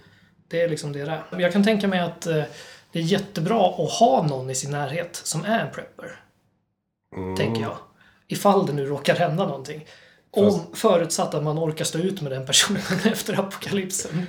Det 0.49 0.61
är 0.61 0.69
liksom 0.69 0.93
det 0.93 1.05
det 1.05 1.23
är. 1.31 1.41
Jag 1.41 1.53
kan 1.53 1.65
tänka 1.65 1.89
mig 1.89 2.01
att 2.01 2.27
eh, 2.27 2.43
det 2.99 3.03
är 3.03 3.07
jättebra 3.07 3.67
att 3.69 3.91
ha 3.91 4.27
någon 4.29 4.51
i 4.51 4.55
sin 4.55 4.71
närhet 4.71 5.17
som 5.17 5.45
är 5.45 5.61
en 5.61 5.73
prepper. 5.73 6.21
Mm. 7.17 7.37
Tänker 7.37 7.63
jag. 7.63 7.77
Ifall 8.29 8.67
det 8.67 8.73
nu 8.73 8.87
råkar 8.87 9.15
hända 9.15 9.47
någonting. 9.47 9.87
Om, 10.31 10.67
förutsatt 10.75 11.35
att 11.35 11.43
man 11.45 11.59
orkar 11.59 11.85
stå 11.85 11.99
ut 11.99 12.21
med 12.21 12.33
den 12.33 12.47
personen 12.47 12.83
efter 13.05 13.41
apokalypsen. 13.41 14.27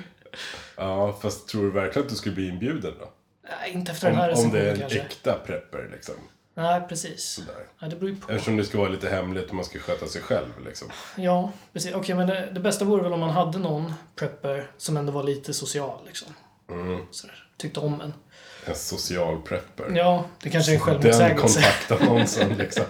Ja, 0.75 1.17
fast 1.21 1.47
tror 1.47 1.63
du 1.63 1.71
verkligen 1.71 2.05
att 2.05 2.09
du 2.09 2.15
skulle 2.15 2.35
bli 2.35 2.47
inbjuden 2.49 2.93
då? 2.99 3.09
Nej, 3.43 3.71
inte 3.71 3.91
efter 3.91 4.07
den 4.07 4.15
Om, 4.15 4.21
här 4.21 4.45
om 4.45 4.51
det 4.51 4.59
är 4.59 4.73
en 4.73 4.79
kanske. 4.79 4.99
äkta 4.99 5.33
prepper 5.33 5.89
liksom. 5.91 6.15
Nej, 6.53 6.81
precis. 6.89 7.23
Sådär. 7.23 7.67
Ja, 7.79 7.87
det 7.87 7.95
beror 7.95 8.09
ju 8.09 8.15
på. 8.15 8.31
Eftersom 8.31 8.57
det 8.57 8.63
ska 8.65 8.77
vara 8.77 8.89
lite 8.89 9.09
hemligt 9.09 9.49
och 9.49 9.55
man 9.55 9.65
ska 9.65 9.79
sköta 9.79 10.07
sig 10.07 10.21
själv 10.21 10.65
liksom. 10.65 10.87
Ja, 11.15 11.51
precis. 11.73 11.93
Okej, 11.93 12.15
men 12.15 12.27
det, 12.27 12.49
det 12.51 12.59
bästa 12.59 12.85
vore 12.85 13.03
väl 13.03 13.13
om 13.13 13.19
man 13.19 13.29
hade 13.29 13.59
någon 13.59 13.93
prepper 14.15 14.71
som 14.77 14.97
ändå 14.97 15.11
var 15.11 15.23
lite 15.23 15.53
social. 15.53 15.99
Liksom. 16.05 16.27
Mm. 16.69 17.01
Sådär. 17.11 17.45
Tyckte 17.57 17.79
om 17.79 18.01
en. 18.01 18.13
En 18.65 18.75
social 18.75 19.41
prepper. 19.41 19.91
Ja, 19.95 20.25
det 20.43 20.49
kanske 20.49 20.71
är 20.71 20.73
en 20.73 20.79
Den 20.79 20.85
självmotsägelse. 21.13 21.61
kontaktannonsen 21.61 22.49
liksom. 22.57 22.83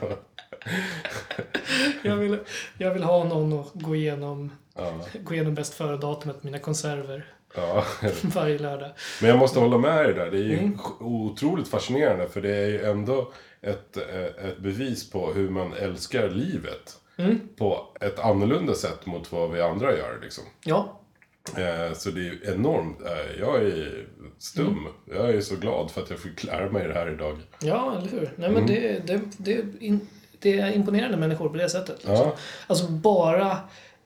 jag, 2.03 2.15
vill, 2.15 2.38
jag 2.77 2.93
vill 2.93 3.03
ha 3.03 3.23
någon 3.23 3.60
att 3.60 3.71
gå 3.73 3.95
igenom, 3.95 4.51
Ja, 4.75 4.93
gå 5.23 5.34
igenom 5.34 5.55
bäst 5.55 5.73
före-datumet 5.73 6.41
på 6.41 6.47
mina 6.47 6.60
konserver 6.60 7.25
ja. 7.55 7.84
varje 8.21 8.58
lördag. 8.60 8.89
Men 9.21 9.29
jag 9.29 9.39
måste 9.39 9.60
hålla 9.60 9.77
med 9.77 10.05
dig 10.05 10.13
där. 10.13 10.32
Det 10.32 10.38
är 10.38 10.43
ju 10.43 10.58
Mm. 10.58 10.79
otroligt 10.99 11.67
fascinerande 11.67 12.27
för 12.29 12.41
det 12.41 12.55
är 12.55 12.67
ju 12.67 12.86
ändå 12.86 13.32
ett, 13.62 13.97
eh, 13.97 14.45
ett 14.49 14.58
bevis 14.58 15.10
på 15.12 15.34
hur 15.34 15.49
man 15.49 15.73
älskar 15.73 16.29
livet. 16.29 16.95
Mm. 17.17 17.39
På 17.58 17.97
ett 18.01 18.19
annorlunda 18.19 18.73
sätt 18.73 19.05
mot 19.05 19.32
vad 19.32 19.51
vi 19.51 19.62
andra 19.62 19.97
gör 19.97 20.19
liksom. 20.21 20.43
Ja, 20.63 20.98
Så 21.95 22.09
det 22.09 22.19
är 22.19 22.23
ju 22.23 22.39
enormt. 22.55 23.01
Eh, 23.01 23.39
Jag 23.39 23.55
är 23.62 24.05
stum. 24.39 24.67
Mm. 24.67 24.91
Jag 25.12 25.29
är 25.29 25.41
så 25.41 25.55
glad 25.55 25.91
för 25.91 26.01
att 26.01 26.09
jag 26.09 26.19
fick 26.19 26.43
lära 26.43 26.71
mig 26.71 26.88
det 26.88 26.93
här 26.93 27.12
idag. 27.13 27.38
ja 27.62 27.97
eller 27.97 28.12
hur? 28.12 28.31
Nej, 28.35 28.49
Mm. 28.49 28.53
men 28.53 28.67
det, 28.67 28.99
det, 29.07 29.21
det, 29.38 29.63
in, 29.85 30.07
det 30.39 30.59
är 30.59 30.71
imponerande 30.75 31.17
människor 31.17 31.49
på 31.49 31.57
det 31.57 31.69
sättet. 31.69 31.95
Liksom. 31.97 32.15
Ja. 32.15 32.35
Alltså 32.67 32.88
bara, 32.88 33.57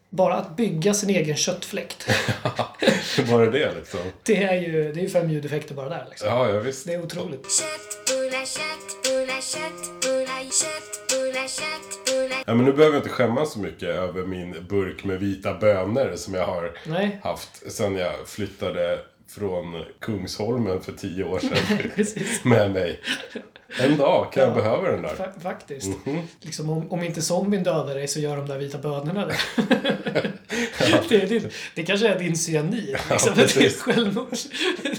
bara 0.09 0.33
att 0.35 0.55
bygga 0.57 0.93
sin 0.93 1.09
egen 1.09 1.35
köttfläkt. 1.35 2.07
Bara 3.29 3.45
det 3.49 3.75
liksom. 3.75 3.99
Det 4.23 4.43
är 4.43 4.53
ju 4.61 4.91
det 4.93 4.99
är 4.99 5.03
ju 5.03 5.09
fem 5.09 5.29
ljudeffekter 5.29 5.75
bara 5.75 5.89
där. 5.89 6.05
Liksom. 6.09 6.27
Ja, 6.29 6.49
ja 6.49 6.59
visst. 6.59 6.85
Det 6.85 6.93
är 6.93 7.03
otroligt. 7.03 7.45
Köttbullar, 7.51 8.45
köttbullar, 8.45 9.41
köttbullar, 9.41 10.43
köttbullar. 10.43 10.92
Ja, 12.45 12.53
men 12.55 12.65
nu 12.65 12.73
behöver 12.73 12.95
jag 12.95 12.99
inte 12.99 13.09
skämmas 13.09 13.53
så 13.53 13.59
mycket 13.59 13.89
över 13.89 14.25
min 14.25 14.65
burk 14.69 15.03
med 15.03 15.19
vita 15.19 15.53
bönor 15.53 16.15
som 16.15 16.33
jag 16.33 16.45
har 16.45 16.71
Nej, 16.85 17.19
haft 17.23 17.71
sen 17.71 17.95
jag 17.95 18.27
flyttade 18.27 18.99
från 19.29 19.85
Kungsholmen 19.99 20.81
för 20.81 20.91
tio 20.91 21.23
år 21.23 21.39
sedan 21.39 21.89
precis. 21.95 22.43
med 22.43 22.71
mig. 22.71 22.99
En 23.79 23.97
dag 23.97 24.33
kan 24.33 24.43
jag 24.43 24.51
Ja. 24.51 24.55
behöva 24.55 24.91
den 24.91 25.01
där. 25.01 25.09
Fa- 25.15 25.39
faktiskt. 25.39 26.05
Mhm. 26.05 26.21
Liksom, 26.41 26.69
om, 26.69 26.91
om 26.91 27.03
inte 27.03 27.21
zombien 27.21 27.63
dödar 27.63 27.95
dig 27.95 28.07
så 28.07 28.19
gör 28.19 28.37
de 28.37 28.47
där 28.47 28.57
vita 28.57 28.77
bönorna 28.77 29.25
det. 29.25 29.35
det, 31.09 31.15
är 31.23 31.27
din, 31.27 31.49
det 31.75 31.83
kanske 31.83 32.07
är 32.07 32.19
din 32.19 32.35
cyanid. 32.37 32.97
Liksom. 33.09 33.33
det 33.35 33.41
ett 33.43 33.53
precis. 33.53 33.81
självmords, 33.81 34.47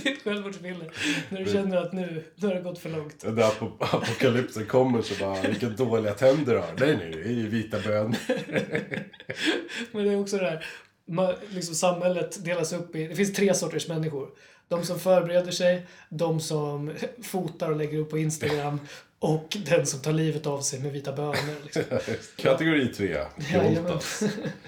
det 0.02 0.16
självmordsfiller. 0.24 0.90
När 1.28 1.44
du 1.44 1.52
känner 1.52 1.76
att 1.76 1.92
nu, 1.92 2.24
nu 2.36 2.46
har 2.46 2.54
det 2.54 2.60
gått 2.60 2.78
för 2.78 2.90
långt. 2.90 3.20
Den 3.20 3.34
där 3.34 3.42
ap- 3.44 3.76
apokalypsen 3.80 4.66
kommer 4.66 5.02
så 5.02 5.14
bara, 5.24 5.40
vilka 5.42 5.68
dåliga 5.68 6.14
tänder 6.14 6.52
du 6.54 6.58
har. 6.58 6.74
Nej, 6.78 6.96
nej, 6.96 7.10
det 7.10 7.28
är 7.28 7.32
ju 7.32 7.48
vita 7.48 7.78
bönor. 7.86 8.16
Men 9.92 10.04
det 10.04 10.12
är 10.12 10.20
också 10.20 10.36
det 10.38 10.44
här, 10.50 10.66
man, 11.08 11.34
liksom 11.50 11.74
samhället 11.74 12.44
delas 12.44 12.72
upp 12.72 12.96
i, 12.96 13.06
det 13.08 13.14
finns 13.14 13.32
tre 13.32 13.54
sorters 13.54 13.88
människor. 13.88 14.28
De 14.68 14.84
som 14.84 15.00
förbereder 15.00 15.52
sig, 15.52 15.86
de 16.08 16.40
som 16.40 16.92
fotar 17.22 17.70
och 17.70 17.76
lägger 17.76 17.98
upp 17.98 18.10
på 18.10 18.18
Instagram 18.18 18.80
och 19.18 19.56
den 19.66 19.86
som 19.86 20.00
tar 20.00 20.12
livet 20.12 20.46
av 20.46 20.60
sig 20.60 20.80
med 20.80 20.92
vita 20.92 21.12
bönor. 21.12 21.62
Liksom. 21.62 21.82
Kategori 22.36 22.88
tre. 22.88 23.24
Jajamän. 23.52 23.74
Joltas. 23.74 24.22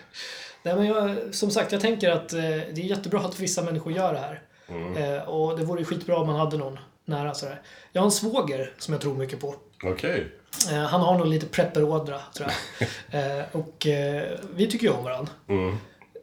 Nej, 0.63 0.77
men 0.77 0.87
jag, 0.87 1.17
som 1.35 1.51
sagt, 1.51 1.73
jag 1.73 1.81
tänker 1.81 2.11
att 2.11 2.33
eh, 2.33 2.41
det 2.41 2.77
är 2.77 2.85
jättebra 2.85 3.21
att 3.21 3.41
vissa 3.41 3.63
människor 3.63 3.93
gör 3.93 4.13
det 4.13 4.19
här. 4.19 4.43
Mm. 4.69 4.97
Eh, 4.97 5.23
och 5.23 5.59
det 5.59 5.65
vore 5.65 5.85
skitbra 5.85 6.19
om 6.19 6.27
man 6.27 6.37
hade 6.37 6.57
någon 6.57 6.79
nära. 7.05 7.35
Sådär. 7.35 7.61
Jag 7.93 8.03
har 8.03 8.07
en 8.07 8.13
svåger 8.13 8.73
som 8.79 8.95
jag 8.95 9.01
tror 9.01 9.15
mycket 9.15 9.41
på. 9.41 9.55
Okej. 9.85 10.33
Eh, 10.71 10.79
han 10.79 11.01
har 11.01 11.19
nog 11.19 11.27
lite 11.27 11.47
prepperådra, 11.47 12.21
tror 12.35 12.51
jag. 13.11 13.45
och 13.53 13.87
vi 14.55 14.71
tycker 14.71 14.87
ju 14.87 14.93
om 14.93 15.05
varandra. 15.05 15.33
Mm. 15.49 15.77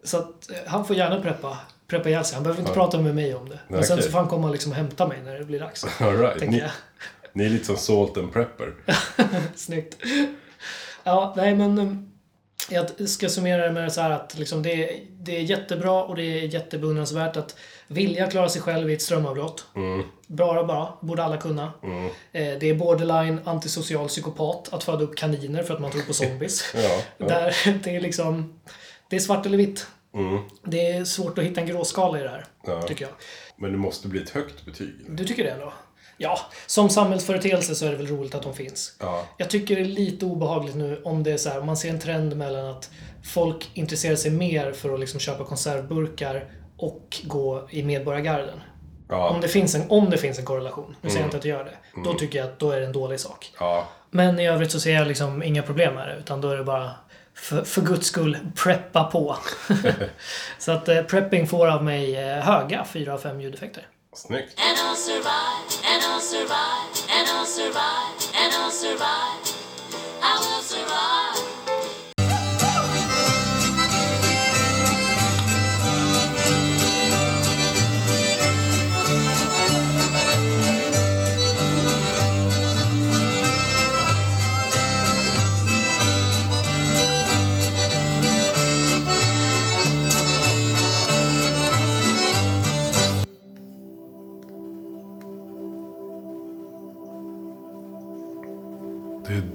Så 0.04 0.18
att 0.18 0.50
han 0.66 0.86
får 0.86 0.96
gärna 0.96 1.22
preppa, 1.22 1.58
preppa 1.94 2.10
ihjäl 2.10 2.26
sig. 2.26 2.36
Han 2.36 2.44
behöver 2.44 2.60
inte 2.62 2.72
Ja. 2.72 2.76
prata 2.76 3.00
med 3.00 3.16
mig 3.16 3.36
om 3.36 3.50
det. 3.50 3.60
Men 3.68 3.80
Nej, 3.80 3.88
sen 3.88 4.02
så 4.04 4.10
får 4.10 4.20
han 4.20 4.28
komma 4.28 4.50
liksom 4.50 4.72
och 4.72 4.76
hämta 4.78 5.08
mig 5.08 5.22
när 5.24 5.40
det 5.40 5.46
blir 5.46 5.60
dags. 5.60 5.86
All 6.02 6.18
right. 6.18 6.50
Ni, 6.50 6.64
ni 7.34 7.46
är 7.46 7.50
lite 7.50 7.66
som 7.66 7.78
Salt 7.78 8.18
and 8.18 8.34
Prepper. 8.34 8.74
Snyggt. 9.56 9.98
Ja, 11.04 11.34
nej 11.38 11.56
men 11.56 11.78
eh, 11.80 11.94
jag 12.70 13.10
ska 13.10 13.30
summera 13.30 13.66
det 13.66 13.72
med 13.72 13.94
så 13.94 14.02
här 14.02 14.10
att 14.10 14.38
liksom 14.38 14.64
det, 14.64 14.72
är, 14.74 15.00
det 15.20 15.38
är 15.38 15.42
jättebra 15.42 16.04
och 16.04 16.16
det 16.16 16.24
är 16.24 16.42
jättebeundransvärt 16.48 17.38
att 17.38 17.56
vilja 17.88 18.30
klara 18.32 18.50
sig 18.50 18.62
själv 18.62 18.90
i 18.90 18.94
ett 18.94 19.02
strömavbrott. 19.02 19.66
Mm. 19.76 20.04
Bara, 20.28 20.64
bara. 20.64 20.88
Borde 21.02 21.24
alla 21.24 21.38
kunna. 21.38 21.74
Mm. 21.84 22.06
Eh, 22.06 22.60
Det 22.60 22.70
är 22.70 22.74
borderline 22.76 23.40
antisocial 23.46 24.08
psykopat 24.08 24.74
att 24.74 24.84
föda 24.84 25.04
upp 25.04 25.16
kaniner 25.18 25.64
för 25.64 25.74
att 25.74 25.82
man 25.82 25.92
tror 25.92 26.02
på 26.02 26.14
zombies. 26.24 26.74
Ja. 26.76 27.02
ja. 27.18 27.26
Där 27.28 27.56
det 27.84 27.96
är 27.96 28.02
liksom... 28.02 28.60
Det 29.10 29.16
är 29.16 29.20
svart 29.20 29.46
eller 29.46 29.58
vitt. 29.58 29.88
Mm. 30.14 30.40
Det 30.64 30.92
är 30.92 31.06
svårt 31.06 31.38
att 31.38 31.44
hitta 31.44 31.62
en 31.62 31.68
gråskala 31.68 32.20
i 32.20 32.24
det 32.24 32.30
här, 32.30 32.46
ja. 32.66 32.82
tycker 32.82 33.06
jag. 33.06 33.14
Men 33.56 33.72
det 33.72 33.78
måste 33.78 34.08
bli 34.08 34.24
ett 34.24 34.30
högt 34.30 34.66
betyg. 34.66 34.94
Du 35.08 35.26
tycker 35.26 35.44
det 35.44 35.50
ändå? 35.50 35.74
Ja, 36.18 36.40
som 36.66 36.90
samhällsföreteelse 36.90 37.76
så 37.76 37.86
är 37.86 37.92
det 37.92 37.98
väl 37.98 38.08
roligt 38.08 38.36
att 38.36 38.44
de 38.44 38.54
finns. 38.54 38.96
Ja. 39.00 39.26
Jag 39.38 39.50
tycker 39.50 39.76
det 39.76 39.82
är 39.82 39.86
lite 39.86 40.26
obehagligt 40.26 40.76
nu 40.76 41.02
om 41.04 41.24
det 41.24 41.32
är 41.32 41.38
så 41.38 41.50
här, 41.50 41.62
man 41.62 41.78
ser 41.78 41.90
en 41.90 42.00
trend 42.00 42.36
mellan 42.36 42.66
att 42.66 42.90
folk 43.24 43.72
intresserar 43.74 44.16
sig 44.16 44.32
mer 44.32 44.72
för 44.72 44.94
att 44.94 45.00
liksom 45.00 45.20
köpa 45.20 45.44
konservburkar 45.44 46.52
och 46.78 47.22
gå 47.24 47.68
i 47.70 47.84
medborgargarden. 47.84 48.60
Ja. 49.10 49.30
Om, 49.30 49.42
det 49.42 49.48
finns 49.48 49.76
en, 49.76 49.90
om 49.90 50.10
det 50.10 50.18
finns 50.18 50.40
en 50.40 50.46
korrelation, 50.46 50.96
nu 51.02 51.10
säger 51.10 51.22
jag 51.22 51.28
inte 51.28 51.38
att 51.38 51.44
det 51.44 51.50
gör 51.50 51.64
det, 51.64 52.02
då 52.06 52.14
tycker 52.14 52.40
jag 52.40 52.48
att 52.48 52.60
då 52.60 52.72
är 52.72 52.80
det 52.80 52.86
en 52.86 52.94
dålig 52.94 53.20
sak. 53.20 53.52
Ja. 53.60 53.88
Men 54.10 54.40
i 54.40 54.48
övrigt 54.48 54.72
så 54.72 54.80
ser 54.80 54.94
jag 54.94 55.08
liksom 55.08 55.44
inga 55.44 55.64
problem 55.64 55.96
med 55.96 56.08
det, 56.08 56.16
utan 56.16 56.42
då 56.42 56.50
är 56.50 56.58
det 56.58 56.64
bara 56.64 56.92
för, 57.36 57.64
för 57.64 57.82
guds 57.82 58.08
skull, 58.08 58.38
preppa 58.56 59.04
på. 59.04 59.38
så 60.60 60.72
att 60.72 60.88
eh, 60.88 61.04
prepping 61.04 61.48
får 61.48 61.68
av 61.68 61.84
mig 61.84 62.16
eh, 62.18 62.44
höga 62.44 62.86
4 62.86 63.14
av 63.14 63.18
5 63.18 63.42
ljudeffekter. 63.42 63.88
Snyggt. 64.16 64.60
And 64.60 64.78
I'll 64.78 64.96
survive, 64.96 65.66
and 65.92 66.04
I'll 66.04 66.20
survive, 66.22 66.94
and 67.10 67.28
I'll 67.28 67.46
survive, 67.46 68.16
and 68.36 68.54
I'll 68.54 68.72
survive. 68.72 69.43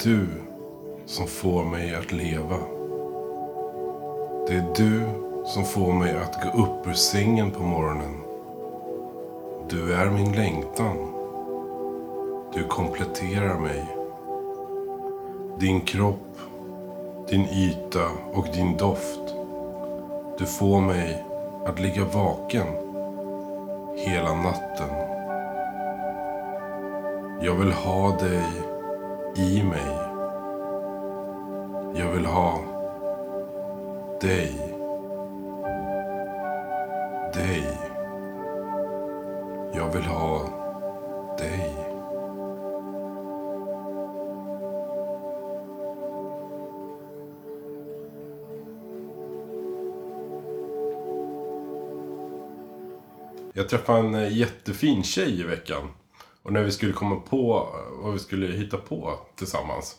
Du 0.08 0.26
som 1.06 1.26
får 1.26 1.64
mig 1.64 1.94
att 1.94 2.12
leva. 2.12 2.56
Det 4.46 4.54
är 4.54 4.74
du 4.76 5.00
som 5.44 5.64
får 5.64 5.92
mig 5.92 6.16
att 6.16 6.42
gå 6.44 6.62
upp 6.62 6.86
ur 6.86 6.92
sängen 6.92 7.50
på 7.50 7.62
morgonen. 7.62 8.20
Du 9.68 9.94
är 9.94 10.10
min 10.10 10.32
längtan. 10.32 10.96
Du 12.54 12.64
kompletterar 12.64 13.58
mig. 13.58 13.84
Din 15.58 15.80
kropp, 15.80 16.38
din 17.28 17.48
yta 17.48 18.08
och 18.32 18.46
din 18.54 18.76
doft. 18.76 19.34
Du 20.38 20.46
får 20.46 20.80
mig 20.80 21.24
att 21.66 21.80
ligga 21.80 22.04
vaken 22.04 22.66
hela 23.96 24.34
natten. 24.34 24.90
Jag 27.42 27.54
vill 27.54 27.72
ha 27.72 28.16
dig 28.16 28.42
i 29.36 29.62
mig. 29.62 29.97
Jag 31.94 32.12
vill 32.12 32.24
ha 32.26 32.60
dig. 34.20 34.52
Dig. 37.34 37.78
Jag 39.74 39.92
vill 39.92 40.02
ha 40.02 40.42
dig. 41.38 41.74
Jag 53.54 53.68
träffade 53.68 53.98
en 53.98 54.14
eh, 54.14 54.36
jättefin 54.36 55.02
tjej 55.02 55.40
i 55.40 55.42
veckan. 55.42 55.88
Och 56.42 56.52
när 56.52 56.62
vi 56.62 56.72
skulle 56.72 56.92
komma 56.92 57.16
på 57.16 57.68
vad 58.02 58.12
vi 58.12 58.18
skulle 58.18 58.56
hitta 58.56 58.76
på 58.76 59.18
tillsammans. 59.36 59.96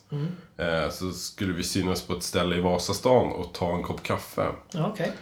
Eh, 0.56 0.90
så 0.90 1.10
skulle 1.12 1.52
vi 1.52 1.62
synas 1.62 2.02
på 2.02 2.12
ett 2.12 2.22
ställe 2.22 2.56
i 2.56 2.60
Vasastan 2.60 3.32
och 3.32 3.54
ta 3.54 3.74
en 3.76 3.82
kopp 3.82 4.02
kaffe. 4.02 4.46
Okej. 4.74 5.12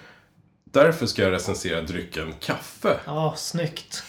Därför 0.64 1.06
ska 1.06 1.22
jag 1.22 1.32
recensera 1.32 1.80
drycken 1.82 2.34
kaffe. 2.40 3.00
Ja, 3.04 3.34
snyggt. 3.36 4.02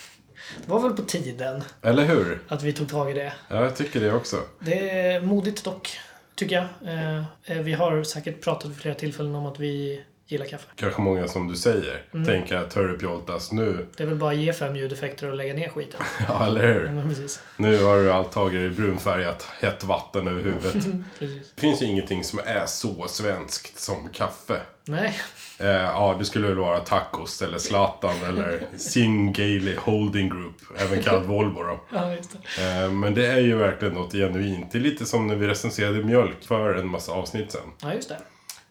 Det 0.66 0.72
var 0.72 0.80
väl 0.80 0.91
på 0.91 1.01
tiden 1.01 1.64
Eller 1.82 2.05
hur? 2.05 2.41
att 2.47 2.64
vi 2.64 2.74
tog 2.74 2.89
tag 2.89 3.12
i 3.12 3.14
det. 3.14 3.34
Ja, 3.47 3.64
jag 3.64 3.76
tycker 3.76 3.99
det 3.99 4.14
också. 4.14 4.38
Det 4.60 4.89
är 4.89 5.22
modigt 5.22 5.64
dock, 5.64 5.99
tycker 6.36 6.55
jag. 6.55 6.93
Eh, 6.93 7.18
eh, 7.43 7.57
vi 7.64 7.74
har 7.74 8.03
säkert 8.03 8.41
pratat 8.41 8.72
vid 8.72 8.78
flera 8.78 8.95
tillfällen 8.95 9.36
om 9.36 9.45
att 9.45 9.60
vi 9.60 10.03
gillar 10.30 10.45
kaffe. 10.45 10.65
Kanske 10.75 11.01
många 11.01 11.27
som 11.27 11.47
du 11.47 11.55
säger 11.55 12.01
tänker 12.25 12.55
att 12.55 12.73
hörru 12.73 12.97
Pjoltas 12.97 13.51
nu, 13.51 13.88
Det 13.97 14.03
är 14.03 14.07
väl 14.07 14.15
bara 14.15 14.32
att 14.32 14.38
ge 14.38 14.53
fem 14.53 14.75
ljudeffekter 14.75 15.30
och 15.30 15.36
lägga 15.36 15.53
ner 15.53 15.69
skiten. 15.69 15.99
ja 16.27 16.45
eller 16.45 16.73
hur? 16.73 16.86
Ja. 16.86 17.27
Nu 17.57 17.84
har 17.84 17.97
du 17.97 18.11
allt 18.11 18.32
tagit 18.32 18.71
i 18.71 18.75
brunfärgat 18.75 19.47
hett 19.61 19.84
vatten 19.84 20.27
över 20.27 20.43
huvudet. 20.43 20.73
precis. 21.19 21.51
Det 21.55 21.61
finns 21.61 21.82
ju 21.82 21.86
ingenting 21.86 22.23
som 22.23 22.39
är 22.45 22.65
så 22.65 23.07
svenskt 23.07 23.80
som 23.80 24.09
kaffe. 24.13 24.61
Nej, 24.86 25.15
Eh, 25.61 25.67
ja, 25.67 26.15
det 26.19 26.25
skulle 26.25 26.47
väl 26.47 26.57
vara 26.57 26.80
tacos 26.80 27.41
eller 27.41 27.57
Zlatan 27.57 28.15
eller 28.27 28.61
Sing 28.77 29.34
Gailey 29.34 29.75
Holding 29.75 30.30
Group, 30.30 30.55
även 30.77 31.03
kallad 31.03 31.23
Volvo 31.25 31.63
då. 31.63 31.80
ja, 31.93 32.13
just 32.15 32.38
det. 32.57 32.84
Eh, 32.84 32.91
men 32.91 33.13
det 33.13 33.27
är 33.27 33.39
ju 33.39 33.55
verkligen 33.55 33.93
något 33.93 34.11
genuint. 34.13 34.71
Det 34.71 34.77
är 34.77 34.80
lite 34.80 35.05
som 35.05 35.27
när 35.27 35.36
vi 35.36 35.47
recenserade 35.47 36.03
mjölk 36.03 36.43
för 36.47 36.73
en 36.73 36.88
massa 36.88 37.11
avsnitt 37.11 37.51
sen. 37.51 37.61
Ja, 37.82 37.93
just 37.93 38.09
det. 38.09 38.17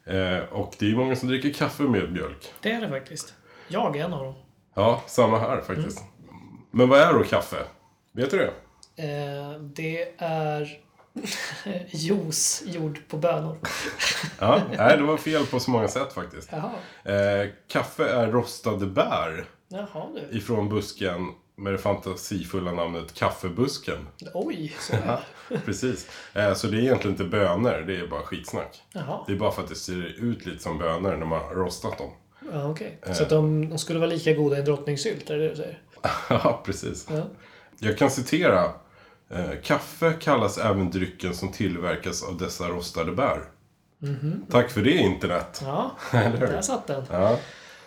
Eh, 0.08 0.38
och 0.52 0.74
det 0.78 0.84
är 0.86 0.90
ju 0.90 0.96
många 0.96 1.16
som 1.16 1.28
dricker 1.28 1.52
kaffe 1.52 1.82
med 1.82 2.12
mjölk. 2.12 2.52
Det 2.60 2.72
är 2.72 2.80
det 2.80 2.88
faktiskt. 2.88 3.34
Jag 3.68 3.96
är 3.96 4.04
en 4.04 4.12
av 4.12 4.24
dem. 4.24 4.34
Ja, 4.74 5.02
samma 5.06 5.38
här 5.38 5.60
faktiskt. 5.60 6.02
Men 6.70 6.88
vad 6.88 7.00
är 7.00 7.12
då 7.12 7.24
kaffe? 7.24 7.56
Vet 8.12 8.30
du 8.30 8.38
det? 8.38 8.52
Eh, 9.02 9.58
det 9.60 10.14
är 10.18 10.78
juice 11.90 12.62
gjord 12.66 13.00
på 13.08 13.16
bönor. 13.16 13.58
Ja, 14.40 14.60
nej, 14.76 14.96
det 14.96 15.02
var 15.02 15.16
fel 15.16 15.46
på 15.46 15.60
så 15.60 15.70
många 15.70 15.88
sätt 15.88 16.12
faktiskt. 16.12 16.52
Eh, 16.52 17.50
kaffe 17.68 18.08
är 18.08 18.26
rostade 18.26 18.86
bär 18.86 19.44
Jaha 19.68 20.06
du. 20.30 20.36
ifrån 20.38 20.68
busken 20.68 21.26
med 21.58 21.72
det 21.72 21.78
fantasifulla 21.78 22.72
namnet 22.72 23.14
kaffebusken. 23.14 24.08
Oj. 24.34 24.76
Precis. 25.64 26.10
Eh, 26.34 26.54
så 26.54 26.66
det 26.66 26.76
är 26.76 26.80
egentligen 26.80 27.12
inte 27.12 27.24
bönor, 27.24 27.84
det 27.86 27.96
är 28.00 28.06
bara 28.06 28.22
skitsnack. 28.22 28.82
Jaha. 28.92 29.24
Det 29.26 29.32
är 29.32 29.36
bara 29.36 29.52
för 29.52 29.62
att 29.62 29.68
det 29.68 29.74
ser 29.74 30.24
ut 30.24 30.46
lite 30.46 30.62
som 30.62 30.78
bönor 30.78 31.16
när 31.16 31.26
man 31.26 31.40
har 31.40 31.54
rostat 31.54 31.98
dem. 31.98 32.10
Ja, 32.52 32.70
okej. 32.70 32.98
Eh. 33.06 33.12
Så 33.12 33.22
att 33.22 33.28
de, 33.28 33.68
de 33.68 33.78
skulle 33.78 33.98
vara 33.98 34.10
lika 34.10 34.32
goda 34.32 34.56
i 34.56 34.58
en 34.58 34.64
drottningsylt, 34.64 35.30
är 35.30 35.36
det 35.38 35.42
det 35.42 35.48
du 35.48 35.56
säger? 35.56 35.82
Ja, 36.28 36.62
precis. 36.64 37.06
Ja. 37.10 37.22
Jag 37.78 37.98
kan 37.98 38.10
citera. 38.10 38.64
Eh, 39.30 39.50
kaffe 39.62 40.12
kallas 40.20 40.58
även 40.58 40.90
drycken 40.90 41.34
som 41.34 41.52
tillverkas 41.52 42.22
av 42.22 42.38
dessa 42.38 42.68
rostade 42.68 43.12
bär. 43.12 43.40
Tack 44.50 44.70
för 44.70 44.80
det 44.80 44.96
internet. 44.96 45.62
Ja, 45.64 45.90
där 46.12 46.60
satt 46.60 46.86
den. 46.86 47.04
Ja. 47.10 47.38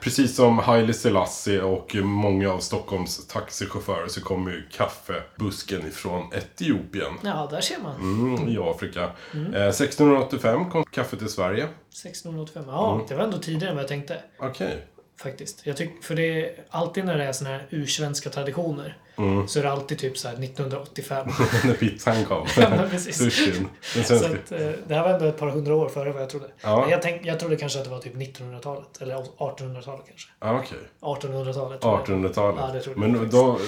Precis 0.02 0.36
som 0.36 0.60
Haile 0.60 0.94
Selassie 0.94 1.62
och 1.62 1.96
många 1.96 2.52
av 2.54 2.60
Stockholms 2.60 3.28
taxichaufförer 3.28 4.08
så 4.08 4.22
kommer 4.22 4.52
ju 4.52 4.64
kaffebusken 4.72 5.88
ifrån 5.88 6.34
Etiopien. 6.34 7.14
Ja, 7.24 7.48
där 7.52 7.62
ser 7.62 7.80
man. 7.84 7.96
Mm, 7.96 8.50
I 8.50 8.58
Afrika. 8.58 9.04
Eh, 9.34 9.68
1685 9.70 10.70
kom 10.70 10.84
kaffe 10.84 11.18
till 11.18 11.30
Sverige. 11.30 11.68
1685. 11.94 12.64
Ja, 12.68 12.94
Mm. 12.94 13.06
det 13.10 13.16
var 13.16 13.24
ändå 13.24 13.38
tidigare 13.38 13.70
än 13.70 13.76
vad 13.76 13.84
jag 13.84 13.90
tänkte. 13.90 14.18
Okej. 14.40 14.86
Faktiskt. 15.24 15.62
Jag 15.66 15.78
tycker, 15.78 16.02
för 16.04 16.16
det 16.16 16.42
är 16.46 16.52
alltid 16.70 17.06
när 17.06 17.18
det 17.18 17.24
är 17.24 17.32
såna 17.32 17.50
här 17.50 17.68
ursvenska 17.70 18.30
traditioner 18.30 18.98
Mm. 19.18 19.48
så 19.48 19.60
är 19.60 19.64
det 19.64 19.72
alltid 19.72 19.98
typ 19.98 20.18
så 20.18 20.28
här 20.28 20.36
1985. 20.44 21.28
När 21.66 21.74
pizzan 21.74 22.26
kom. 22.26 22.48
Ja, 22.58 22.86
precis. 22.92 23.18
Sushin. 23.18 23.68
Den 23.96 24.04
så 24.04 24.16
att, 24.16 24.52
eh, 24.52 24.70
det 24.88 24.96
här 24.96 25.04
var 25.04 25.10
ändå 25.10 25.26
ett 25.26 25.38
par 25.38 25.50
hundra 25.50 25.76
år 25.76 25.90
före 25.90 26.12
vad 26.12 26.22
jag 26.22 26.30
trodde. 26.30 26.48
Ja. 26.62 26.88
Jag, 26.90 27.02
tänk, 27.02 27.26
jag 27.26 27.40
trodde 27.40 27.56
kanske 27.56 27.80
att 27.80 27.86
det 27.86 27.92
var 27.92 28.00
typ 28.00 28.16
1900-talet. 28.16 29.02
Eller 29.02 29.16
1800-talet 29.16 30.06
kanske. 30.08 30.30
Ja, 30.40 30.60
okej. 30.60 30.78
1800-talet. 31.02 31.82
1800-talet. 31.82 32.60
Ja, 32.62 32.70
det 32.74 32.82
trodde 32.82 33.02
jag 33.02 33.12
Men 33.12 33.30
de, 33.30 33.60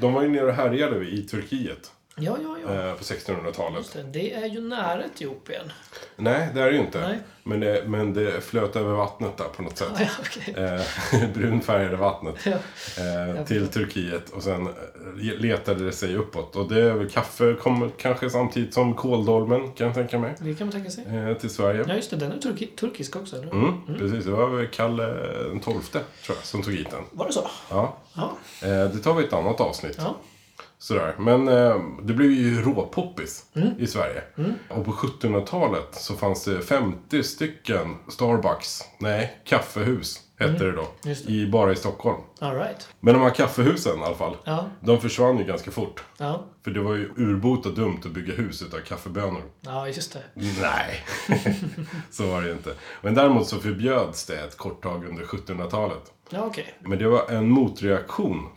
de 0.00 0.14
var 0.14 0.22
ju 0.22 0.28
nere 0.28 0.46
och 0.46 0.54
härjade 0.54 1.04
i 1.08 1.22
Turkiet 1.22 1.90
Ja, 2.16 2.36
ja, 2.42 2.56
ja. 2.66 2.88
eh, 2.88 2.94
på 2.94 3.04
1600-talet. 3.04 3.78
Just 3.78 3.92
det. 3.92 4.02
det 4.02 4.32
är 4.34 4.46
ju 4.46 4.60
nära 4.60 5.04
Etiopien. 5.04 5.72
Nej, 6.16 6.48
det 6.54 6.60
är 6.60 6.66
det 6.66 6.72
ju 6.72 6.80
inte. 6.80 7.00
Nej. 7.00 7.18
Men 7.44 7.60
det, 7.60 7.84
men 7.86 8.14
det 8.14 8.44
flöt 8.44 8.76
över 8.76 8.94
vattnet 8.94 9.36
där 9.36 9.44
på 9.44 9.62
något 9.62 9.76
sätt. 9.78 9.88
Ja, 9.98 10.00
ja, 10.00 10.08
okej. 10.20 10.64
Eh, 10.64 11.28
brunfärgade 11.34 11.96
vattnet. 11.96 12.34
Ja. 12.44 12.52
Eh, 13.02 13.44
till 13.44 13.68
Turkiet. 13.68 14.30
Och 14.30 14.42
sen 14.42 14.66
eh, 14.66 14.72
letade 15.38 15.84
det 15.84 15.92
sig 15.92 16.16
uppåt. 16.16 16.56
Och 16.56 16.68
det 16.68 16.82
är 16.82 16.92
väl 16.92 17.10
kaffe 17.10 17.54
kommer 17.54 17.90
kanske 17.98 18.30
samtidigt 18.30 18.74
som 18.74 18.94
kåldolmen 18.94 19.72
kan 19.72 19.86
jag 19.86 19.94
tänka 19.94 20.18
mig. 20.18 20.34
Det 20.38 20.54
kan 20.54 20.66
man 20.66 20.72
tänka 20.72 20.90
sig. 20.90 21.04
Eh, 21.16 21.34
till 21.36 21.50
Sverige. 21.50 21.84
Ja, 21.88 21.94
just 21.94 22.10
det. 22.10 22.16
Den 22.16 22.32
är 22.32 22.38
turki 22.38 22.66
turkisk 22.66 23.16
också, 23.16 23.36
eller? 23.36 23.52
Mm, 23.52 23.72
Precis, 23.98 24.24
det 24.24 24.30
var 24.30 24.48
väl 24.48 24.66
Kalle 24.66 25.06
den 25.48 25.60
tolfte 25.60 25.98
tror 26.24 26.36
jag 26.38 26.44
som 26.46 26.62
tog 26.62 26.74
hit 26.74 26.90
den. 26.90 27.02
Var 27.10 27.26
det 27.26 27.32
så? 27.32 27.48
Ja. 27.70 27.96
Ja. 28.14 28.32
Eh, 28.62 28.68
det 28.68 28.98
tar 28.98 29.14
vi 29.14 29.24
ett 29.24 29.32
annat 29.32 29.60
avsnitt. 29.60 29.96
Ja. 29.98 30.16
Sådär. 30.82 31.14
Men 31.18 31.48
eh, 31.48 31.76
det 32.02 32.12
blev 32.14 32.30
ju 32.30 32.62
råpoppis 32.62 33.44
Mm. 33.54 33.68
i 33.78 33.86
Sverige. 33.86 34.22
Och 34.70 34.84
på 34.84 34.92
1700-talet 34.92 35.88
så 35.94 36.14
fanns 36.14 36.44
det 36.44 36.60
50 36.62 37.22
stycken 37.22 37.96
Starbucks, 38.08 38.80
nej, 38.98 39.40
kaffehus 39.44 40.20
hette 40.38 40.64
det 40.64 40.72
då. 40.72 40.80
Mm. 40.80 40.92
Det. 41.04 41.28
I, 41.32 41.50
bara 41.50 41.72
i 41.72 41.76
Stockholm. 41.76 42.20
All 42.40 42.54
right. 42.56 42.88
Men 43.00 43.14
de 43.14 43.20
här 43.22 43.30
kaffehusen 43.30 43.98
i 44.00 44.02
alla 44.02 44.14
fall, 44.14 44.36
Ja. 44.44 44.64
de 44.80 45.00
försvann 45.00 45.38
ju 45.38 45.44
ganska 45.44 45.70
fort. 45.70 46.04
Ja. 46.18 46.44
För 46.64 46.70
det 46.70 46.80
var 46.80 46.94
ju 46.94 47.10
urbota 47.16 47.68
dumt 47.68 47.98
att 48.04 48.10
bygga 48.10 48.34
hus 48.34 48.62
utav 48.62 48.78
kaffebönor. 48.78 49.42
Ja, 49.60 49.86
just 49.88 50.12
det. 50.12 50.22
Nej, 50.34 51.04
så 52.10 52.26
var 52.26 52.40
det 52.42 52.46
ju 52.46 52.52
inte. 52.52 52.74
Men 53.02 53.14
däremot 53.14 53.46
så 53.48 53.58
förbjöds 53.58 54.26
det 54.26 54.36
ett 54.40 54.56
kort 54.56 54.82
tag 54.82 55.04
under 55.04 55.24
1700-talet. 55.24 56.12
Ja, 56.30 56.44
okej. 56.44 56.74
Men 56.80 56.98
det 56.98 57.08
var 57.08 57.30
en 57.30 57.48
motreaktion 57.48 58.48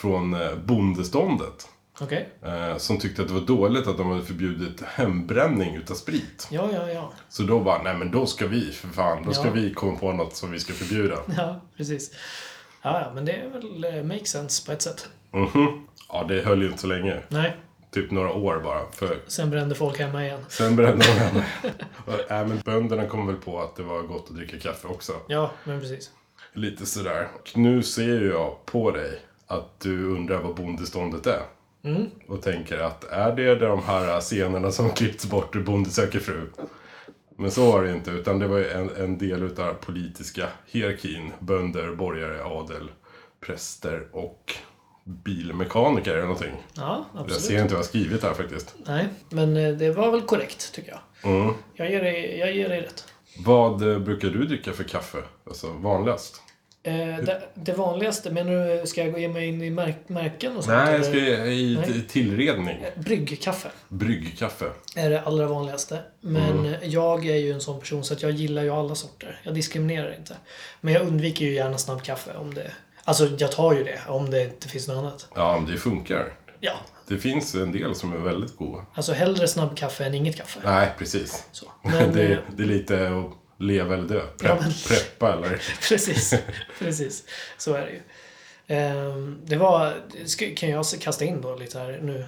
från 0.00 0.34
eh, 0.34 0.54
bondeståndet. 0.64 1.68
Okej. 2.00 2.28
Eh, 2.44 2.76
som 2.76 2.98
tyckte 2.98 3.22
att 3.22 3.28
det 3.28 3.34
var 3.34 3.40
dåligt 3.40 3.86
att 3.86 3.96
de 3.98 4.10
hade 4.10 4.22
förbjudit 4.24 4.82
hembränning 4.82 5.74
utav 5.76 5.94
sprit. 5.94 6.48
Ja, 6.50 6.68
ja, 6.72 6.90
ja. 6.90 7.12
Så 7.28 7.42
då 7.42 7.60
bara, 7.60 7.82
nej 7.82 7.94
men 7.96 8.10
då 8.10 8.26
ska 8.26 8.46
vi 8.46 8.72
för 8.72 8.88
fan, 8.88 9.22
då 9.26 9.32
ska 9.32 9.44
Ja. 9.46 9.50
vi 9.52 9.74
komma 9.74 9.98
på 9.98 10.12
något 10.12 10.36
som 10.36 10.50
vi 10.50 10.60
ska 10.60 10.72
förbjuda. 10.72 11.16
Ja, 11.36 11.60
precis. 11.76 12.14
Ja, 12.82 13.00
ja, 13.00 13.12
men 13.14 13.24
det 13.24 13.32
är 13.32 13.48
väl 13.48 13.84
eh, 13.98 14.02
make 14.04 14.24
sense 14.24 14.66
på 14.66 14.72
ett 14.72 14.82
sätt. 14.82 15.08
Mhm. 15.32 15.86
Ja, 16.08 16.24
det 16.28 16.42
höll 16.42 16.60
ju 16.62 16.66
inte 16.66 16.80
så 16.80 16.86
länge. 16.86 17.16
Nej, 17.28 17.56
Typ 17.92 18.10
några 18.10 18.32
år 18.32 18.60
bara. 18.64 18.90
För 18.92 19.18
sen 19.26 19.50
brände 19.50 19.74
folk 19.74 19.98
hemma 19.98 20.24
igen. 20.24 20.44
sen 20.48 20.76
brände 20.76 21.04
de 21.06 21.12
henne. 21.12 21.44
Och, 22.06 22.30
äh, 22.30 22.46
men 22.46 22.58
bönderna 22.64 23.06
kom 23.06 23.26
väl 23.26 23.36
på 23.36 23.60
att 23.60 23.76
det 23.76 23.82
var 23.82 24.02
gott 24.02 24.26
att 24.30 24.36
dricka 24.36 24.58
kaffe 24.58 24.88
också. 24.88 25.12
Ja, 25.28 25.50
men 25.64 25.80
precis. 25.80 26.10
Lite 26.52 26.86
sådär. 26.86 27.28
Och 27.34 27.56
nu 27.58 27.82
ser 27.82 28.02
ju 28.20 28.30
jag 28.30 28.66
på 28.66 28.90
dig 28.90 29.20
att 29.50 29.80
du 29.80 30.04
undrar 30.04 30.42
vad 30.42 30.54
bondeståndet 30.54 31.26
är. 31.26 31.42
Och 32.28 32.42
tänker 32.42 32.78
att 32.78 33.04
är 33.04 33.36
det 33.36 33.54
de 33.54 33.82
här 33.82 34.20
scenerna 34.20 34.70
som 34.70 34.90
klippts 34.94 35.26
bort 35.30 35.56
ur 35.56 35.62
Bonde 35.62 35.90
söker 35.90 36.18
fru? 36.20 36.50
Men 37.36 37.50
så 37.50 37.72
var 37.72 37.82
det 37.82 37.92
inte, 37.92 38.10
utan 38.10 38.38
det 38.38 38.46
var 38.48 38.58
en, 38.60 38.90
en 38.96 39.18
del 39.18 39.42
utav 39.42 39.74
politiska 39.74 40.46
hierarkin. 40.66 41.32
Bönder, 41.38 41.94
borgare, 41.94 42.44
adel, 42.44 42.90
präster 43.46 44.08
och 44.12 44.54
bilmekaniker 45.04 46.10
eller 46.12 46.22
någonting. 46.22 46.54
Ja, 46.74 47.04
Jag 47.12 47.20
absolut. 47.22 47.42
ser 47.42 47.54
inte 47.54 47.64
vad 47.64 47.72
jag 47.72 47.78
har 47.78 47.82
skrivit 47.84 48.22
här 48.22 48.34
faktiskt. 48.34 48.74
Nej, 48.86 49.08
men 49.28 49.56
eh, 49.56 49.72
det 49.72 49.90
var 49.90 50.10
väl 50.10 50.22
korrekt, 50.22 50.72
tycker 50.74 50.90
jag. 51.22 51.32
Mm. 51.32 51.54
Jag 51.74 51.90
ger 51.90 52.02
dig, 52.02 52.38
jag 52.38 52.52
ger 52.56 52.68
dig 52.68 52.80
rätt. 52.80 53.04
Vad 53.38 53.92
eh, 53.92 53.98
brukar 53.98 54.28
du 54.28 54.44
dricka 54.44 54.72
för 54.72 54.84
kaffe? 54.84 55.18
Alltså 55.46 55.70
vanligast? 55.72 56.42
Eh, 56.82 56.92
det, 57.24 57.42
det 57.54 57.72
vanligaste, 57.72 58.30
menar 58.30 58.80
du, 58.80 58.86
ska 58.86 59.02
jag 59.04 59.12
gå 59.12 59.18
ge 59.18 59.28
mig 59.28 59.46
in 59.48 59.62
i 59.62 59.70
märk, 59.70 59.96
märken 60.06 60.56
och 60.56 60.64
sånt? 60.64 60.76
Nej, 60.76 60.94
jag 60.94 61.04
ska 61.04 61.16
i 61.46 61.78
Nej. 61.88 62.02
tillredning. 62.08 62.84
Bryggkaffe 62.96 63.68
Bryggkaffe. 63.88 64.66
är 64.96 65.10
det 65.10 65.20
allra 65.22 65.46
vanligaste. 65.46 65.98
Men 66.20 66.58
Mm. 66.66 66.74
jag 66.82 67.26
är 67.26 67.36
ju 67.36 67.52
en 67.52 67.60
sån 67.60 67.80
person 67.80 68.04
så 68.04 68.14
att 68.14 68.22
jag 68.22 68.30
gillar 68.30 68.62
ju 68.62 68.70
alla 68.70 68.94
sorter. 68.94 69.40
Jag 69.42 69.54
diskriminerar 69.54 70.14
inte. 70.18 70.36
Men 70.80 70.94
jag 70.94 71.02
undviker 71.06 71.44
ju 71.44 71.54
gärna 71.54 71.78
snabbkaffe 71.78 72.30
om 72.36 72.54
det... 72.54 72.70
Alltså, 73.04 73.28
jag 73.38 73.52
tar 73.52 73.72
ju 73.74 73.84
det 73.84 74.00
om 74.08 74.30
det 74.30 74.42
inte 74.44 74.68
finns 74.68 74.88
något 74.88 74.96
annat. 74.96 75.28
Ja, 75.34 75.58
men 75.58 75.72
det 75.72 75.78
funkar. 75.78 76.32
Ja, 76.60 76.72
Det 77.08 77.18
finns 77.18 77.54
en 77.54 77.72
del 77.72 77.94
som 77.94 78.12
är 78.12 78.16
väldigt 78.18 78.56
goda. 78.56 78.86
alltså 78.94 79.12
hellre 79.12 79.48
snabbkaffe 79.48 80.04
än 80.04 80.14
inget 80.14 80.36
kaffe. 80.36 80.60
Nej, 80.64 80.88
precis. 80.98 81.44
Så. 81.52 81.66
Men, 81.82 82.12
det, 82.12 82.32
eh, 82.32 82.38
det 82.56 82.62
är 82.62 82.66
lite 82.66 83.22
leva 83.60 83.94
eller 83.94 84.08
dö. 84.08 84.20
Ja, 84.20 84.26
Prepp, 84.38 84.60
men- 84.60 84.72
Preppa 84.88 85.32
eller... 85.32 85.62
Precis, 85.88 86.34
precis. 86.78 87.24
Så 87.58 87.74
är 87.74 87.80
det 87.86 87.90
ju. 87.90 88.00
Ehm, 88.66 89.40
det 89.44 89.56
var, 89.56 89.94
kan 90.56 90.68
jag 90.70 90.84
kasta 91.00 91.24
in 91.24 91.40
då 91.40 91.56
lite 91.56 91.78
här 91.78 91.98
nu, 92.02 92.26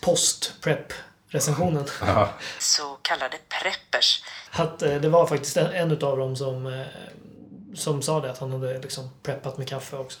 post-prep-recensionen. 0.00 1.84
Ja, 2.00 2.28
Så 2.58 2.98
kallade 3.02 3.36
preppers. 3.48 4.22
Att 4.50 4.82
eh, 4.82 4.94
det 4.96 5.08
var 5.08 5.26
faktiskt 5.26 5.56
en, 5.56 5.66
en 5.66 5.90
utav 5.90 6.18
dem 6.18 6.36
som, 6.36 6.66
eh, 6.66 6.86
som 7.74 8.02
sa 8.02 8.20
det, 8.20 8.30
att 8.30 8.38
han 8.38 8.52
hade 8.52 8.78
liksom 8.78 9.10
preppat 9.22 9.58
med 9.58 9.68
kaffe 9.68 9.96
också. 9.96 10.20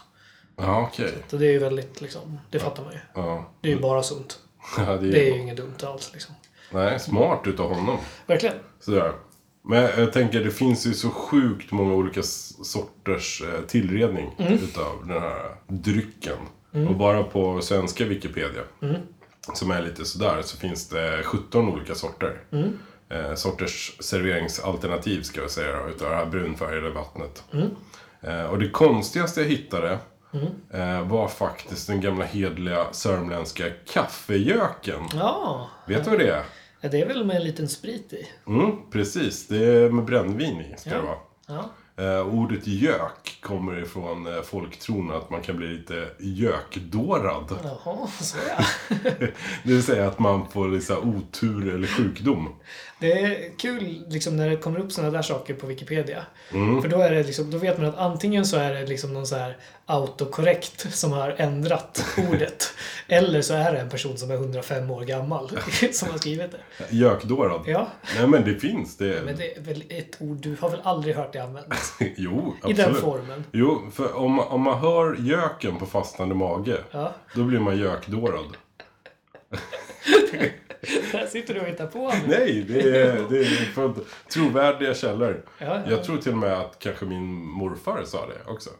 ja 0.56 0.88
okej. 0.92 1.14
Så 1.28 1.36
det 1.36 1.46
är 1.46 1.52
ju 1.52 1.58
väldigt, 1.58 2.00
liksom, 2.00 2.40
det 2.50 2.58
fattar 2.58 2.82
man 2.84 2.92
ju. 2.92 2.98
Ja. 3.14 3.52
Det 3.60 3.68
är 3.68 3.72
ju 3.74 3.80
bara 3.80 4.02
sunt. 4.02 4.38
Ja, 4.78 4.84
det 4.84 5.08
är, 5.08 5.12
Det 5.12 5.28
är 5.28 5.34
ju 5.34 5.40
inget 5.40 5.56
dumt 5.56 5.76
alls 5.82 6.10
liksom. 6.12 6.34
Nej, 6.70 7.00
smart 7.00 7.40
utav 7.46 7.74
honom. 7.74 7.98
Verkligen. 8.26 8.56
Sådär. 8.80 9.12
Men 9.64 9.82
jag 9.82 10.12
tänker, 10.12 10.44
det 10.44 10.50
finns 10.50 10.86
ju 10.86 10.92
så 10.94 11.10
sjukt 11.10 11.72
många 11.72 11.94
olika 11.94 12.22
sorters 12.22 13.42
eh, 13.42 13.60
tillredning 13.66 14.34
Mm. 14.38 14.52
utav 14.52 15.06
den 15.06 15.22
här 15.22 15.54
drycken. 15.66 16.36
Och 16.88 16.94
bara 16.96 17.22
på 17.22 17.60
svenska 17.60 18.04
Wikipedia, 18.04 18.62
Mm. 18.82 18.96
som 19.54 19.70
är 19.70 19.82
lite 19.82 20.04
sådär, 20.04 20.42
så 20.42 20.56
finns 20.56 20.88
det 20.88 21.22
17 21.24 21.68
olika 21.68 21.94
sorter. 21.94 22.40
Mm. 22.52 22.78
eh, 23.08 23.34
sorters 23.34 23.96
serveringsalternativ 24.00 25.22
ska 25.22 25.40
jag 25.40 25.50
säga 25.50 25.86
utav 25.88 26.10
det 26.10 26.16
här 26.16 26.26
brunfärgade 26.26 26.90
vattnet. 26.90 27.44
Eh, 28.20 28.44
och 28.44 28.58
det 28.58 28.68
konstigaste 28.70 29.40
jag 29.40 29.48
hittade 29.48 29.98
eh, 30.72 31.02
var 31.08 31.28
faktiskt 31.28 31.86
den 31.86 32.00
gamla 32.00 32.24
hedliga 32.24 32.86
sörmländska 32.92 33.64
kaffejöken. 33.92 35.00
Ja, 35.14 35.70
Vet 35.86 36.04
du 36.04 36.10
vad 36.10 36.18
det 36.18 36.28
är? 36.30 36.42
Ja, 36.82 36.88
det 36.88 37.00
är 37.00 37.06
väl 37.06 37.24
med 37.24 37.36
en 37.36 37.44
liten 37.44 37.68
sprit 37.68 38.12
i. 38.12 38.26
Mm, 38.46 38.70
precis, 38.90 39.46
det 39.48 39.64
är 39.64 39.90
med 39.90 40.04
brännvin 40.04 40.60
i 40.60 40.74
ska 40.78 40.90
Ja. 40.90 40.96
det 40.96 41.02
vara. 41.02 41.16
Ja. 41.46 41.70
Eh, 41.96 42.26
ordet 42.34 42.66
gök 42.66 43.38
kommer 43.42 43.82
ifrån 43.82 44.26
eh, 44.36 44.42
folktron 44.42 45.10
att 45.10 45.30
man 45.30 45.42
kan 45.42 45.56
bli 45.56 45.66
lite 45.68 46.08
gökdårad. 46.18 47.58
Jaha, 47.64 48.06
så 48.20 48.38
ja. 48.48 48.64
Det 49.64 49.72
vill 49.72 49.82
säga 49.82 50.08
att 50.08 50.18
man 50.18 50.48
får 50.48 50.68
liksom 50.68 51.16
otur 51.16 51.74
eller 51.74 51.86
sjukdom. 51.88 52.48
Det 53.02 53.12
är 53.12 53.58
kul 53.58 54.04
liksom, 54.08 54.36
när 54.36 54.50
det 54.50 54.56
kommer 54.56 54.78
upp 54.80 54.92
sådana 54.92 55.12
där 55.12 55.22
saker 55.22 55.54
på 55.54 55.66
Wikipedia. 55.66 56.26
Mm. 56.52 56.82
För 56.82 56.88
då, 56.88 56.98
är 56.98 57.10
det 57.10 57.22
liksom, 57.22 57.50
då 57.50 57.58
vet 57.58 57.78
man 57.78 57.86
att 57.88 57.98
antingen 57.98 58.44
så 58.46 58.56
är 58.56 58.74
det 58.74 58.86
liksom 58.86 59.12
någon 59.14 59.26
så 59.26 59.36
här 59.36 59.56
autokorrekt 59.86 60.94
som 60.94 61.12
har 61.12 61.34
ändrat 61.38 62.04
ordet. 62.30 62.74
eller 63.08 63.42
så 63.42 63.54
är 63.54 63.72
det 63.72 63.78
en 63.80 63.88
person 63.88 64.18
som 64.18 64.30
är 64.30 64.34
105 64.34 64.90
år 64.90 65.02
gammal 65.04 65.48
som 65.92 66.08
har 66.10 66.18
skrivit 66.18 66.50
det. 66.52 66.96
Gökdårad. 66.96 67.60
Ja, 67.66 67.88
Nej 68.18 68.26
men 68.26 68.44
det 68.44 68.54
finns. 68.54 68.96
Det... 68.96 69.22
men 69.24 69.36
det 69.36 69.56
är 69.56 69.60
väl 69.60 69.84
ett 69.88 70.16
ord 70.20 70.36
du 70.36 70.56
har 70.60 70.70
väl 70.70 70.80
aldrig 70.84 71.16
hört 71.16 71.32
det 71.32 71.38
användas? 71.38 71.94
jo, 72.16 72.54
I 72.56 72.70
absolut. 72.70 72.76
den 72.76 72.94
formen. 72.94 73.44
Jo, 73.52 73.90
för 73.94 74.16
om, 74.16 74.38
om 74.40 74.60
man 74.60 74.78
hör 74.78 75.16
göken 75.18 75.78
på 75.78 75.86
fastande 75.86 76.34
mage, 76.34 76.76
Ja. 76.90 77.12
då 77.34 77.44
blir 77.44 77.58
man 77.60 77.78
gökdårad. 77.78 78.56
Där 81.12 81.26
sitter 81.26 81.54
du 81.54 81.60
och 81.60 81.66
hittar 81.66 81.86
på 81.86 82.08
nu. 82.08 82.18
Nej, 82.38 82.62
det 82.68 82.80
är, 82.80 83.26
det 83.30 83.38
är 83.38 83.72
från 83.74 84.04
trovärdiga 84.32 84.94
källor. 84.94 85.44
Ja, 85.58 85.66
ja. 85.66 85.80
Jag 85.90 86.04
tror 86.04 86.16
till 86.18 86.32
och 86.32 86.38
med 86.38 86.52
att 86.60 86.78
kanske 86.78 87.04
min 87.04 87.44
morfar 87.46 88.04
sa 88.04 88.26
det 88.26 88.50
också. 88.52 88.70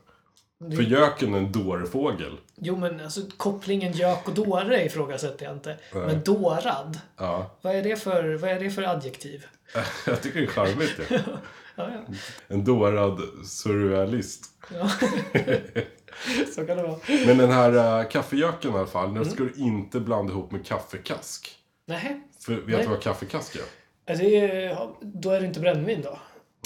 För 0.76 0.82
göken 0.82 1.34
är 1.34 1.38
en 1.38 1.52
dårfågel. 1.52 2.36
Jo, 2.56 2.76
men 2.76 3.00
alltså 3.00 3.20
kopplingen 3.36 3.92
gök 3.92 4.28
och 4.28 4.34
dåre 4.34 4.84
ifrågasätter 4.84 5.44
jag 5.44 5.54
inte. 5.54 5.76
Men 5.92 6.22
dårad? 6.22 6.98
Ja, 7.16 7.50
Vad 7.62 7.76
är 7.76 7.82
det 7.82 7.96
för, 7.96 8.34
vad 8.34 8.50
är 8.50 8.60
det 8.60 8.70
för 8.70 8.82
adjektiv? 8.82 9.46
jag 10.06 10.22
tycker 10.22 10.40
det 10.40 10.46
är 10.46 10.50
charmigt 10.50 10.96
det. 11.08 11.22
Ja, 11.76 11.90
ja. 11.92 12.14
En 12.48 12.64
dårad 12.64 13.20
surrealist. 13.46 14.44
ja. 14.74 14.90
så 16.54 16.66
kan 16.66 16.76
det 16.76 16.82
vara. 16.82 16.96
Men 17.26 17.38
den 17.38 17.50
här 17.50 18.00
uh, 18.02 18.08
kaffejöken 18.08 18.70
i 18.74 18.76
alla 18.76 18.86
fall, 18.86 19.08
Mm. 19.08 19.22
den 19.22 19.32
ska 19.32 19.42
du 19.44 19.52
inte 19.56 20.00
blanda 20.00 20.32
ihop 20.32 20.50
med 20.52 20.66
kaffekask. 20.66 21.50
Nej. 21.86 22.20
För 22.40 22.52
vet 22.54 22.66
Nej. 22.66 22.82
du 22.82 22.88
vad 22.88 23.02
kaffekask 23.02 23.56
är? 23.56 23.62
Är 24.06 24.16
det, 24.16 24.76
då 25.00 25.30
är 25.30 25.40
det 25.40 25.46
inte 25.46 25.60
brännvin 25.60 26.02
då? 26.02 26.18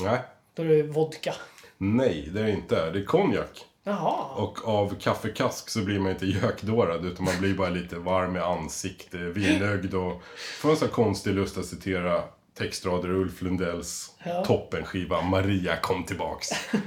Nej. 0.03 0.19
Då 0.55 0.63
är 0.63 0.67
det 0.67 0.83
vodka. 0.83 1.35
Nej, 1.79 2.29
det 2.33 2.41
är 2.41 2.45
det 2.45 2.51
inte. 2.51 2.91
Det 2.91 2.99
är 2.99 3.05
konjak. 3.05 3.65
Jaha. 3.83 4.25
Och 4.43 4.69
av 4.69 4.97
kaffekask 5.01 5.69
så 5.71 5.85
blir 5.85 5.99
man 5.99 6.13
inte 6.13 6.27
gökdårad 6.27 7.05
utan 7.07 7.25
man 7.25 7.39
blir 7.41 7.55
bara 7.55 7.69
lite 7.69 7.97
varm 7.97 8.37
i 8.37 8.39
ansikte, 8.39 9.17
vindögd 9.17 9.95
och 9.95 10.23
får 10.61 10.71
en 10.71 10.77
sån 10.77 10.89
här 10.89 10.95
konstig 10.95 11.35
lust 11.35 11.59
att 11.59 11.67
citera 11.67 12.23
textrader 12.59 13.09
ur 13.09 13.15
Ulf 13.15 13.43
Lundells 13.43 14.13
Ja. 14.25 14.45
toppenskiva 14.45 15.23
Maria 15.23 15.77
kom 15.77 16.05
tillbaks. 16.05 16.49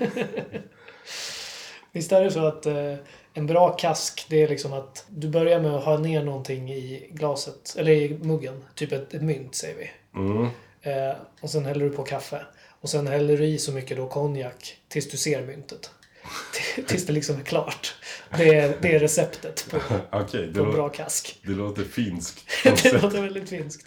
Visst 1.92 2.12
är 2.12 2.24
det 2.24 2.32
så 2.32 2.46
att 2.46 2.66
eh, 2.66 2.94
en 3.40 3.48
bra 3.48 3.70
kask, 3.70 4.26
det 4.30 4.44
är 4.44 4.48
liksom 4.48 4.74
att 4.74 5.06
du 5.10 5.30
börjar 5.30 5.60
med 5.60 5.76
att 5.76 5.84
ha 5.84 5.98
ner 5.98 6.24
någonting 6.24 6.72
i 6.72 7.10
glaset, 7.12 7.76
eller 7.78 7.92
i 7.92 8.18
muggen. 8.22 8.66
Typ 8.76 8.92
ett, 8.92 9.14
ett 9.14 9.22
mynt, 9.22 9.56
säger 9.56 9.76
vi. 9.76 9.92
Mm. 10.20 10.48
Eh, 10.82 11.16
och 11.42 11.50
sen 11.50 11.66
häller 11.66 11.86
du 11.86 11.92
på 11.92 12.04
kaffe. 12.04 12.42
Och 12.82 12.90
sen 12.90 13.08
häller 13.08 13.38
du 13.38 13.46
i 13.46 13.58
så 13.58 13.72
mycket 13.72 13.98
då 13.98 14.08
konjak 14.08 14.78
tills 14.88 15.12
du 15.12 15.18
ser 15.18 15.46
myntet. 15.46 15.92
tills 16.88 17.06
det 17.06 17.14
liksom 17.14 17.40
är 17.40 17.44
klart. 17.44 17.96
Det 18.38 18.56
är, 18.56 18.78
det 18.82 18.96
är 18.96 19.00
receptet 19.00 19.68
på, 19.70 19.78
det, 20.32 20.54
på 20.54 20.64
en 20.64 20.72
bra 20.72 20.90
kask. 20.90 21.40
det 21.44 21.52
låter 21.52 21.84
finskt. 21.84 22.44
det 22.64 23.02
låter 23.02 23.22
väldigt 23.22 23.50
finskt. 23.50 23.86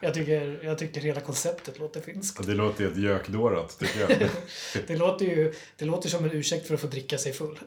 Jag 0.00 0.14
tycker, 0.14 0.60
jag 0.62 0.78
tycker 0.78 1.00
hela 1.00 1.20
konceptet 1.20 1.78
låter 1.78 2.00
finskt. 2.00 2.46
Det 2.46 2.54
låter 2.54 2.84
helt 2.84 2.96
gökdårat 2.96 3.78
tycker 3.78 4.00
jag. 4.00 4.28
Det 4.86 4.96
låter 4.96 5.26
ju 5.26 5.54
det 5.76 5.84
låter 5.84 6.08
som 6.08 6.24
en 6.24 6.32
ursäkt 6.32 6.66
för 6.66 6.74
att 6.74 6.80
få 6.80 6.86
dricka 6.86 7.18
sig 7.18 7.32
full. 7.32 7.58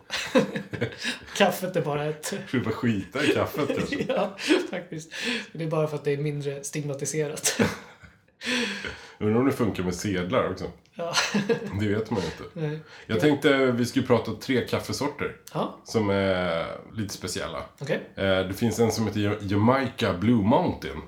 Kaffet 1.38 1.76
är 1.76 1.82
bara 1.82 2.06
ett... 2.06 2.34
Du 2.52 2.60
bara 2.60 2.74
skita 2.74 3.24
i 3.24 3.28
kaffet 3.28 3.68
kanske. 3.78 4.06
Ja, 4.08 4.38
faktiskt. 4.70 5.12
Det 5.54 5.64
är 5.64 5.68
bara 5.68 5.88
för 5.88 5.96
att 5.96 6.04
det 6.04 6.12
är 6.12 6.18
mindre 6.18 6.64
stigmatiserat. 6.64 7.62
Undrar 9.18 9.40
om 9.40 9.46
det 9.46 9.52
funkar 9.52 9.84
med 9.84 9.96
sedlar 9.96 10.52
också. 10.52 10.72
Ja. 11.00 11.14
Det 11.80 11.88
vet 11.88 12.12
man 12.12 12.20
ju 12.22 12.26
inte. 12.26 12.44
Nej. 12.68 12.80
Jag 13.08 13.20
tänkte 13.20 13.58
vi 13.72 13.86
skulle 13.86 14.06
prata 14.06 14.32
om 14.32 14.38
tre 14.38 14.62
kaffesorter 14.68 15.36
Ja, 15.54 15.78
som 15.84 16.10
är 16.10 16.66
lite 16.94 17.14
speciella. 17.14 17.60
okej. 17.82 18.00
Eh, 18.16 18.24
Det 18.24 18.54
finns 18.54 18.80
en 18.80 18.92
som 18.92 19.08
heter 19.08 19.20
Ja- 19.20 19.36
Jamaica 19.42 20.14
Blue 20.14 20.44
Mountain. 20.44 21.02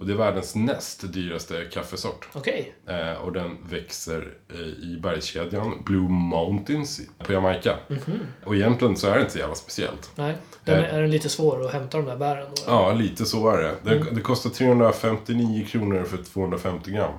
Och 0.00 0.06
det 0.06 0.12
är 0.12 0.16
världens 0.16 0.54
näst 0.54 1.12
dyraste 1.12 1.64
kaffesort. 1.72 2.28
Okej. 2.32 2.74
Eh, 2.88 3.12
och 3.12 3.32
den 3.32 3.56
växer 3.70 4.34
eh, 4.54 4.60
i 4.60 4.98
bergskedjan 5.02 5.82
Blue 5.84 6.08
Mountains 6.08 7.00
på 7.26 7.32
Jamaica. 7.32 7.76
Och 8.44 8.54
egentligen 8.56 8.96
så 8.96 9.06
är 9.06 9.14
det 9.14 9.20
inte 9.20 9.32
så 9.32 9.38
jävla 9.38 9.54
speciellt. 9.54 10.10
Nej. 10.14 10.34
Den 10.64 10.78
är, 10.78 10.82
är 10.88 11.00
den 11.02 11.10
lite 11.10 11.28
svår 11.28 11.66
att 11.66 11.72
hämta 11.72 11.98
de 11.98 12.06
där 12.06 12.16
bären 12.16 12.46
då? 12.56 12.62
Ja, 12.66 12.92
lite 12.92 13.24
så 13.24 13.50
är 13.50 13.62
det. 13.62 13.74
Det, 13.82 14.04
det 14.12 14.20
kostar 14.20 14.50
359 14.50 15.66
kronor 15.68 16.04
för 16.04 16.16
250 16.16 16.90
gram. 16.90 17.12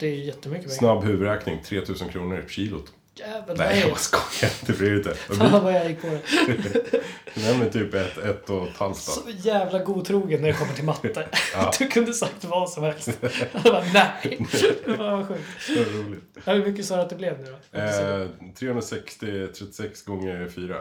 Det 0.00 0.06
är 0.06 0.14
jättemycket 0.14 0.66
pengar. 0.66 0.78
Snabb 0.78 1.04
huvudräkning, 1.04 1.62
3000 1.62 2.08
kronor 2.08 2.44
kilot. 2.48 2.92
Jävlar, 3.14 3.56
Nej, 3.56 3.84
jag 3.88 3.98
skojar. 3.98 4.52
Det 4.66 4.78
blir 4.78 4.96
inte. 4.96 5.14
Fan 5.34 5.64
vad 5.64 5.72
jag 5.74 5.88
gick 5.88 6.00
på 6.00 6.06
det. 6.06 6.22
Nej, 7.34 7.58
men 7.58 7.70
typ 7.70 7.94
ett, 7.94 8.18
ett 8.18 8.50
och 8.50 8.68
ett 8.68 8.76
halvt 8.76 8.96
Så 8.96 9.20
då. 9.20 9.30
jävla 9.30 9.78
godtrogen 9.78 10.40
när 10.40 10.48
det 10.48 10.54
kommer 10.54 10.72
till 10.72 10.84
matte. 10.84 11.28
Ja. 11.54 11.72
Du 11.78 11.88
kunde 11.88 12.12
sagt 12.12 12.44
vad 12.44 12.70
som 12.70 12.82
helst. 12.84 13.08
Jag 13.52 13.62
bara, 13.62 13.84
nej. 13.94 14.46
Det 14.84 14.96
var 14.96 15.16
vad 15.16 15.28
sjukt. 15.28 15.40
Så 15.60 15.72
roligt. 15.72 16.24
Hur 16.44 16.66
mycket 16.66 16.86
sa 16.86 16.96
du 16.96 17.02
att 17.02 17.10
det 17.10 17.16
blev 17.16 17.40
nu 17.40 17.56
då? 17.72 17.78
Eh, 17.78 18.26
360, 18.58 19.46
36 19.46 20.02
gånger 20.04 20.48
4. 20.54 20.76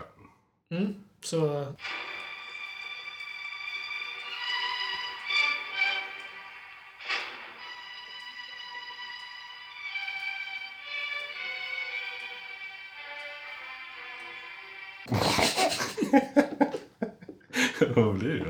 Mm. 0.71 0.93
Så... 1.23 1.65
Vad 18.05 18.15
blir 18.19 18.45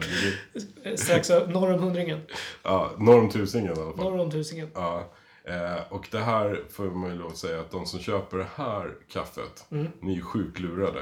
det? 0.83 0.89
eh, 0.89 0.95
Strax 0.95 1.29
norr 1.29 1.73
om 1.73 1.79
hundringen. 1.83 2.21
Ja, 2.63 2.91
norr 2.97 3.19
om 3.19 3.29
tusingen 3.29 3.67
i 3.77 3.79
alla 3.81 3.93
fall. 3.93 4.05
Norr 4.11 4.19
om 4.19 4.31
tusingen. 4.31 4.69
Ja. 4.75 5.09
Eh, 5.43 5.81
och 5.93 6.07
det 6.11 6.19
här 6.19 6.63
får 6.71 6.83
man 6.83 7.09
ju 7.09 7.15
lov 7.17 7.27
att 7.27 7.37
säga 7.37 7.59
att 7.59 7.71
de 7.71 7.85
som 7.85 7.99
köper 7.99 8.37
det 8.37 8.47
här 8.55 8.91
kaffet, 9.11 9.65
ni 9.69 10.11
är 10.11 10.15
ju 10.15 10.21
sjukt 10.21 10.59
lurade. 10.59 11.01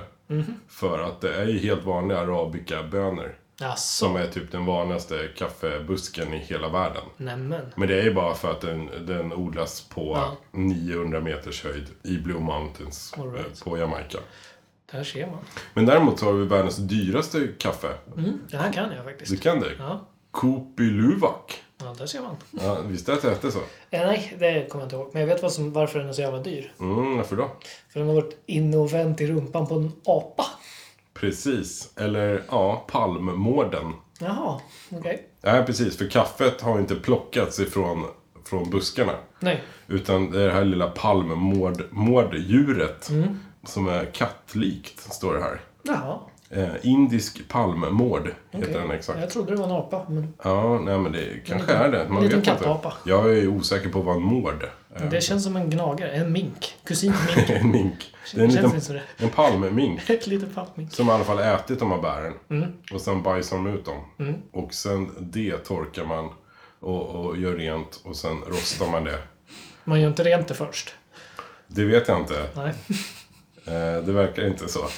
För 0.68 1.00
att 1.00 1.22
det 1.22 1.34
är 1.36 1.46
ju 1.46 1.60
helt 1.60 1.84
vanliga 1.84 2.20
arabica-bönor. 2.20 3.36
Jaså? 3.60 4.06
Som 4.06 4.16
är 4.16 4.28
typ 4.28 4.52
den 4.52 4.66
vanligaste 4.66 5.30
kaffebusken 5.38 6.34
i 6.34 6.38
hela 6.38 6.70
världen. 6.70 7.04
Nämen. 7.18 7.66
Men 7.76 7.88
det 7.88 8.00
är 8.00 8.04
ju 8.04 8.14
bara 8.14 8.34
för 8.36 8.52
att 8.52 8.62
den, 8.62 8.90
den 9.06 9.34
odlas 9.34 9.82
på 9.82 10.14
Ja. 10.16 10.38
900 10.52 11.20
meters 11.22 11.64
höjd 11.64 11.86
i 12.04 12.18
Blue 12.18 12.40
Mountains 12.40 13.14
right. 13.18 13.62
eh, 13.62 13.64
på 13.64 13.78
Jamaica. 13.78 14.18
Där 14.92 15.04
ser 15.04 15.28
man. 15.28 15.38
Men 15.74 15.86
däremot 15.86 16.20
så 16.20 16.26
har 16.26 16.34
vi 16.34 16.46
världens 16.46 16.78
dyraste 16.78 17.48
kaffe. 17.60 17.88
Mm. 18.18 18.40
Det 18.52 18.58
här 18.58 18.74
kan 18.74 18.92
jag 18.92 19.04
faktiskt. 19.04 19.32
Du 19.32 19.38
kan 19.38 19.60
det? 19.60 19.72
Ja. 19.80 20.08
Kopiluvak. 20.32 21.64
ja, 21.78 21.96
där 21.98 22.06
ser 22.06 22.22
man. 22.22 22.36
Ja, 22.52 22.82
visste 22.82 23.14
att 23.14 23.22
det 23.22 23.30
hette 23.30 23.52
så? 23.52 23.60
Eh, 23.60 23.66
nej, 24.08 24.36
det 24.40 24.70
kommer 24.70 24.84
jag 24.84 24.86
inte 24.86 24.96
ihåg. 24.96 25.10
Men 25.14 25.20
jag 25.20 25.28
vet 25.28 25.42
vad 25.42 25.52
som, 25.52 25.74
varför 25.74 26.00
den 26.00 26.10
är 26.10 26.14
så 26.14 26.22
jävla 26.22 26.40
dyr. 26.40 26.74
Mm, 26.80 27.18
varför 27.18 27.36
då? 27.36 27.52
För 27.90 28.00
den 28.00 28.08
har 28.10 28.16
varit 28.16 28.38
inne 28.46 28.78
och 28.78 28.94
vänt 28.94 29.22
i 29.22 29.28
rumpan 29.28 29.68
på 29.68 29.76
en 29.76 29.92
apa. 30.06 30.46
Precis. 31.14 31.92
Eller 31.96 32.44
ja, 32.50 32.86
palmmården. 32.92 33.94
Jaha, 34.20 34.60
okej. 34.90 35.28
Nej, 35.42 35.66
precis. 35.66 35.98
För 35.98 36.10
kaffet 36.10 36.62
har 36.62 36.80
inte 36.80 36.96
plockats 36.96 37.60
ifrån 37.60 38.06
från 38.46 38.70
buskarna. 38.70 39.14
Nej. 39.40 39.64
Utan 39.88 40.32
det 40.32 40.42
är 40.42 40.48
det 40.48 40.54
här 40.54 40.66
lilla 40.66 40.88
palmmårddjuret. 40.88 43.10
Som 43.68 43.88
är 43.88 44.06
kattlikt, 44.06 45.14
står 45.14 45.34
det 45.34 45.42
här. 45.42 45.62
Jaha. 45.84 46.20
Eh, 46.50 46.68
indisk 46.82 47.48
palmmård 47.48 48.28
heter 48.52 48.70
okej. 48.70 48.82
den 48.82 48.92
exakt. 48.92 49.20
Jag 49.20 49.30
trodde 49.30 49.52
det 49.52 49.58
var 49.58 49.66
en 49.66 49.72
apa. 49.72 50.06
Men 50.10 50.34
Ja, 50.44 50.80
nej 50.80 50.98
men 50.98 51.12
det 51.12 51.46
kanske 51.46 51.68
liten- 51.72 51.86
är 51.86 51.92
det. 51.92 52.10
Man 52.10 52.24
liten 52.24 52.40
vet 52.40 52.48
inte. 52.50 52.64
kattapa. 52.64 52.94
Jag 53.06 53.38
är 53.38 53.48
osäker 53.48 53.90
på 53.90 54.02
vad 54.02 54.16
en 54.16 54.22
mård 54.22 54.70
är. 54.94 55.10
det 55.10 55.22
känns 55.22 55.44
som 55.44 55.56
en 55.56 55.70
gnagare. 55.70 56.12
En 56.12 56.32
mink. 56.32 56.76
Kusin 56.84 57.14
mink. 57.36 57.50
en 57.50 57.72
mink. 57.72 58.14
Det 58.36 58.42
är 58.42 58.46
en, 58.46 58.52
liten, 58.52 58.72
det. 59.18 59.24
en 59.24 59.30
palmmink. 59.30 60.10
Ett 60.10 60.28
litet 60.28 60.56
palmink. 60.56 60.94
Som 60.94 61.08
i 61.08 61.12
alla 61.12 61.24
fall 61.24 61.40
ätit 61.40 61.80
de 61.80 61.92
här 61.92 62.02
bären. 62.02 62.34
Mm. 62.50 62.72
Och 62.94 63.02
sen 63.02 63.24
bajsar 63.24 63.56
de 63.58 63.68
ut 63.68 63.86
dem. 63.86 64.02
Och 64.54 64.74
sen 64.74 65.12
det 65.20 65.58
torkar 65.58 66.06
man 66.06 66.30
och, 66.80 67.02
och 67.10 67.38
gör 67.38 67.56
rent 67.56 68.02
och 68.04 68.16
sen 68.16 68.38
rostar 68.48 68.92
man 68.92 69.04
det. 69.04 69.20
Man 69.84 70.02
gör 70.02 70.08
inte 70.10 70.24
rent 70.24 70.48
det 70.48 70.54
först. 70.54 70.96
Det 71.68 71.86
vet 71.86 72.08
jag 72.08 72.20
inte. 72.20 72.50
Nej. 72.56 72.74
Eh, 73.68 74.04
det 74.06 74.12
verkar 74.12 74.48
inte 74.48 74.68
så. 74.68 74.80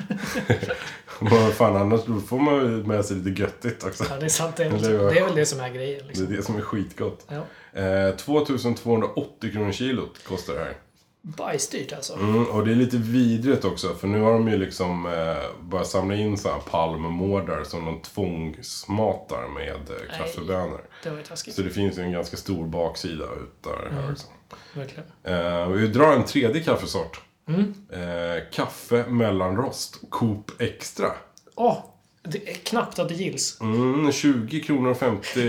Vad 1.20 1.52
fan, 1.52 1.76
annars 1.76 2.00
får 2.28 2.38
man 2.38 2.54
ju 2.54 2.68
med 2.68 3.04
sig 3.04 3.16
lite 3.16 3.42
göttigt 3.42 3.84
också. 3.84 4.04
Ja, 4.10 4.16
det 4.16 4.24
är 4.24 4.28
sant. 4.28 4.56
Det 4.56 4.64
är, 4.64 4.70
vad? 4.70 4.80
det 4.82 5.18
är 5.18 5.24
väl 5.24 5.34
det 5.34 5.46
som 5.46 5.60
är 5.60 5.68
grejen. 5.70 5.98
Det 5.98 6.04
är 6.04 6.08
Liksom. 6.08 6.36
det 6.36 6.42
som 6.42 6.56
är 6.56 6.60
skitgott. 6.60 7.26
Ja. 7.28 7.80
Eh, 7.82 8.16
2280 8.16 9.52
kronor 9.52 9.72
kilot 9.72 10.24
kostar 10.24 10.54
det 10.54 10.60
här. 10.60 10.74
Bajsdyrt 11.22 11.92
alltså. 11.92 12.14
Mm, 12.14 12.44
och 12.46 12.64
det 12.66 12.70
är 12.70 12.74
lite 12.74 12.96
vidrigt 12.96 13.64
också, 13.64 13.94
för 13.94 14.08
nu 14.08 14.20
har 14.20 14.32
de 14.32 14.48
ju 14.48 14.56
liksom 14.58 15.06
eh, 15.06 15.62
börjat 15.68 15.86
samla 15.86 16.14
in 16.14 16.38
så 16.38 16.48
här 16.48 16.60
palmmårdar 16.60 17.64
som 17.64 17.84
de 17.84 18.00
tvångsmatar 18.00 19.48
med 19.48 19.74
eh, 19.74 20.18
kaffebönor. 20.18 20.80
Det 21.02 21.10
var 21.10 21.16
ju 21.16 21.22
taskigt. 21.22 21.54
Så 21.54 21.62
det 21.62 21.70
finns 21.70 21.98
ju 21.98 22.02
en 22.02 22.12
ganska 22.12 22.36
stor 22.36 22.66
baksida 22.66 23.24
utav 23.24 23.72
det 23.90 23.94
här 23.94 24.12
också. 24.12 24.26
Verkligen. 24.72 25.04
Eh, 25.24 25.68
vi 25.68 25.86
drar 25.86 26.12
en 26.12 26.24
tredje 26.24 26.62
kaffesort. 26.62 27.20
Mm. 27.48 27.74
Eh, 27.92 28.42
kaffe 28.52 29.04
mellanrost, 29.08 30.00
Coop 30.10 30.50
Extra. 30.58 31.08
Åh, 31.54 31.78
det 32.22 32.50
är 32.50 32.54
knappt 32.54 32.98
att 32.98 33.08
det 33.08 33.14
gills. 33.14 33.60
Mm, 33.60 34.12
20 34.12 34.60
kronor 34.60 34.90
och 34.90 34.96
50 34.96 35.40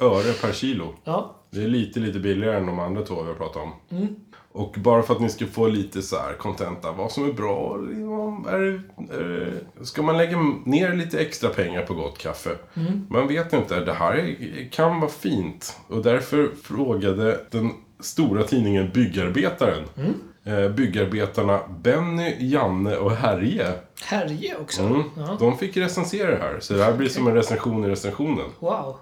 öre 0.00 0.32
per 0.32 0.52
kilo. 0.52 0.94
Ja, 1.04 1.34
Det 1.50 1.62
är 1.62 1.68
lite, 1.68 2.00
lite 2.00 2.18
billigare 2.18 2.56
än 2.56 2.66
de 2.66 2.78
andra 2.78 3.02
två 3.02 3.22
vi 3.22 3.28
har 3.28 3.34
pratat 3.34 3.62
om. 3.62 3.72
Mm. 3.90 4.16
Och 4.52 4.74
bara 4.78 5.02
för 5.02 5.14
att 5.14 5.20
ni 5.20 5.28
ska 5.28 5.46
få 5.46 5.68
lite 5.68 6.02
så 6.02 6.16
här 6.16 6.32
kontenta, 6.32 6.92
vad 6.92 7.12
som 7.12 7.28
är 7.28 7.32
bra. 7.32 7.76
liksom, 7.76 8.46
Är, 8.48 8.82
är, 9.14 9.52
ska 9.84 10.02
man 10.02 10.16
lägga 10.16 10.38
ner 10.64 10.94
lite 10.94 11.18
extra 11.20 11.50
pengar 11.50 11.82
på 11.82 11.94
gott 11.94 12.18
kaffe? 12.18 12.50
Mm. 12.74 13.06
Man 13.10 13.28
vet 13.28 13.52
inte, 13.52 13.80
det 13.80 13.92
här 13.92 14.14
är, 14.14 14.68
kan 14.70 15.00
vara 15.00 15.10
fint. 15.10 15.76
Och 15.88 16.02
därför 16.02 16.50
frågade 16.62 17.40
den 17.50 17.70
stora 18.00 18.42
tidningen 18.42 18.90
Byggarbetaren. 18.94 19.84
Mm. 19.96 20.14
Eh, 20.48 20.68
byggarbetarna 20.68 21.60
Benny, 21.68 22.36
Janne 22.38 22.96
och 22.96 23.12
Herje. 23.12 23.72
Härje 24.02 24.56
också. 24.56 24.82
Mm. 24.82 25.02
Ja. 25.16 25.36
De 25.40 25.58
fick 25.58 25.76
recensera 25.76 26.30
det 26.30 26.36
här. 26.36 26.60
Så 26.60 26.74
det 26.74 26.84
här 26.84 26.92
blir 26.92 27.08
som 27.08 27.28
en 27.28 27.34
recension 27.34 27.84
i 27.84 27.88
recensionen. 27.88 28.46
Wow. 28.58 28.96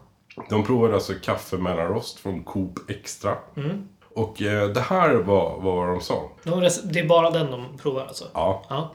De 0.48 0.64
provade 0.64 0.94
alltså 0.94 1.12
kaffe 1.22 1.56
mellanrost 1.56 2.18
från 2.18 2.44
Coop 2.44 2.90
Extra. 2.90 3.36
Mm. 3.56 3.88
Och 4.14 4.42
eh, 4.42 4.68
det 4.68 4.80
här 4.80 5.14
var, 5.14 5.60
var 5.60 5.86
vad 5.86 5.88
de 5.88 6.00
sa. 6.00 6.30
de 6.42 6.70
det 6.84 7.00
är 7.00 7.06
bara 7.06 7.30
den 7.30 7.50
de 7.50 7.78
provar 7.78 8.02
alltså? 8.02 8.24
Ja. 8.34 8.64
Ja. 8.68 8.92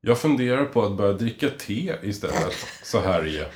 Jag 0.00 0.18
funderar 0.18 0.64
på 0.64 0.82
att 0.82 0.92
börja 0.92 1.12
dricka 1.12 1.48
te 1.50 1.94
istället. 2.02 2.56
Så 2.82 3.00
här 3.00 3.26
är 3.26 3.48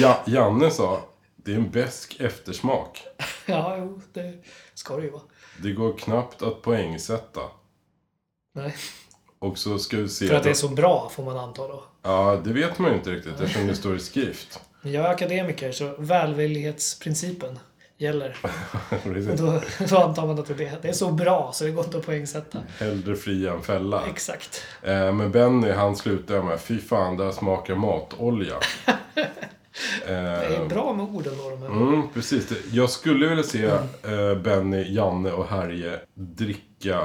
ja, 0.00 0.22
Janne 0.26 0.70
sa, 0.70 1.00
det 1.44 1.52
är 1.52 1.56
en 1.56 1.70
besk 1.70 2.20
eftersmak. 2.20 3.02
Ja, 3.46 3.76
jo, 3.78 4.00
det 4.12 4.44
ska 4.74 4.96
det 4.96 5.02
ju 5.02 5.10
vara. 5.10 5.22
Det 5.62 5.72
går 5.72 5.98
knappt 5.98 6.42
att 6.42 6.62
poängsätta. 6.62 7.40
Nej. 8.54 8.74
Och 9.38 9.58
så 9.58 9.78
ska 9.78 9.96
vi 9.96 10.08
se... 10.08 10.26
För 10.26 10.34
att 10.34 10.42
det 10.42 10.50
är 10.50 10.54
så 10.54 10.68
bra, 10.68 11.10
får 11.14 11.24
man 11.24 11.36
anta 11.38 11.68
då. 11.68 11.84
Ja, 12.02 12.40
det 12.44 12.52
vet 12.52 12.78
man 12.78 12.90
ju 12.90 12.96
inte 12.96 13.10
riktigt 13.10 13.40
eftersom 13.40 13.66
det 13.66 13.74
står 13.74 13.96
i 13.96 13.98
skrift. 13.98 14.60
Jag 14.82 15.04
är 15.04 15.08
akademiker, 15.08 15.72
så 15.72 15.94
välvillighetsprincipen 15.98 17.58
gäller. 17.98 18.36
Då, 19.36 19.60
då 19.88 19.98
antar 19.98 20.26
man 20.26 20.38
att 20.38 20.58
det 20.58 20.64
är, 20.64 20.78
det 20.82 20.88
är 20.88 20.92
så 20.92 21.10
bra 21.10 21.50
så 21.54 21.64
det 21.64 21.70
går 21.70 21.84
inte 21.84 21.98
att 21.98 22.06
poängsätta. 22.06 22.58
Hellre 22.78 23.16
fria 23.16 23.52
än 23.52 23.62
fälla. 23.62 24.06
Exakt. 24.06 24.62
Eh, 24.82 25.12
men 25.12 25.32
Benny 25.32 25.70
han 25.70 25.96
slutar 25.96 26.42
med 26.42 26.60
Fy 26.60 26.80
fan, 26.80 27.16
det 27.16 27.24
här 27.24 27.32
smakar 27.32 27.74
matolja. 27.74 28.54
Det 30.06 30.12
är 30.12 30.68
bra 30.68 30.92
med 30.92 31.06
orden 31.06 31.32
då. 31.38 31.50
De 31.50 31.62
här. 31.62 31.68
Mm, 31.68 32.02
precis. 32.14 32.52
Jag 32.72 32.90
skulle 32.90 33.28
vilja 33.28 33.44
se 33.44 33.64
eh, 33.64 34.38
Benny, 34.42 34.94
Janne 34.94 35.32
och 35.32 35.44
Harje 35.44 36.00
dricka 36.14 37.00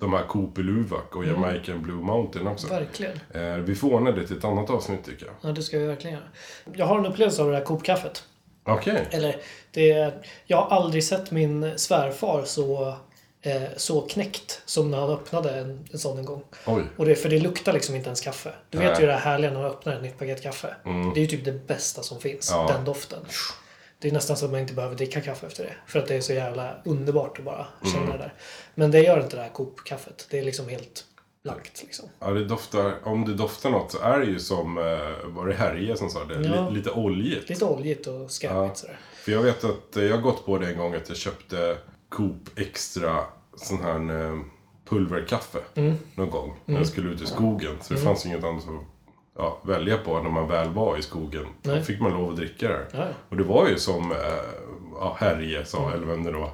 de 0.00 0.12
här 0.12 0.22
Coop 0.26 0.58
Luwak 0.58 1.16
och 1.16 1.24
Jamaican 1.24 1.82
Blue 1.82 2.02
Mountain 2.02 2.46
också. 2.46 2.66
Verkligen. 2.68 3.20
Eh, 3.34 3.54
vi 3.56 3.74
får 3.74 3.92
ordna 3.94 4.12
det 4.12 4.26
till 4.26 4.36
ett 4.38 4.44
annat 4.44 4.70
avsnitt 4.70 5.04
tycker 5.04 5.26
jag. 5.26 5.34
Ja, 5.40 5.48
det 5.52 5.62
ska 5.62 5.78
vi 5.78 5.86
verkligen 5.86 6.16
göra. 6.16 6.28
Jag 6.74 6.86
har 6.86 6.98
en 6.98 7.06
upplevelse 7.06 7.42
av 7.42 7.50
det 7.50 7.56
här 7.56 7.64
Coop-kaffet. 7.64 8.24
Okej. 8.64 9.08
Eller, 9.10 9.36
det 9.70 9.90
är, 9.92 10.12
jag 10.46 10.56
har 10.56 10.76
aldrig 10.76 11.04
sett 11.04 11.30
min 11.30 11.78
svärfar 11.78 12.42
så, 12.44 12.96
eh, 13.42 13.62
så 13.76 14.00
knäckt 14.00 14.62
som 14.64 14.90
när 14.90 14.98
han 14.98 15.10
öppnade 15.10 15.50
en, 15.50 15.88
en 15.92 15.98
sån 15.98 16.18
en 16.18 16.24
gång. 16.24 16.42
Oj. 16.66 16.82
Och 16.96 17.06
det, 17.06 17.14
för 17.14 17.28
det 17.28 17.38
luktar 17.38 17.72
liksom 17.72 17.94
inte 17.94 18.06
ens 18.08 18.20
kaffe. 18.20 18.52
Du 18.70 18.78
vet 18.78 18.92
Nej. 18.92 19.00
ju 19.00 19.06
det 19.06 19.12
här 19.12 19.20
härliga 19.20 19.50
när 19.50 19.62
man 19.62 19.70
öppnar 19.70 19.96
ett 19.96 20.02
nytt 20.02 20.18
paket 20.18 20.42
kaffe. 20.42 20.74
Det 20.84 21.20
är 21.20 21.22
ju 21.22 21.26
typ 21.26 21.44
det 21.44 21.66
bästa 21.66 22.02
som 22.02 22.20
finns. 22.20 22.50
Ja. 22.50 22.66
Den 22.72 22.84
doften. 22.84 23.18
Det 23.98 24.08
är 24.08 24.12
nästan 24.12 24.36
så 24.36 24.44
att 24.44 24.50
man 24.50 24.60
inte 24.60 24.74
behöver 24.74 24.96
dricka 24.96 25.20
kaffe 25.20 25.46
efter 25.46 25.64
det. 25.64 25.74
För 25.86 25.98
att 25.98 26.06
det 26.06 26.14
är 26.16 26.20
så 26.20 26.32
jävla 26.32 26.76
underbart 26.84 27.38
att 27.38 27.44
bara 27.44 27.66
känna 27.92 28.12
det 28.12 28.18
där. 28.18 28.34
Men 28.74 28.90
det 28.90 29.00
gör 29.00 29.20
inte 29.22 29.36
det 29.36 29.42
här 29.42 29.48
Coop-kaffet. 29.48 30.26
Det 30.30 30.38
är 30.38 30.42
liksom 30.44 30.68
helt 30.68 31.04
blankt 31.44 31.82
liksom. 31.82 32.08
Ja, 32.18 32.30
det 32.30 32.44
doftar, 32.44 32.94
om 33.04 33.24
det 33.24 33.34
doftar 33.34 33.70
något 33.70 33.92
så 33.92 33.98
är 33.98 34.18
det 34.18 34.26
ju 34.26 34.38
som, 34.38 34.78
eh, 34.78 34.84
var 35.26 35.46
det 35.46 35.54
Härje 35.54 35.96
som 35.96 36.10
sa 36.10 36.24
det? 36.24 36.48
Ja. 36.48 36.68
Li, 36.68 36.76
lite 36.76 36.90
oljigt. 36.90 37.48
Lite 37.48 37.64
oljigt 37.64 38.06
och 38.06 38.30
skarpigt 38.30 38.54
Ja. 38.68 38.74
sådär. 38.74 38.98
För 39.24 39.32
jag 39.32 39.42
vet 39.42 39.64
att 39.64 39.96
jag 39.96 40.10
har 40.10 40.22
gått 40.22 40.46
på 40.46 40.58
det 40.58 40.66
en 40.66 40.78
gång 40.78 40.94
att 40.94 41.08
jag 41.08 41.16
köpte 41.18 41.76
Coop 42.10 42.58
Extra 42.58 43.16
sån 43.56 43.80
här 43.82 44.24
eh, 44.30 44.38
pulverkaffe 44.88 45.58
Mm. 45.74 45.94
någon 46.14 46.30
gång. 46.30 46.56
När 46.64 46.76
jag 46.76 46.86
skulle 46.86 47.10
ut 47.10 47.20
i 47.22 47.26
skogen. 47.26 47.76
Så 47.80 47.94
det 47.94 48.00
fanns 48.00 48.26
inget 48.26 48.44
annat 48.44 48.62
att 48.64 48.84
ja, 49.36 49.58
välja 49.62 49.98
på 49.98 50.22
när 50.22 50.30
man 50.30 50.48
väl 50.48 50.68
var 50.68 50.96
i 50.98 51.02
skogen. 51.02 51.46
Då 51.62 51.70
Nej. 51.70 51.82
fick 51.82 52.00
man 52.00 52.12
lov 52.12 52.30
att 52.30 52.36
dricka 52.36 52.68
det. 52.68 52.86
Ja. 52.92 53.04
Och 53.28 53.36
det 53.36 53.44
var 53.44 53.68
ju 53.68 53.78
som 53.78 54.12
eh, 54.12 54.18
ja, 54.94 55.16
Härje 55.20 55.64
sa, 55.64 55.92
eller 55.92 56.06
vem 56.06 56.24
det 56.24 56.32
var. 56.32 56.50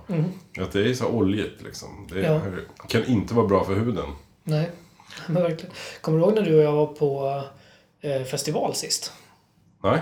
Att 0.60 0.72
det 0.72 0.90
är 0.90 0.94
så 0.94 1.06
oljigt 1.06 1.62
liksom. 1.62 2.08
Det 2.12 2.20
Ja. 2.20 2.40
kan 2.88 3.04
inte 3.04 3.34
vara 3.34 3.46
bra 3.46 3.64
för 3.64 3.74
huden. 3.74 4.08
Nej, 4.42 4.70
men 5.26 5.42
verkligen. 5.42 5.74
Kommer 6.00 6.18
du 6.18 6.24
ihåg 6.24 6.34
när 6.34 6.42
du 6.42 6.54
och 6.58 6.62
jag 6.64 6.72
var 6.72 6.86
på 6.86 7.42
eh, 8.00 8.22
festival 8.22 8.74
sist? 8.74 9.12
Nej? 9.82 10.00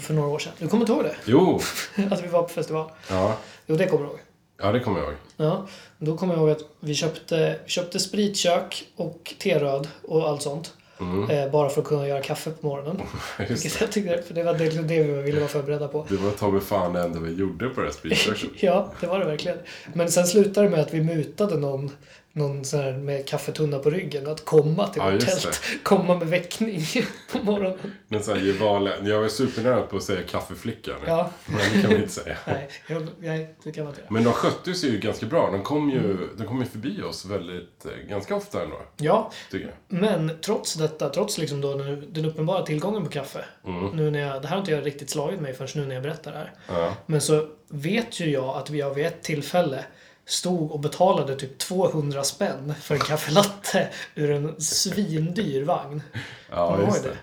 För 0.00 0.14
några 0.14 0.28
år 0.28 0.38
sedan. 0.38 0.52
Du 0.58 0.68
kommer 0.68 0.82
inte 0.82 0.92
ihåg 0.92 1.02
det? 1.04 1.16
Jo! 1.24 1.60
Att 2.10 2.22
vi 2.24 2.28
var 2.28 2.42
på 2.42 2.48
festival? 2.48 2.90
Ja, 3.10 3.36
Jo, 3.66 3.76
det 3.76 3.86
kommer 3.86 4.04
du 4.04 4.10
ihåg. 4.10 4.20
Ja 4.60 4.72
det 4.72 4.80
kommer 4.80 4.98
jag 4.98 5.08
ihåg. 5.08 5.16
Ja, 5.36 5.66
då 5.98 6.16
kommer 6.16 6.34
jag 6.34 6.40
ihåg 6.40 6.50
att 6.50 6.64
vi 6.80 6.94
köpte, 6.94 7.58
köpte 7.66 7.98
spritkök 7.98 8.84
och 8.96 9.34
teröd 9.38 9.88
och 10.02 10.28
allt 10.28 10.42
sånt. 10.42 10.74
Eh, 11.30 11.50
bara 11.50 11.68
för 11.68 11.80
att 11.80 11.86
kunna 11.86 12.08
göra 12.08 12.22
kaffe 12.22 12.50
på 12.50 12.66
morgonen. 12.66 13.00
Vilket 13.48 13.80
jag 13.80 13.92
tyckte, 13.92 14.22
för 14.22 14.34
det 14.34 14.42
var 14.42 14.54
det, 14.54 14.68
det 14.68 15.02
vi 15.02 15.22
ville 15.22 15.38
vara 15.38 15.48
förberedda 15.48 15.88
på. 15.88 16.06
Det 16.08 16.16
var 16.16 16.30
ta 16.30 16.50
mig 16.50 16.60
fan 16.60 16.92
det 16.92 17.00
enda 17.00 17.20
vi 17.20 17.34
gjorde 17.34 17.68
på 17.68 17.80
det 17.80 17.86
här 17.86 17.92
spritköket. 17.98 18.62
Ja, 18.62 18.92
det 19.00 19.06
var 19.06 19.18
det 19.18 19.24
verkligen. 19.24 19.58
Men 19.92 20.10
sen 20.10 20.26
slutade 20.26 20.66
det 20.66 20.70
med 20.70 20.80
att 20.80 20.94
vi 20.94 21.02
mutade 21.02 21.56
någon, 21.56 21.90
någon 22.40 22.64
sån 22.64 22.80
här 22.80 22.92
med 22.92 23.28
kaffetunna 23.28 23.78
på 23.78 23.90
ryggen 23.90 24.26
att 24.26 24.44
komma 24.44 24.88
till 24.88 25.02
Ja, 25.04 25.10
vårt 25.10 25.20
tält. 25.20 25.60
Komma 25.82 26.18
med 26.18 26.28
väckning 26.28 26.80
på 27.32 27.38
morgonen. 27.38 27.78
Men 28.08 28.22
såhär 28.22 28.40
Gevalen, 28.40 29.06
jag 29.06 29.20
var 29.20 29.28
supernära 29.28 29.82
på 29.82 29.96
att 29.96 30.02
säga 30.02 30.22
kaffeflickan. 30.22 30.96
Ja. 31.06 31.30
Men 31.46 31.58
det 31.58 31.80
kan 31.82 31.90
vi 31.90 31.96
inte 31.96 32.08
säga. 32.08 32.36
Nej, 32.46 32.68
jag, 32.86 33.06
nej, 33.18 33.54
det 33.64 33.72
kan 33.72 33.84
man 33.84 33.90
inte 33.92 34.00
göra. 34.00 34.10
Men 34.12 34.24
de 34.24 34.32
skötte 34.32 34.74
sig 34.74 34.90
ju 34.90 34.98
ganska 34.98 35.26
bra. 35.26 35.50
De 35.50 35.62
kom 35.62 35.90
ju, 35.90 36.28
de 36.38 36.46
kom 36.46 36.60
ju 36.60 36.66
förbi 36.66 37.02
oss 37.02 37.24
väldigt, 37.24 37.84
eh, 37.86 38.08
ganska 38.08 38.36
ofta 38.36 38.62
ändå. 38.62 38.76
Ja, 38.96 39.32
Tycker 39.50 39.66
jag. 39.88 40.00
men 40.00 40.32
trots 40.44 40.74
detta, 40.74 41.08
trots 41.08 41.38
liksom 41.38 41.60
då 41.60 41.74
den, 41.74 42.12
den 42.12 42.24
uppenbara 42.24 42.62
tillgången 42.66 43.04
på 43.04 43.10
kaffe. 43.10 43.44
Nu 43.92 44.10
när 44.10 44.20
jag, 44.20 44.42
det 44.42 44.48
här 44.48 44.54
har 44.56 44.60
inte 44.60 44.72
jag 44.72 44.86
riktigt 44.86 45.10
slagit 45.10 45.40
mig 45.40 45.52
förrän 45.54 45.70
nu 45.74 45.86
när 45.86 45.94
jag 45.94 46.02
berättar 46.02 46.32
det 46.32 46.38
här. 46.38 46.52
Ja. 46.68 46.94
Men 47.06 47.20
så 47.20 47.48
vet 47.68 48.20
ju 48.20 48.30
jag 48.30 48.56
att 48.56 48.70
vi 48.70 48.82
vid 48.94 49.06
ett 49.06 49.22
tillfälle 49.22 49.84
stod 50.30 50.70
och 50.72 50.80
betalade 50.80 51.36
typ 51.36 51.58
200 51.58 52.24
spänn 52.24 52.74
för 52.82 52.94
en 52.94 53.00
kaffelatte 53.00 53.88
ur 54.14 54.30
en 54.30 54.60
svindyr 54.60 55.64
vagn. 55.64 56.02
Ja, 56.50 56.70
Kommer 56.72 56.86
just 56.86 57.02
det. 57.04 57.16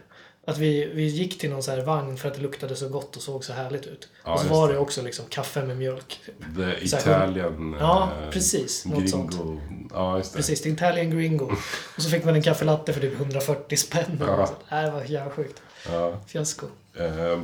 Att 0.46 0.58
vi, 0.58 0.86
vi 0.94 1.06
gick 1.06 1.40
till 1.40 1.50
någon 1.50 1.64
så 1.64 1.72
här 1.72 1.82
vagn 1.82 2.18
för 2.18 2.28
att 2.28 2.36
det 2.36 2.42
luktade 2.42 2.76
så 2.76 2.90
gott 2.90 3.16
och 3.16 3.22
såg 3.22 3.44
så 3.44 3.54
härligt 3.54 3.86
ut. 3.86 4.10
Ja, 4.26 4.34
och 4.34 4.40
så 4.40 4.48
var 4.48 4.68
det. 4.68 4.74
det 4.74 4.80
också 4.80 5.02
liksom 5.02 5.26
kaffe 5.30 5.66
med 5.66 5.78
mjölk. 5.78 6.20
The 6.56 6.88
Så 6.88 6.96
här, 6.96 7.02
Italian... 7.30 7.76
Ja, 7.80 8.10
eh, 8.24 8.30
precis. 8.30 8.86
Något 8.86 8.94
Gringo. 9.00 9.10
sånt. 9.32 9.62
Ja, 9.94 10.18
just 10.18 10.32
det. 10.34 10.38
Precis, 10.38 10.62
det 10.62 10.70
är 10.70 10.74
Italian 10.74 11.10
Gringo. 11.12 11.52
Och 11.96 12.02
så 12.04 12.10
fick 12.10 12.26
man 12.26 12.36
en 12.36 12.42
kaffelatte 12.42 12.94
för 12.94 13.02
typ 13.02 13.14
140 13.20 13.78
spänn. 13.78 14.18
Ja. 14.28 14.50
Ja. 14.70 14.82
Det 14.82 14.92
var 14.92 15.04
jävla 15.04 15.32
sjukt. 15.32 15.62
Ja. 15.92 16.20
Fiasko. 16.28 16.66
Eh, 17.00 17.40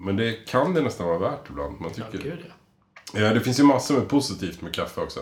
Men 0.00 0.16
det 0.16 0.32
kan 0.32 0.74
det 0.74 0.80
nästan 0.80 1.06
vara 1.06 1.18
värt 1.18 1.50
ibland. 1.50 1.80
Man 1.80 1.90
Ja, 1.96 2.04
tycker. 2.12 2.24
gud 2.24 2.38
ja. 2.48 2.52
Ja, 3.14 3.34
det 3.34 3.40
finns 3.40 3.60
ju 3.60 3.64
massor 3.64 3.94
med 3.94 4.08
positivt 4.08 4.62
med 4.62 4.74
kaffe 4.74 5.00
också. 5.00 5.20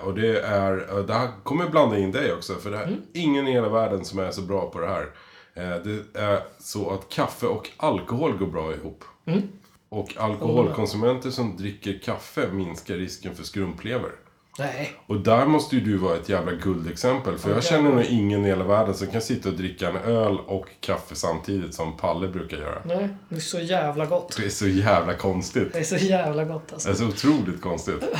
Och 0.00 0.14
det 0.14 0.40
är, 0.40 1.02
det 1.06 1.14
här 1.14 1.28
kommer 1.42 1.68
blanda 1.68 1.98
in 1.98 2.12
dig 2.12 2.32
också. 2.32 2.54
För 2.54 2.70
det 2.70 2.76
här, 2.76 2.96
ingen 3.12 3.48
i 3.48 3.52
hela 3.52 3.68
världen 3.68 4.04
som 4.04 4.18
är 4.18 4.30
så 4.30 4.42
bra 4.42 4.70
på 4.70 4.80
det 4.80 4.86
här. 4.88 5.02
Eh, 5.54 5.82
Det 5.84 6.18
är 6.20 6.40
så 6.58 6.90
att 6.90 7.08
kaffe 7.08 7.46
och 7.46 7.70
alkohol 7.76 8.36
går 8.38 8.46
bra 8.46 8.72
ihop. 8.74 9.04
Och 9.88 10.16
alkoholkonsumenter 10.16 11.30
som 11.30 11.56
dricker 11.56 11.98
kaffe 12.04 12.48
minskar 12.52 12.94
risken 12.94 13.34
för 13.34 13.44
skrumplever. 13.44 14.10
Nej. 14.58 14.92
Och 15.06 15.20
där 15.20 15.46
måste 15.46 15.76
ju 15.76 15.80
du 15.80 15.96
vara 15.96 16.16
ett 16.16 16.28
jävla 16.28 16.52
guldexempel. 16.52 17.38
För 17.38 17.48
jag 17.48 17.58
Okej. 17.58 17.70
känner 17.70 17.90
nog 17.90 18.04
ingen 18.04 18.44
i 18.44 18.48
hela 18.48 18.64
världen 18.64 18.94
som 18.94 19.06
kan 19.06 19.22
sitta 19.22 19.48
och 19.48 19.54
dricka 19.54 19.88
en 19.88 19.96
öl 19.96 20.38
och 20.46 20.66
kaffe 20.80 21.14
samtidigt 21.14 21.74
som 21.74 21.96
Palle 21.96 22.28
brukar 22.28 22.56
göra. 22.56 22.82
Nej, 22.84 23.08
det 23.28 23.36
är 23.36 23.40
så 23.40 23.60
jävla 23.60 24.06
gott. 24.06 24.36
Det 24.36 24.46
är 24.46 24.50
så 24.50 24.66
jävla 24.66 25.14
konstigt. 25.14 25.72
Det 25.72 25.78
är 25.78 25.84
så 25.84 25.96
jävla 25.96 26.44
gott 26.44 26.72
alltså. 26.72 26.88
Det 26.88 26.94
är 26.94 26.98
så 26.98 27.06
otroligt 27.06 27.60
konstigt. 27.60 28.00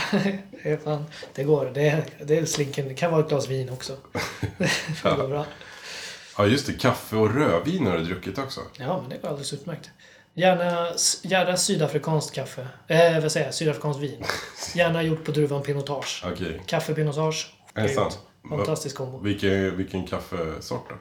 Det, 0.62 0.72
är 0.72 0.76
fan, 0.76 1.05
det 1.34 1.45
går. 1.45 1.70
Det 1.74 1.89
är, 1.89 2.05
det 2.24 2.39
är 2.39 2.45
slinken. 2.45 2.89
Det 2.89 2.95
kan 2.95 3.11
vara 3.11 3.22
ett 3.22 3.28
glas 3.28 3.49
vin 3.49 3.70
också. 3.70 3.93
Det 4.59 5.16
går 5.16 5.28
bra. 5.28 5.47
Ja, 6.39 6.47
just 6.47 6.66
det. 6.66 6.72
Kaffe 6.72 7.16
och 7.16 7.34
rödvin 7.34 7.87
har 7.87 7.99
du 7.99 8.05
druckit 8.05 8.39
också. 8.39 8.61
Ja, 8.78 9.01
men 9.01 9.11
det 9.11 9.16
går 9.22 9.28
alldeles 9.28 9.53
utmärkt. 9.53 9.91
Gärna, 10.37 10.89
gärna 11.22 11.57
sydafrikanskt 11.57 12.34
kaffe. 12.34 12.66
Eh, 12.89 13.20
vad 13.22 13.32
säger 13.32 13.47
jag? 13.47 13.55
Sydafrikanskt 13.55 14.03
vin. 14.03 14.24
Gärna 14.74 15.03
gjort 15.03 15.24
på 15.24 15.30
druvan 15.32 15.62
pinotage. 15.62 16.24
Okej. 16.32 16.62
Kaffe 16.66 16.95
pinotage. 16.95 17.55
Är 17.74 17.82
det 17.82 17.89
sant? 17.89 18.18
Fantastisk 18.51 18.97
kombo. 18.97 19.18
Vilken, 19.18 19.76
vilken 19.76 20.07
kaffesort 20.07 20.89
då? 20.89 20.95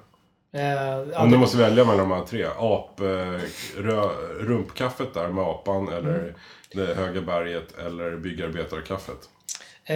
Eh, 0.60 1.22
Om 1.22 1.32
du 1.32 1.38
måste 1.38 1.58
välja 1.58 1.86
mellan 1.86 2.10
de 2.10 2.16
här 2.18 2.26
tre. 2.26 2.46
Ap, 2.58 3.00
eh, 3.00 3.06
rö, 3.78 4.02
rumpkaffet 4.40 5.14
där 5.14 5.28
med 5.30 5.44
apan 5.44 5.88
eller 5.88 6.20
Mm. 6.20 6.34
det 6.74 6.96
höga 6.96 7.22
berget 7.22 7.78
eller 7.86 8.18
byggarbetarkaffet. 8.18 9.18
eh, 9.86 9.96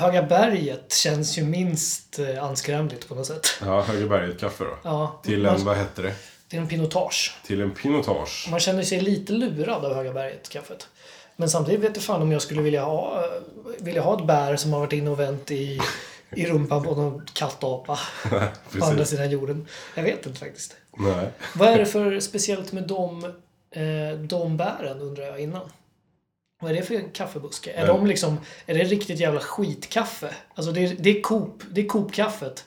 Höga 0.00 0.22
berget 0.22 0.92
känns 0.92 1.38
ju 1.38 1.44
minst 1.44 2.18
eh, 2.18 2.44
anskrämligt 2.44 3.08
på 3.08 3.14
något 3.14 3.26
sätt. 3.26 3.46
Ja, 3.64 3.80
höga 3.82 4.06
berget-kaffe 4.06 4.64
då. 4.64 4.76
Ja, 4.82 5.20
Till 5.24 5.46
en, 5.46 5.64
vad 5.64 5.76
hette 5.76 6.02
det? 6.02 6.14
Är 6.50 6.58
en 6.58 6.68
pinotage. 6.68 7.34
Till 7.46 7.60
en 7.60 7.70
pinotage. 7.70 8.48
Man 8.50 8.60
känner 8.60 8.82
sig 8.82 9.00
lite 9.00 9.32
lurad 9.32 9.84
av 9.84 9.94
Höga 9.94 10.12
berget-kaffet. 10.12 10.88
Men 11.36 11.50
samtidigt 11.50 11.80
vet 11.80 11.96
jag 11.96 12.04
fan 12.04 12.22
om 12.22 12.32
jag 12.32 12.42
skulle 12.42 12.62
vilja 12.62 12.84
ha, 12.84 13.24
eh, 13.24 13.42
vilja 13.78 14.02
ha 14.02 14.18
ett 14.18 14.26
bär 14.26 14.56
som 14.56 14.72
har 14.72 14.80
varit 14.80 14.92
inne 14.92 15.10
och 15.10 15.20
vänt 15.20 15.50
i, 15.50 15.80
i 16.30 16.46
rumpan 16.46 16.82
på 16.82 16.94
någon 16.94 17.26
kattapa 17.32 17.98
på 18.78 18.84
andra 18.84 19.04
sidan 19.04 19.30
jorden. 19.30 19.66
Jag 19.94 20.02
vet 20.02 20.26
inte 20.26 20.38
faktiskt. 20.38 20.76
Nej. 20.96 21.28
Vad 21.54 21.68
är 21.68 21.78
det 21.78 21.86
för 21.86 22.20
speciellt 22.20 22.72
med 22.72 22.82
de, 22.82 23.24
eh, 23.70 24.18
de 24.18 24.56
bären 24.56 25.00
undrar 25.00 25.24
jag 25.24 25.40
innan? 25.40 25.70
Vad 26.62 26.70
är 26.70 26.74
det 26.74 26.82
för 26.82 27.14
kaffebuske? 27.14 27.72
Är, 27.72 27.86
de 27.86 28.06
liksom, 28.06 28.38
är 28.66 28.74
det 28.74 28.84
riktigt 28.84 29.20
jävla 29.20 29.40
skitkaffe? 29.40 30.34
Alltså 30.54 30.72
det 30.72 30.80
är, 30.80 30.96
det 30.98 31.18
är 31.18 31.22
Coop, 31.22 31.62
det 31.70 31.80
är 31.80 31.86
Coop-kaffet 31.88 32.64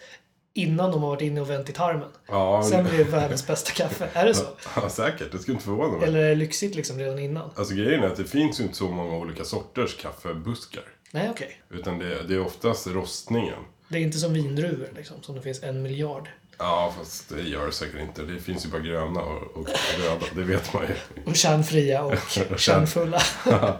innan 0.53 0.91
de 0.91 1.01
har 1.03 1.09
varit 1.09 1.21
inne 1.21 1.41
och 1.41 1.49
vänt 1.49 1.69
i 1.69 1.73
tarmen. 1.73 2.09
Ja, 2.27 2.63
Sen 2.69 2.85
blir 2.85 2.97
det 2.97 3.03
världens 3.03 3.47
bästa 3.47 3.71
kaffe. 3.71 4.09
Är 4.13 4.25
det 4.25 4.33
så? 4.33 4.45
ja, 4.75 4.89
säkert. 4.89 5.31
Det 5.31 5.39
skulle 5.39 5.53
inte 5.55 5.65
förvåna 5.65 5.97
mig. 5.97 6.07
Eller 6.07 6.19
är 6.19 6.29
det 6.29 6.35
lyxigt 6.35 6.75
liksom 6.75 6.99
redan 6.99 7.19
innan? 7.19 7.49
Alltså 7.55 7.73
grejen 7.75 8.03
är 8.03 8.07
att 8.07 8.15
det 8.17 8.23
finns 8.25 8.59
ju 8.59 8.63
inte 8.63 8.77
så 8.77 8.87
många 8.89 9.15
olika 9.17 9.43
sorters 9.43 9.97
kaffebuskar. 9.97 10.83
Nej, 11.11 11.29
okej. 11.31 11.61
Utan 11.69 11.99
det, 11.99 12.23
det 12.27 12.33
är 12.33 12.41
oftast 12.45 12.87
rostningen. 12.87 13.59
Det 13.87 13.97
är 13.97 14.01
inte 14.01 14.17
som 14.17 14.33
vindruvor 14.33 14.89
liksom, 14.95 15.21
som 15.21 15.35
det 15.35 15.41
finns 15.41 15.63
en 15.63 15.81
miljard. 15.81 16.29
Ja, 16.57 16.93
fast 16.99 17.29
det 17.29 17.41
gör 17.41 17.65
det 17.65 17.71
säkert 17.71 17.99
inte. 18.01 18.21
Det 18.21 18.39
finns 18.39 18.65
ju 18.65 18.69
bara 18.69 18.81
gröna 18.81 19.21
och, 19.21 19.57
och 19.57 19.67
röda. 19.99 20.25
Det 20.35 20.43
vet 20.43 20.73
man 20.73 20.83
ju. 20.83 21.21
Och 21.25 21.35
kärnfria 21.35 22.03
och 22.03 22.13
kärn- 22.29 22.57
kärnfulla. 22.57 23.21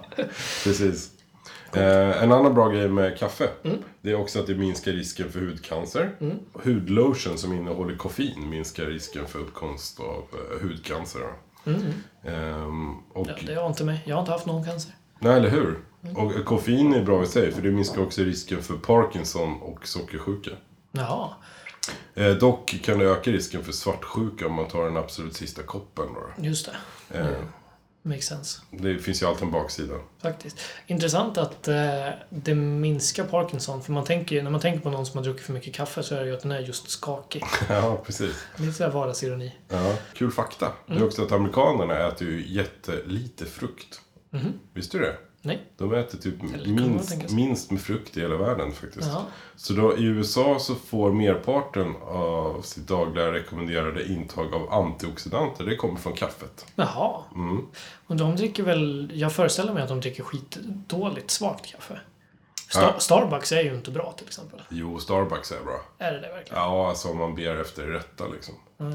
Precis. 0.63 1.09
Eh, 1.76 2.24
en 2.24 2.32
annan 2.32 2.53
bra 2.53 2.69
grej 2.69 2.88
med 2.88 3.17
kaffe. 3.17 3.49
Mm. 3.63 3.78
Det 4.01 4.11
är 4.11 4.15
också 4.15 4.39
att 4.39 4.47
det 4.47 4.55
minskar 4.55 4.91
risken 4.91 5.32
för 5.32 5.39
hudcancer. 5.39 6.15
Hudlotion 6.53 7.38
som 7.38 7.53
innehåller 7.53 7.95
koffein 7.95 8.49
minskar 8.49 8.86
risken 8.86 9.28
för 9.28 9.39
uppkomst 9.39 9.99
av 9.99 10.24
eh, 10.34 10.61
hudcancer. 10.67 11.19
då. 11.19 11.71
Ehm, 12.30 12.95
och, 13.13 13.28
Ja, 13.28 13.34
det 13.47 13.55
har 13.55 13.67
inte 13.67 13.84
mig. 13.84 14.03
Jag 14.05 14.15
har 14.15 14.19
inte 14.21 14.32
haft 14.32 14.45
någon 14.45 14.65
cancer. 14.65 14.91
Nej, 15.19 15.38
eller 15.38 15.49
hur? 15.49 15.80
Och 16.15 16.34
eh, 16.36 16.43
koffein 16.43 16.93
är 16.93 17.03
bra 17.03 17.24
i 17.24 17.26
sig 17.26 17.51
för 17.51 17.61
det 17.61 17.71
minskar 17.71 18.01
också 18.01 18.21
risken 18.21 18.61
för 18.61 18.74
Parkinson 18.78 19.61
och 19.61 19.88
sockersjuka. 19.88 20.51
Jaha. 20.91 21.30
Eh, 22.13 22.30
dock 22.32 22.82
kan 22.84 22.99
det 22.99 23.05
öka 23.05 23.32
risken 23.32 23.63
för 23.63 23.71
svartsjuka 23.71 24.47
om 24.47 24.53
man 24.53 24.67
tar 24.67 24.84
den 24.86 24.97
absolut 24.97 25.36
sista 25.36 25.63
koppen. 25.63 26.05
Då. 26.13 26.43
Just 26.43 26.69
det. 27.09 27.19
Eh, 27.19 27.28
Makes 28.06 28.26
sense. 28.26 28.62
det 28.72 28.99
finns 28.99 29.22
ju 29.22 29.26
alltid 29.26 29.43
en 29.43 29.51
baksida. 29.51 29.93
Faktiskt. 30.22 30.58
Intressant 30.88 31.38
att 31.38 31.68
eh, 31.68 31.76
det 32.30 32.56
minskar 32.56 33.24
Parkinson. 33.24 33.84
För 33.84 33.91
man 33.91 34.04
tänker, 34.04 34.43
när 34.43 34.51
man 34.51 34.60
tänker 34.62 34.80
på 34.80 34.89
någon 34.89 35.06
som 35.06 35.18
har 35.18 35.24
druckit 35.24 35.45
för 35.45 35.54
mycket 35.54 35.74
kaffe 35.74 36.04
så 36.04 36.16
är 36.16 36.20
det 36.20 36.28
ju 36.28 36.34
att 36.34 36.41
den 36.41 36.51
är 36.51 36.60
just 36.60 36.89
skakig. 36.89 37.43
ja, 37.70 38.01
precis. 38.06 38.36
Lite 38.56 38.74
sådär 38.74 38.91
vardagsironi. 38.91 39.56
Ja, 39.70 39.95
kul 40.14 40.32
fakta. 40.32 40.72
Det 40.88 40.93
är 40.93 41.06
också 41.06 41.24
att 41.24 41.32
amerikanerna 41.32 42.08
äter 42.08 42.28
ju 42.28 42.45
jättelite 42.47 43.45
frukt. 43.45 44.01
Visste 44.74 44.97
du 44.97 45.04
det? 45.04 45.18
Nej. 45.45 45.61
De 45.77 45.93
äter 45.93 46.17
typ 46.17 46.41
minst, 46.65 47.31
minst 47.31 47.71
med 47.71 47.81
frukt 47.81 48.17
i 48.17 48.21
hela 48.21 48.37
världen 48.37 48.71
faktiskt. 48.71 49.07
Jaha. 49.07 49.21
Så 49.55 49.73
då 49.73 49.97
i 49.97 50.03
USA 50.03 50.59
så 50.59 50.75
får 50.75 51.11
merparten 51.11 51.95
av 52.01 52.61
sitt 52.61 52.87
dagliga 52.87 53.31
rekommenderade 53.31 54.07
intag 54.07 54.53
av 54.53 54.73
antioxidanter, 54.73 55.65
det 55.65 55.75
kommer 55.75 55.99
från 55.99 56.13
kaffet. 56.13 56.65
Jaha. 56.75 57.23
Mm. 57.35 57.67
Och 58.07 58.15
de 58.15 58.35
dricker 58.35 58.63
väl... 58.63 59.11
Jag 59.13 59.33
föreställer 59.33 59.73
mig 59.73 59.83
att 59.83 59.89
de 59.89 59.99
dricker 59.99 60.23
skitdåligt 60.23 61.31
svagt 61.31 61.65
kaffe. 61.71 61.99
Star, 62.69 62.81
Ja. 62.81 62.99
Starbucks 62.99 63.51
är 63.51 63.61
ju 63.61 63.73
inte 63.75 63.91
bra 63.91 64.13
till 64.17 64.27
exempel. 64.27 64.61
Jo, 64.69 64.99
Starbucks 64.99 65.51
är 65.51 65.63
bra. 65.63 65.81
Är 65.97 66.11
det 66.13 66.19
det 66.19 66.27
verkligen? 66.27 66.63
Ja, 66.63 66.89
alltså 66.89 67.09
om 67.09 67.17
man 67.17 67.35
ber 67.35 67.61
efter 67.61 67.87
rätta 67.87 68.27
liksom. 68.27 68.55
Mm. 68.79 68.91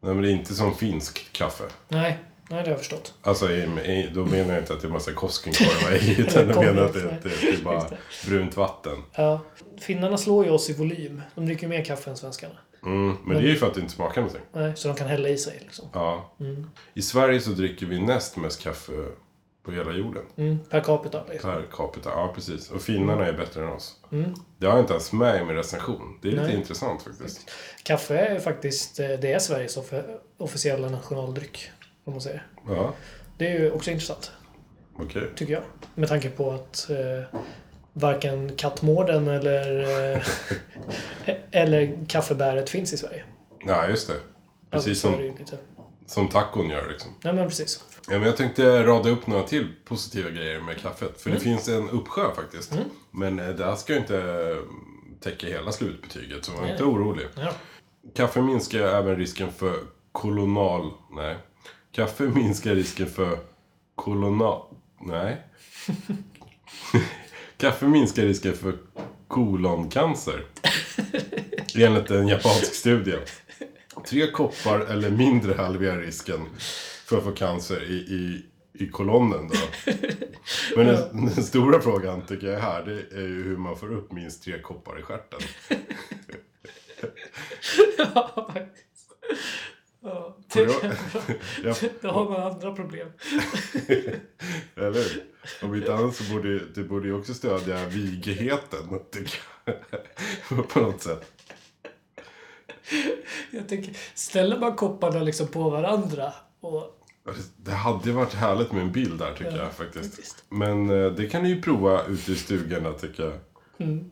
Nej, 0.00 0.14
men 0.14 0.22
det 0.22 0.30
är 0.30 0.32
inte 0.32 0.54
som 0.54 0.74
finsk 0.74 1.32
kaffe. 1.32 1.64
Nej, 1.88 2.18
nej, 2.50 2.58
det 2.58 2.64
har 2.64 2.68
jag 2.68 2.78
förstått. 2.78 3.14
Alltså, 3.22 3.50
i, 3.50 3.62
i, 3.62 4.10
då 4.14 4.24
menar 4.24 4.54
jag 4.54 4.62
inte 4.62 4.72
att 4.72 4.80
det 4.80 4.88
är 4.88 4.92
massa 4.92 5.12
Koskenkorvar 5.12 5.94
i, 6.02 6.20
utan 6.20 6.48
jag 6.48 6.64
menar 6.64 6.82
att 6.82 6.92
det, 6.92 7.00
det, 7.00 7.40
det 7.40 7.48
är 7.48 7.64
bara 7.64 7.84
brunt 8.26 8.56
vatten. 8.56 9.02
Ja. 9.14 9.40
Finnarna 9.80 10.18
slår 10.18 10.44
ju 10.44 10.50
oss 10.50 10.70
i 10.70 10.72
volym. 10.72 11.22
De 11.34 11.46
dricker 11.46 11.62
ju 11.62 11.68
mer 11.68 11.84
kaffe 11.84 12.10
än 12.10 12.16
svenskarna. 12.16 12.54
Mm, 12.82 13.16
men 13.24 13.36
det 13.36 13.42
är 13.42 13.50
ju 13.50 13.56
för 13.56 13.66
att 13.66 13.74
det 13.74 13.80
inte 13.80 13.92
smakar 13.92 14.20
någonting. 14.20 14.42
Nej, 14.52 14.72
så 14.76 14.88
de 14.88 14.96
kan 14.96 15.06
hälla 15.06 15.28
i 15.28 15.38
sig 15.38 15.58
liksom. 15.60 15.88
Ja. 15.92 16.34
Mm. 16.40 16.70
I 16.94 17.02
Sverige 17.02 17.40
så 17.40 17.50
dricker 17.50 17.86
vi 17.86 18.00
näst 18.00 18.36
mest 18.36 18.62
kaffe 18.62 18.92
på 19.66 19.72
hela 19.72 19.92
jorden. 19.92 20.22
Mm, 20.36 20.58
per 20.70 20.80
capita 20.80 21.24
liksom. 21.28 21.50
Per 21.50 21.62
capita, 21.72 22.10
ja 22.10 22.32
precis. 22.34 22.70
Och 22.70 22.82
finnarna 22.82 23.26
är 23.26 23.32
bättre 23.32 23.64
än 23.64 23.72
oss. 23.72 24.00
Mm. 24.12 24.34
Det 24.58 24.66
har 24.66 24.72
jag 24.72 24.82
inte 24.82 24.92
ens 24.92 25.12
med 25.12 25.42
i 25.42 25.44
min 25.44 25.56
recension. 25.56 26.18
Det 26.22 26.28
är 26.28 26.32
lite 26.32 26.44
Nej. 26.44 26.56
intressant 26.56 27.02
faktiskt. 27.02 27.50
Kaffe 27.84 28.18
är 28.18 28.40
faktiskt, 28.40 29.00
eh, 29.00 29.08
det 29.08 29.32
är 29.32 29.38
Sveriges 29.38 29.78
officiella 30.38 30.88
nationaldryck. 30.88 31.70
Om 32.06 32.12
man 32.12 32.20
säger. 32.20 32.46
Ja, 32.68 32.94
Det 33.38 33.48
är 33.52 33.58
ju 33.60 33.70
också 33.70 33.90
intressant, 33.90 34.32
okej. 34.98 35.22
tycker 35.36 35.52
jag. 35.52 35.62
Med 35.94 36.08
tanke 36.08 36.30
på 36.30 36.50
att 36.50 36.90
eh, 36.90 37.38
varken 37.92 38.56
kattmården 38.56 39.28
eller, 39.28 39.80
eh, 40.14 40.22
eller 41.50 41.98
kaffebäret 42.08 42.70
finns 42.70 42.92
i 42.92 42.96
Sverige. 42.96 43.24
Ja, 43.66 43.88
just 43.88 44.08
det. 44.08 44.14
Precis 44.70 45.04
Alltså, 45.04 45.18
som, 45.18 45.36
det 45.50 45.58
som 46.06 46.28
tacon 46.28 46.70
gör 46.70 46.88
liksom. 46.88 47.10
Nej 47.24 47.32
men 47.32 47.48
precis. 47.48 47.84
Ja, 48.08 48.18
men 48.18 48.22
jag 48.22 48.36
tänkte 48.36 48.82
rada 48.84 49.10
upp 49.10 49.26
några 49.26 49.42
till 49.42 49.72
positiva 49.84 50.30
grejer 50.30 50.60
med 50.60 50.78
kaffet. 50.80 51.20
För 51.20 51.30
Mm. 51.30 51.38
det 51.38 51.44
finns 51.44 51.68
en 51.68 51.90
uppsjö 51.90 52.34
faktiskt. 52.34 52.72
Men 53.10 53.38
eh, 53.40 53.48
det 53.48 53.64
här 53.64 53.76
ska 53.76 53.92
ju 53.92 53.98
inte 53.98 54.18
eh, 54.18 54.56
täcka 55.20 55.46
hela 55.46 55.72
slutbetyget, 55.72 56.44
så 56.44 56.52
var 56.52 56.60
Nej. 56.62 56.70
inte 56.70 56.84
orolig. 56.84 57.26
Ja. 57.36 57.52
Kaffe 58.14 58.40
minskar 58.40 58.78
även 58.80 59.16
risken 59.16 59.52
för 59.52 59.74
kolonal... 60.12 60.90
Nej. 61.10 61.36
Kaffe 61.96 62.24
minskar 62.24 62.74
risken 62.74 63.06
för 63.06 63.38
kolonal... 63.94 64.62
Nej. 65.00 65.42
Kaffe 67.56 67.86
minskar 67.86 68.22
risken 68.22 68.52
för 68.52 68.78
koloncancer. 69.28 70.44
Enligt 71.76 72.10
en 72.10 72.28
japansk 72.28 72.74
studie. 72.74 73.18
Tre 74.08 74.30
koppar 74.30 74.80
eller 74.80 75.10
mindre 75.10 75.54
halverar 75.54 75.98
risken 75.98 76.40
för 77.04 77.18
att 77.18 77.24
få 77.24 77.32
cancer 77.32 77.82
i, 77.90 77.94
i, 77.94 78.46
i 78.84 78.88
kolonnen 78.88 79.48
då. 79.48 79.92
Men 80.76 80.86
den, 80.86 81.26
den 81.34 81.44
stora 81.44 81.80
frågan 81.80 82.26
tycker 82.26 82.46
jag 82.46 82.60
här, 82.60 82.84
det 82.84 83.16
är 83.16 83.28
ju 83.28 83.44
hur 83.44 83.56
man 83.56 83.76
får 83.76 83.92
upp 83.92 84.12
minst 84.12 84.44
tre 84.44 84.60
koppar 84.60 84.98
i 84.98 85.02
stjärten. 85.02 85.40
ja, 87.98 88.50
faktiskt. 88.52 88.86
Ja, 90.06 90.36
För 90.48 90.60
det, 90.60 90.66
då- 90.66 91.34
Ja. 91.64 91.74
då 92.00 92.08
har 92.08 92.24
man 92.30 92.42
andra 92.52 92.72
problem. 92.74 93.08
Eller 94.76 94.92
hur? 94.92 95.24
Om 95.62 95.74
inte 95.74 95.94
annat 95.94 96.16
så 96.16 96.34
borde 96.34 96.58
det 96.74 96.82
borde 96.82 97.08
ju 97.08 97.14
också 97.14 97.34
stödja 97.34 97.86
tycker 99.12 99.38
jag. 99.64 100.68
På 100.68 100.80
något 100.80 101.02
sätt. 101.02 101.32
Jag 103.50 103.68
tänker, 103.68 103.96
ställer 104.14 104.58
man 104.58 104.76
kopparna 104.76 105.20
liksom 105.22 105.46
på 105.48 105.70
varandra 105.70 106.32
och 106.60 107.02
Det 107.56 107.70
hade 107.72 108.08
ju 108.08 108.12
varit 108.12 108.34
härligt 108.34 108.72
med 108.72 108.82
en 108.82 108.92
bild 108.92 109.18
där, 109.18 109.32
tycker 109.34 109.50
Ja, 109.50 109.62
jag 109.62 109.72
faktiskt. 109.72 110.14
faktiskt. 110.14 110.44
Men 110.48 110.90
eh, 110.90 111.10
det 111.12 111.26
kan 111.28 111.42
ni 111.42 111.48
ju 111.48 111.62
prova 111.62 112.04
ute 112.06 112.32
i 112.32 112.36
stugorna, 112.36 112.92
tycker 112.92 113.22
jag. 113.22 113.32
Mm. 113.88 114.10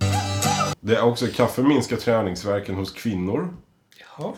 Det 0.81 0.97
är 0.97 1.03
också 1.05 1.27
kaffe 1.35 1.63
minskar 1.63 1.97
träningsverken 1.97 2.75
hos 2.75 2.93
kvinnor. 2.93 3.57
Ja, 4.19 4.35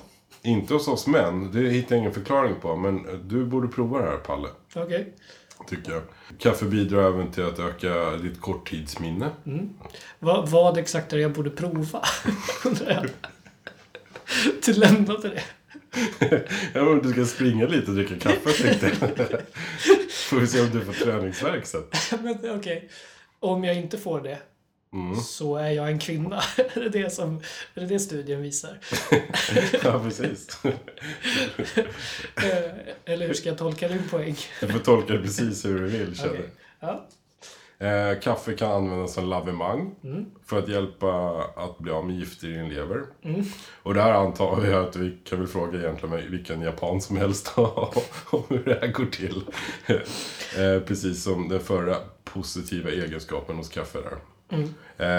Inte 0.47 0.74
hos 0.74 0.88
oss 0.88 1.07
män. 1.07 1.51
Det 1.53 1.61
hittar 1.70 1.94
jag 1.97 2.01
ingen 2.01 2.14
förklaring 2.14 2.55
på. 2.61 2.76
Men 2.76 3.07
du 3.28 3.44
borde 3.44 3.68
prova 3.68 3.99
det 3.99 4.05
här, 4.11 4.16
Palle. 4.16 4.49
okej. 4.74 5.12
Tycker 5.68 5.92
jag. 5.92 6.03
Kaffe 6.38 6.64
bidrar 6.64 7.09
även 7.09 7.30
till 7.30 7.44
att 7.44 7.59
öka 7.59 8.11
ditt 8.16 8.40
korttidsminne. 8.40 9.30
Vad, 10.18 10.49
vad 10.49 10.78
exakt 10.78 11.12
är 11.12 11.16
det 11.16 11.22
jag 11.22 11.32
borde 11.32 11.51
prova? 11.51 12.03
Undrar 12.64 12.90
jag. 12.90 13.07
Du 14.64 14.72
lämnade 14.72 15.28
det. 15.28 15.42
Ja, 16.72 16.84
men 16.84 16.99
du 17.03 17.12
ska 17.12 17.24
springa 17.24 17.66
lite 17.66 17.90
och 17.90 17.97
dricka 17.97 18.18
kaffe 18.18 18.74
tänkte 18.74 19.11
jag. 19.16 19.40
Får 20.11 20.36
vi 20.40 20.47
se 20.47 20.61
om 20.61 20.70
du 20.70 20.80
får 20.84 20.92
träningsvärk 20.92 21.66
sen. 21.66 21.82
Okej. 22.59 22.88
Om 23.40 23.64
jag 23.64 23.76
inte 23.76 23.99
får 23.99 24.20
det 24.20 24.38
så 25.24 25.57
är 25.57 25.70
jag 25.70 25.88
en 25.90 25.99
kvinna. 25.99 26.36
är, 26.74 26.80
det 26.80 26.88
det 26.88 27.11
som, 27.11 27.36
är 27.74 27.80
det 27.80 27.86
det 27.86 27.99
studien 27.99 28.42
visar? 28.42 28.78
Ja, 29.84 30.01
precis. 30.05 30.61
Eh, 32.36 32.72
Eller 33.05 33.26
hur 33.26 33.34
ska 33.34 33.49
jag 33.49 33.59
tolka 33.59 33.88
din 33.88 34.09
poäng? 34.11 34.36
Du 34.61 34.68
får 34.68 34.78
tolka 34.78 35.12
det 35.12 35.18
precis 35.18 35.64
hur 35.64 35.78
du 35.78 35.86
vill 35.86 36.16
känner 36.16 36.30
Okej. 36.32 36.51
Ja. 36.80 37.07
Eh, 37.78 38.20
kaffe 38.20 38.53
kan 38.55 38.70
användas 38.72 39.14
som 39.14 39.24
lavemang 39.28 39.94
Mm. 40.05 40.24
för 40.47 40.59
att 40.59 40.68
hjälpa 40.68 41.40
att 41.57 41.78
bli 41.78 41.92
av 41.92 42.07
med 42.07 42.16
gifter 42.18 42.49
i 42.49 42.53
din 42.53 42.68
lever. 42.68 43.03
Och 43.82 43.94
det 43.94 44.03
här 44.03 44.12
antar 44.12 44.64
jag 44.66 44.84
att 44.88 44.97
vi 44.97 45.18
kan 45.24 45.38
väl 45.38 45.49
fråga 45.49 45.78
egentligen 45.78 46.30
vilken 46.30 46.61
japan 46.62 47.01
som 47.01 47.16
helst 47.16 47.53
om 47.57 48.42
hur 48.49 48.64
det 48.64 48.78
här 48.80 48.86
går 48.88 49.07
till. 49.07 49.42
eh, 49.86 50.80
precis 50.86 51.22
som 51.22 51.49
den 51.49 51.61
förra 51.61 51.97
positiva 52.24 52.90
egenskapen 52.90 53.57
hos 53.57 53.68
kaffe 53.68 53.99
där. 53.99 54.18
Mm. 54.49 54.68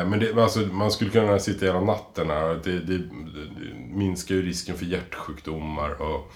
men 0.10 0.20
det, 0.20 0.44
alltså, 0.44 0.60
man 0.60 0.92
skulle 0.92 1.12
kunna 1.12 1.40
sitta 1.40 1.66
hela 1.66 1.82
natten 1.82 2.30
här. 2.30 2.60
Det, 2.64 2.80
det, 2.80 2.98
det 2.98 3.04
minskar 3.94 4.36
ju 4.36 4.42
risken 4.42 4.78
för 4.78 4.86
hjärtsjukdomar. 4.86 6.02
Och, 6.02 6.32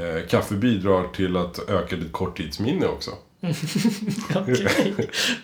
eh, 0.00 0.26
kaffe 0.28 0.54
bidrar 0.54 1.08
till 1.08 1.36
att 1.36 1.70
öka 1.70 1.96
ditt 1.96 2.12
korttidsminne 2.12 2.86
också. 2.86 3.10
Okej. 4.36 4.94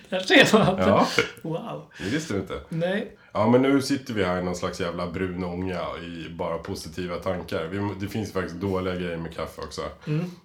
Där 0.09 0.21
ser 0.21 0.59
man. 0.59 0.79
Ja, 0.79 1.09
Wow. 1.43 1.83
det 1.99 2.05
visste 2.11 2.35
du 2.35 2.41
inte. 2.41 2.61
Nej. 2.69 3.17
Ja, 3.35 3.49
men 3.49 3.63
nu 3.63 3.83
sitter 3.83 4.15
vi 4.15 4.25
här 4.25 4.41
i 4.41 4.45
någon 4.45 4.57
slags 4.57 4.81
jävla 4.81 5.11
brun 5.11 5.45
ånga 5.45 5.81
i 5.99 6.29
bara 6.35 6.59
positiva 6.59 7.17
tankar. 7.17 7.65
Vi, 7.67 7.95
det 8.01 8.09
finns 8.09 8.33
faktiskt 8.33 8.57
dåliga 8.61 8.95
grejer 8.95 9.17
med 9.17 9.35
kaffe 9.37 9.61
också. 9.63 9.81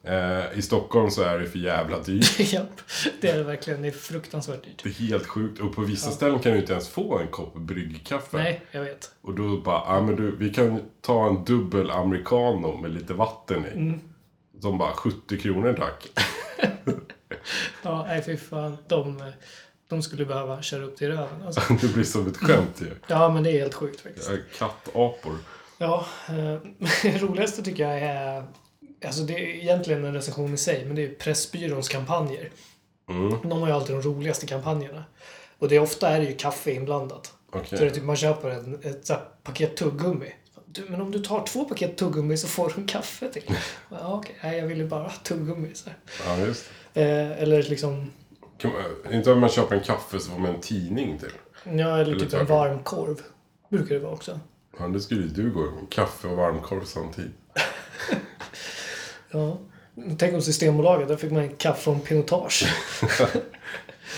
Eh, 0.04 0.58
I 0.60 0.62
Stockholm 0.62 1.12
så 1.12 1.22
är 1.22 1.40
det 1.40 1.46
för 1.46 1.60
jävla 1.60 2.00
dyrt. 2.00 2.40
Japp. 2.54 2.82
Det 3.22 3.30
är 3.30 3.38
det 3.38 3.44
verkligen. 3.44 3.82
Det 3.82 3.88
är 3.88 3.92
fruktansvärt 3.92 4.64
dyrt. 4.64 4.84
Det 4.84 4.90
är 4.90 4.94
helt 4.94 5.28
sjukt. 5.28 5.60
Och 5.62 5.76
på 5.76 5.82
vissa 5.82 6.12
ställen 6.12 6.40
kan 6.40 6.52
du 6.52 6.58
inte 6.60 6.72
ens 6.74 6.90
få 6.90 7.18
en 7.20 7.28
kopp 7.28 7.56
bryggkaffe. 7.56 8.38
Nej, 8.38 8.62
jag 8.72 8.82
vet. 8.82 9.12
Och 9.22 9.34
då 9.36 9.58
bara, 9.62 9.96
ja 9.96 10.02
men 10.02 10.16
du, 10.16 10.36
vi 10.36 10.50
kan 10.54 10.82
ta 11.02 11.28
en 11.28 11.44
dubbel 11.46 11.92
americano 11.92 12.78
med 12.82 12.92
lite 12.92 13.14
vatten 13.14 13.66
i. 13.66 14.00
De 14.62 14.78
bara, 14.78 14.94
70 14.94 15.38
kronor 15.40 15.74
tack. 15.74 16.08
Ja, 17.84 18.06
nej 18.08 18.22
fy 18.22 18.38
fan. 18.38 18.78
De, 18.88 19.32
de 19.90 20.02
skulle 20.04 20.26
behöva 20.26 20.62
köra 20.62 20.84
upp 20.84 20.98
till 20.98 21.08
röven. 21.08 21.44
Alltså. 21.46 21.62
det 21.82 21.94
blir 21.94 22.04
som 22.04 22.28
ett 22.28 22.38
skämt 22.38 22.82
ju. 22.82 22.92
Ja, 23.08 23.30
men 23.30 23.44
det 23.44 23.52
är 23.52 23.60
helt 23.60 23.74
sjukt 23.74 24.02
faktiskt. 24.02 24.32
Kattapor. 24.58 25.38
Ja, 25.78 26.06
eh, 26.30 27.20
roligaste 27.22 27.64
tycker 27.64 27.84
jag 27.84 28.00
är... 28.00 28.44
Alltså 29.06 29.22
det 29.24 29.34
är 29.34 29.48
egentligen 29.48 30.06
en 30.06 30.14
recension 30.14 30.54
i 30.54 30.58
sig, 30.58 30.86
men 30.86 30.96
det 30.96 31.04
är 31.04 31.10
Pressbyråns 31.10 31.90
kampanjer. 31.90 32.52
De 33.44 33.52
har 33.52 33.68
ju 33.68 33.74
alltid 33.74 33.96
de 33.96 34.02
roligaste 34.02 34.46
kampanjerna. 34.48 35.04
Och 35.60 35.70
det 35.70 35.76
är 35.76 35.80
ofta 35.80 36.10
är 36.10 36.20
det 36.20 36.26
ju 36.26 36.36
kaffe 36.36 36.72
inblandat. 36.72 37.34
Okej. 37.52 37.68
Så 37.70 37.76
det 37.76 37.86
är 37.86 37.90
typ 37.90 38.04
man 38.04 38.16
köper 38.16 38.50
en, 38.50 38.80
ett 38.84 39.12
paket 39.44 39.78
tuggummi. 39.78 40.34
Du, 40.78 40.92
men 40.92 41.02
om 41.02 41.12
du 41.12 41.20
tar 41.20 41.46
två 41.46 41.66
paket 41.66 41.98
tuggummi 41.98 42.38
så 42.38 42.48
får 42.48 42.74
du 42.76 42.82
en 42.82 42.88
kaffe 42.88 43.30
till. 43.34 43.44
Ja, 43.90 44.14
okej. 44.14 44.36
Nej, 44.44 44.58
jag 44.58 44.68
vill 44.68 44.78
ju 44.78 44.88
bara 44.88 45.04
ha 45.04 45.12
tuggummi. 45.24 45.72
Så. 45.74 45.90
Ja, 46.26 46.38
just. 46.38 46.66
Eh, 46.94 47.42
eller 47.42 47.64
liksom... 47.64 48.12
Man, 48.64 48.74
inte 49.14 49.32
om 49.32 49.40
man 49.40 49.50
köper 49.50 49.76
en 49.76 49.84
kaffe 49.84 50.20
så 50.20 50.32
får 50.32 50.40
man 50.40 50.56
en 50.56 50.62
tidning 50.62 51.20
till. 51.20 51.32
Ja, 51.64 51.98
eller 51.98 52.14
typ 52.14 52.22
en 52.22 52.30
tvärtom. 52.30 52.48
varm 52.48 52.84
korv. 52.84 53.22
Brukar 53.70 53.96
det 53.96 54.02
vara 54.02 54.14
också. 54.14 54.40
Ja, 54.80 54.88
det 54.88 55.00
skulle 55.00 55.22
ju 55.22 55.28
du 55.28 55.52
gå. 55.52 55.72
Kaffe 55.90 56.28
och 56.28 56.38
varmkorv 56.38 56.84
samtidigt. 56.86 57.32
Ja. 59.32 59.58
Tänk 60.18 60.34
om 60.34 60.42
Systembolaget, 60.42 61.08
där 61.08 61.18
fick 61.18 61.32
man 61.32 61.42
en 61.44 61.56
kaffe 61.56 61.82
från 61.82 62.00
Pinotage. 62.00 62.66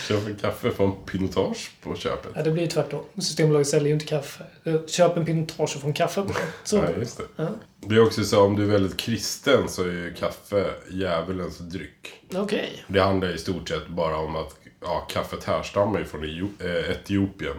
Köp 0.07 0.27
en 0.27 0.35
kaffe 0.35 0.71
från 0.71 1.05
Pinotage 1.05 1.71
på 1.81 1.95
köpet. 1.95 2.31
Ja, 2.35 2.43
det 2.43 2.51
blir 2.51 2.63
ju 2.63 2.69
tvärtom. 2.69 3.03
Systembolaget 3.15 3.67
säljer 3.67 3.87
ju 3.87 3.93
inte 3.93 4.05
kaffe. 4.05 4.43
Köp 4.87 5.17
en 5.17 5.25
Pinotage 5.25 5.75
och 5.75 5.81
få 5.81 5.87
en 5.87 5.93
kaffe 5.93 6.21
på. 6.21 6.33
Så. 6.63 6.77
Ja, 6.83 6.89
just 6.99 7.17
det. 7.17 7.23
Ja. 7.35 7.49
Det 7.79 7.95
är 7.95 8.05
också 8.05 8.23
så 8.23 8.45
om 8.45 8.55
du 8.55 8.63
är 8.63 8.67
väldigt 8.67 8.97
kristen 8.97 9.69
så 9.69 9.83
är 9.83 9.91
ju 9.91 10.13
kaffe 10.13 10.73
djävulens 10.91 11.57
dryck. 11.57 12.21
Okej. 12.35 12.83
Det 12.87 12.99
handlar 12.99 13.35
i 13.35 13.37
stort 13.37 13.69
sett 13.69 13.87
bara 13.87 14.17
om 14.17 14.35
att 14.35 14.55
ja, 14.81 15.07
kaffet 15.09 15.43
härstammar 15.43 15.99
ju 15.99 16.05
från 16.05 16.23
eh, 16.23 16.91
Etiopien. 16.91 17.55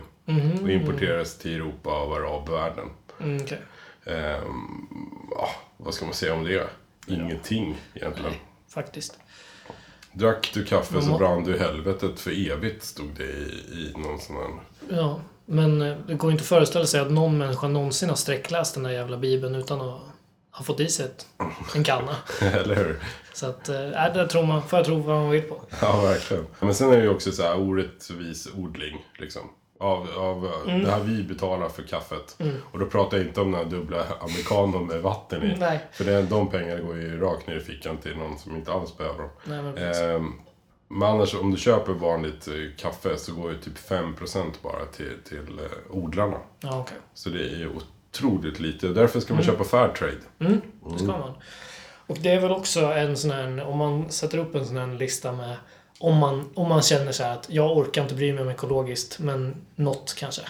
Och 0.62 0.70
importerades 0.70 1.38
till 1.38 1.54
Europa 1.54 1.90
av 1.90 2.12
arabvärlden. 2.12 2.88
Mm, 3.20 3.42
okej. 3.42 3.58
Ehm, 4.04 4.88
ja, 5.30 5.48
vad 5.76 5.94
ska 5.94 6.04
man 6.04 6.14
säga 6.14 6.34
om 6.34 6.44
det? 6.44 6.68
Ingenting 7.06 7.80
egentligen. 7.94 8.32
Faktiskt. 8.68 9.18
Drack 10.12 10.50
du 10.54 10.64
kaffe 10.64 11.02
så 11.02 11.18
brann 11.18 11.44
du 11.44 11.56
i 11.56 11.58
helvetet 11.58 12.20
för 12.20 12.50
evigt, 12.50 12.84
stod 12.84 13.08
det 13.16 13.24
i, 13.24 13.64
i 13.72 13.92
någon 13.96 14.20
sån 14.20 14.36
här... 14.36 14.50
Ja, 14.96 15.20
men 15.46 15.82
eh, 15.82 15.96
det 16.06 16.14
går 16.14 16.30
inte 16.30 16.42
att 16.42 16.48
föreställa 16.48 16.86
sig 16.86 17.00
att 17.00 17.10
någon 17.10 17.38
människa 17.38 17.68
någonsin 17.68 18.08
har 18.08 18.16
sträckläst 18.16 18.74
den 18.74 18.82
där 18.82 18.90
jävla 18.90 19.16
bibeln 19.16 19.54
utan 19.54 19.80
att 19.80 20.00
ha 20.50 20.64
fått 20.64 20.80
i 20.80 20.88
sig 20.88 21.06
ett, 21.06 21.26
en 21.74 21.84
kanna. 21.84 22.16
Eller 22.40 22.76
hur? 22.76 23.00
Så 23.32 23.46
att, 23.46 23.68
äh, 23.68 23.74
där 23.74 24.26
tror 24.26 24.46
man, 24.46 24.62
får 24.62 24.78
jag 24.78 24.86
tro 24.86 24.98
vad 24.98 25.16
man 25.16 25.30
vill 25.30 25.42
på. 25.42 25.62
Ja, 25.80 26.00
verkligen. 26.00 26.46
Men 26.60 26.74
sen 26.74 26.92
är 26.92 26.96
det 26.96 27.02
ju 27.02 27.08
också 27.08 27.32
så 27.32 27.42
här 27.42 27.60
orättvis 27.60 28.48
odling, 28.56 29.06
liksom. 29.18 29.42
Av, 29.80 30.08
av 30.16 30.50
Mm. 30.68 30.82
det 30.84 30.90
här 30.90 31.00
vi 31.00 31.22
betalar 31.22 31.68
för 31.68 31.82
kaffet. 31.82 32.36
Och 32.72 32.78
då 32.78 32.86
pratar 32.86 33.16
jag 33.16 33.26
inte 33.26 33.40
om 33.40 33.50
den 33.52 33.60
här 33.64 33.70
dubbla 33.70 34.04
amerikanon 34.20 34.86
med 34.86 35.02
vatten 35.02 35.42
i. 35.42 35.56
Nej. 35.60 35.80
För 35.92 36.04
det, 36.04 36.22
de 36.22 36.50
pengarna 36.50 36.80
går 36.80 36.96
ju 36.96 37.20
rakt 37.20 37.46
ner 37.46 37.56
i 37.56 37.60
fickan 37.60 37.96
till 37.96 38.16
någon 38.16 38.38
som 38.38 38.56
inte 38.56 38.72
alls 38.72 38.96
behöver 38.96 39.18
dem. 39.18 39.30
Nej, 39.44 39.62
men. 39.62 39.78
Ehm, 39.78 40.32
men 40.88 41.08
annars, 41.08 41.34
om 41.34 41.50
du 41.50 41.56
köper 41.56 41.92
vanligt 41.92 42.48
eh, 42.48 42.54
kaffe 42.76 43.16
så 43.16 43.34
går 43.34 43.50
ju 43.52 43.58
typ 43.58 43.78
5% 43.90 44.44
bara 44.62 44.84
till, 44.86 45.12
till 45.28 45.58
eh, 45.58 45.96
odlarna. 45.96 46.36
Ja, 46.60 46.80
okej. 46.80 46.96
Så 47.14 47.28
det 47.30 47.40
är 47.40 47.56
ju 47.58 47.70
otroligt 48.10 48.60
lite. 48.60 48.88
Och 48.88 48.94
därför 48.94 49.14
Mm. 49.16 49.22
ska 49.22 49.34
man 49.34 49.42
köpa 49.42 49.64
Fairtrade. 49.64 50.12
Det 50.38 50.98
ska 50.98 51.06
man. 51.06 51.32
Och 52.06 52.16
det 52.20 52.28
är 52.30 52.40
väl 52.40 52.50
också 52.52 52.80
en 52.80 53.16
sån 53.16 53.30
här, 53.30 53.64
om 53.64 53.78
man 53.78 54.10
sätter 54.10 54.38
upp 54.38 54.54
en 54.54 54.66
sån 54.66 54.76
här 54.76 54.86
lista 54.86 55.32
med 55.32 55.56
om 56.00 56.16
man, 56.16 56.50
om 56.54 56.68
man 56.68 56.82
känner 56.82 57.12
så 57.12 57.24
att 57.24 57.46
jag 57.50 57.76
orkar 57.76 58.02
inte 58.02 58.14
bry 58.14 58.32
mig 58.32 58.42
om 58.42 58.50
ekologiskt, 58.50 59.18
men 59.18 59.56
något 59.76 60.14
kanske. 60.18 60.42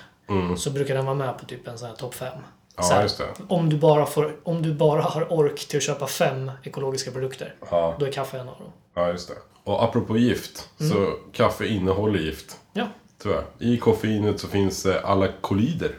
Så 0.56 0.70
brukar 0.70 0.94
den 0.94 1.04
vara 1.04 1.14
med 1.14 1.38
på 1.38 1.44
typ 1.46 1.68
en 1.68 1.78
sån 1.78 1.88
här 1.88 1.94
topp 1.96 2.14
fem. 2.14 2.32
Mm. 2.32 2.44
Ja, 2.76 2.82
Så 3.08 3.22
här. 3.22 3.30
Om 3.48 3.68
du, 3.70 3.76
bara 3.76 4.06
får, 4.06 4.36
om 4.42 4.62
du 4.62 4.74
bara 4.74 5.02
har 5.02 5.32
ork 5.32 5.68
till 5.68 5.76
att 5.76 5.82
köpa 5.82 6.06
fem 6.06 6.50
ekologiska 6.62 7.10
produkter, 7.10 7.54
Ja. 7.70 7.96
då 7.98 8.06
är 8.06 8.12
kaffe 8.12 8.38
en 8.38 8.48
av 8.48 8.54
dem. 8.58 8.72
Ja, 8.94 9.08
just 9.08 9.28
det. 9.28 9.34
Och 9.64 9.82
apropå 9.84 10.16
gift, 10.18 10.68
så 10.78 11.12
kaffe 11.32 11.66
innehåller 11.66 12.18
gift. 12.18 12.56
Ja. 12.72 12.86
Tyvärr. 13.22 13.44
I 13.58 13.78
koffeinet 13.78 14.40
så 14.40 14.48
finns 14.48 14.86
eh, 14.86 15.10
alakolider. 15.10 15.92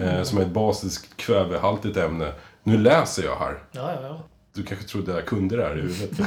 Eh, 0.00 0.22
som 0.22 0.38
är 0.38 0.42
ett 0.42 0.48
basiskt 0.48 1.16
kvävehaltigt 1.16 1.96
ämne. 1.96 2.32
Nu 2.62 2.78
läser 2.78 3.24
jag 3.24 3.36
här. 3.36 3.58
Ja, 3.72 3.92
ja, 3.92 4.02
ja. 4.02 4.20
Du 4.56 4.62
kanske 4.62 4.86
trodde 4.86 5.12
jag 5.12 5.26
kunde 5.26 5.56
det 5.56 5.62
här 5.62 5.78
i 5.78 5.80
huvudet. 5.80 6.20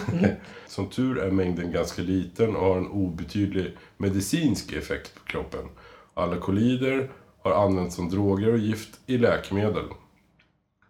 Som 0.67 0.89
tur 0.89 1.17
är 1.17 1.31
mängden 1.31 1.71
ganska 1.71 2.01
liten 2.01 2.55
och 2.55 2.65
har 2.65 2.77
en 2.77 2.87
obetydlig 2.87 3.77
medicinsk 3.97 4.73
effekt 4.73 5.15
på 5.15 5.23
kroppen. 5.23 5.69
Alakolider 6.13 7.09
har 7.43 7.51
använts 7.51 7.95
som 7.95 8.09
droger 8.09 8.53
och 8.53 8.59
gift 8.59 8.99
i 9.05 9.17
läkemedel. 9.17 9.85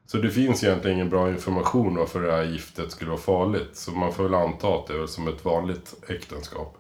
Så 0.06 0.18
det 0.18 0.30
finns 0.30 0.64
egentligen 0.64 0.98
ingen 0.98 1.10
bra 1.10 1.30
information 1.30 1.96
varför 1.96 2.22
det 2.22 2.32
här 2.32 2.44
giftet 2.44 2.92
skulle 2.92 3.10
vara 3.10 3.22
farligt. 3.22 3.70
Så 3.74 3.92
man 3.92 4.14
får 4.14 4.24
väl 4.24 4.34
anta 4.34 4.76
att 4.76 4.88
det 4.88 4.94
är 4.94 5.08
som 5.08 5.28
ett 5.28 5.46
vanligt 5.46 5.96
äktenskap. 6.08 6.78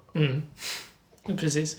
Precis. 1.38 1.78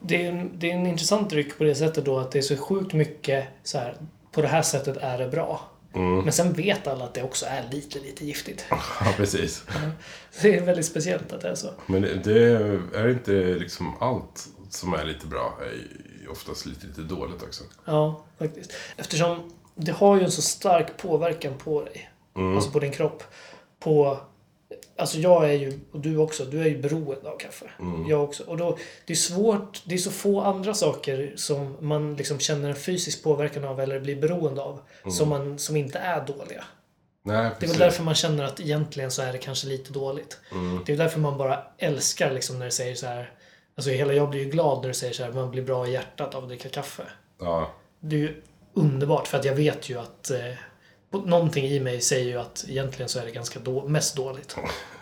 Det 0.00 0.26
är, 0.26 0.32
en, 0.32 0.58
det 0.58 0.70
är 0.70 0.74
en 0.74 0.86
intressant 0.86 1.30
dryck 1.30 1.58
på 1.58 1.64
det 1.64 1.74
sättet 1.74 2.04
då 2.04 2.18
att 2.18 2.30
det 2.30 2.38
är 2.38 2.42
så 2.42 2.56
sjukt 2.56 2.92
mycket 2.92 3.48
så 3.62 3.78
här, 3.78 3.96
på 4.32 4.42
det 4.42 4.48
här 4.48 4.62
sättet 4.62 4.96
är 4.96 5.18
det 5.18 5.28
bra. 5.28 5.71
Men 6.00 6.32
sen 6.32 6.52
vet 6.52 6.86
alla 6.86 7.04
att 7.04 7.14
det 7.14 7.22
också 7.22 7.46
är 7.46 7.64
lite, 7.70 7.98
lite 7.98 8.24
giftigt. 8.24 8.64
Ja, 8.70 9.12
precis. 9.16 9.64
Det 10.42 10.56
är 10.56 10.60
väldigt 10.60 10.86
speciellt 10.86 11.32
att 11.32 11.40
det 11.40 11.48
är 11.48 11.54
så. 11.54 11.68
Men 11.86 12.02
det, 12.02 12.14
det 12.14 12.42
är 12.98 13.08
inte 13.08 13.32
liksom 13.32 13.96
allt 14.00 14.48
som 14.70 14.94
är 14.94 15.04
lite 15.04 15.26
bra. 15.26 15.58
är 16.24 16.30
oftast 16.30 16.66
lite, 16.66 16.86
lite 16.86 17.00
dåligt 17.00 17.42
också. 17.42 17.64
Ja, 17.84 18.24
faktiskt. 18.38 18.72
Eftersom 18.96 19.52
det 19.74 19.92
har 19.92 20.16
ju 20.16 20.22
en 20.22 20.30
så 20.30 20.42
stark 20.42 20.96
påverkan 20.96 21.52
på 21.58 21.84
dig. 21.84 22.10
Alltså 22.34 22.70
på 22.70 22.78
din 22.78 22.92
kropp. 22.92 23.22
På... 23.78 24.18
Alltså 25.02 25.18
jag 25.18 25.50
är 25.50 25.52
ju, 25.52 25.80
och 25.92 26.00
du 26.00 26.16
också, 26.16 26.44
du 26.44 26.60
är 26.60 26.66
ju 26.66 26.78
beroende 26.78 27.30
av 27.30 27.38
kaffe. 27.38 27.70
Jag 28.08 28.24
också. 28.24 28.44
Och 28.44 28.56
då, 28.56 28.78
det 29.06 29.12
är 29.12 29.16
svårt, 29.16 29.82
det 29.84 29.94
är 29.94 29.98
så 29.98 30.10
få 30.10 30.40
andra 30.40 30.74
saker 30.74 31.32
som 31.36 31.76
man 31.80 32.16
liksom 32.16 32.38
känner 32.38 32.68
en 32.68 32.76
fysisk 32.76 33.22
påverkan 33.22 33.64
av 33.64 33.80
eller 33.80 34.00
blir 34.00 34.16
beroende 34.16 34.62
av. 34.62 34.80
Som, 35.10 35.28
man, 35.28 35.58
som 35.58 35.76
inte 35.76 35.98
är 35.98 36.26
dåliga. 36.26 36.64
Nej, 37.24 37.50
Det 37.60 37.66
är 37.66 37.70
väl 37.70 37.78
därför 37.78 38.02
man 38.02 38.14
känner 38.14 38.44
att 38.44 38.60
egentligen 38.60 39.10
så 39.10 39.22
är 39.22 39.32
det 39.32 39.38
kanske 39.38 39.66
lite 39.66 39.92
dåligt. 39.92 40.40
Mm. 40.52 40.82
Det 40.86 40.92
är 40.92 40.96
därför 40.96 41.20
man 41.20 41.38
bara 41.38 41.62
älskar 41.78 42.32
liksom 42.32 42.58
när 42.58 42.64
det 42.64 42.70
säger 42.70 42.94
så 42.94 43.06
här. 43.06 43.32
Alltså 43.76 43.90
hela 43.90 44.12
jag 44.12 44.30
blir 44.30 44.40
ju 44.40 44.50
glad 44.50 44.80
när 44.80 44.88
du 44.88 44.94
säger 44.94 45.12
så 45.12 45.24
här. 45.24 45.32
Man 45.32 45.50
blir 45.50 45.62
bra 45.62 45.86
i 45.86 45.92
hjärtat 45.92 46.34
av 46.34 46.42
att 46.42 46.48
dricka 46.48 46.68
kaffe. 46.68 47.02
Ja. 47.40 47.70
Det 48.00 48.16
är 48.16 48.20
ju 48.20 48.42
underbart 48.74 49.28
för 49.28 49.38
att 49.38 49.44
jag 49.44 49.54
vet 49.54 49.90
ju 49.90 49.98
att 49.98 50.30
eh, 50.30 50.38
någonting 51.12 51.64
i 51.64 51.80
mig 51.80 52.00
säger 52.00 52.26
ju 52.30 52.38
att 52.38 52.64
egentligen 52.68 53.08
så 53.08 53.18
är 53.18 53.24
det 53.24 53.30
ganska 53.30 53.60
då, 53.60 53.88
mest 53.88 54.16
dåligt. 54.16 54.56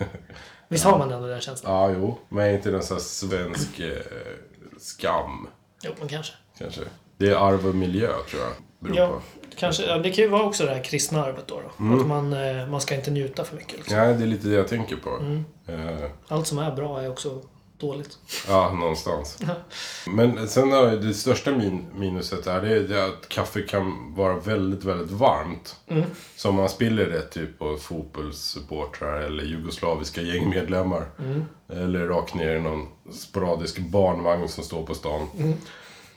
Visst 0.69 0.85
har 0.85 0.99
man 0.99 1.13
ändå 1.13 1.27
den 1.27 1.41
känslan? 1.41 1.73
ja, 1.73 1.91
jo. 1.99 2.19
Men 2.29 2.45
är 2.47 2.51
inte 2.55 2.71
den 2.71 2.83
så 2.83 2.95
här 2.95 3.01
svensk 3.01 3.81
eh, 3.81 3.89
skam, 4.79 5.49
Jo, 5.83 5.91
men 5.99 6.09
kanske. 6.09 6.33
kanske? 6.59 6.81
Det 7.17 7.27
är 7.31 7.35
arv 7.49 7.67
och 7.69 7.75
miljö, 7.75 8.09
tror 8.31 8.43
jag. 8.43 8.53
Beror 8.79 8.97
Ja, 8.97 9.07
på. 9.09 9.21
kanske. 9.57 9.83
Ja, 9.87 9.99
det 9.99 10.11
kan 10.11 10.25
ju 10.25 10.31
vara 10.31 10.43
också 10.43 10.65
det 10.65 10.75
här 10.75 10.85
kristna 10.85 11.25
arvet 11.25 11.47
då. 11.47 11.61
då. 11.79 11.85
Mm. 11.85 12.01
Att 12.01 12.07
man, 12.07 12.33
eh, 12.33 12.67
man 12.67 12.81
ska 12.81 12.95
inte 12.95 13.11
njuta 13.11 13.45
för 13.45 13.57
mycket. 13.57 13.77
Liksom. 13.77 13.97
Ja, 13.97 14.05
det 14.05 14.25
är 14.25 14.27
lite 14.27 14.49
det 14.49 14.55
jag 14.55 14.69
tänker 14.69 14.97
på. 14.97 15.11
Mm. 15.11 15.45
Eh, 15.67 16.11
Allt 16.29 16.47
som 16.47 16.59
är 16.59 16.71
bra 16.77 17.03
är 17.03 17.11
också 17.11 17.43
dåligt. 17.81 18.19
Ja, 18.49 18.73
någonstans. 18.73 19.39
Men 20.07 20.49
sen 20.49 20.73
har 20.73 20.87
det 20.91 21.15
största 21.15 21.51
min 21.51 21.87
minuset 21.95 22.47
är, 22.47 22.61
det 22.61 22.99
är 22.99 23.09
att 23.09 23.29
kaffe 23.29 23.63
kan 23.63 24.15
vara 24.15 24.35
väldigt, 24.35 24.85
väldigt 24.85 25.11
varmt. 25.11 25.77
Mm. 25.89 26.05
Så 26.37 26.49
om 26.49 26.55
man 26.55 26.69
spiller 26.69 27.07
det 27.07 27.23
typ 27.23 27.59
på 27.59 27.77
fotbollssupportrar 27.77 29.21
eller 29.21 29.45
jugoslaviska 29.45 30.23
gängmedlemmar. 30.23 31.07
Mm. 31.19 31.45
Eller 31.69 32.07
rakt 32.07 32.35
ner 32.35 32.57
i 32.57 32.61
någon 32.61 32.89
sporadisk 33.13 33.79
barnvagn 33.79 34.49
som 34.49 34.65
står 34.65 34.87
på 34.87 34.95
stan. 34.95 35.27
Mm. 35.39 35.55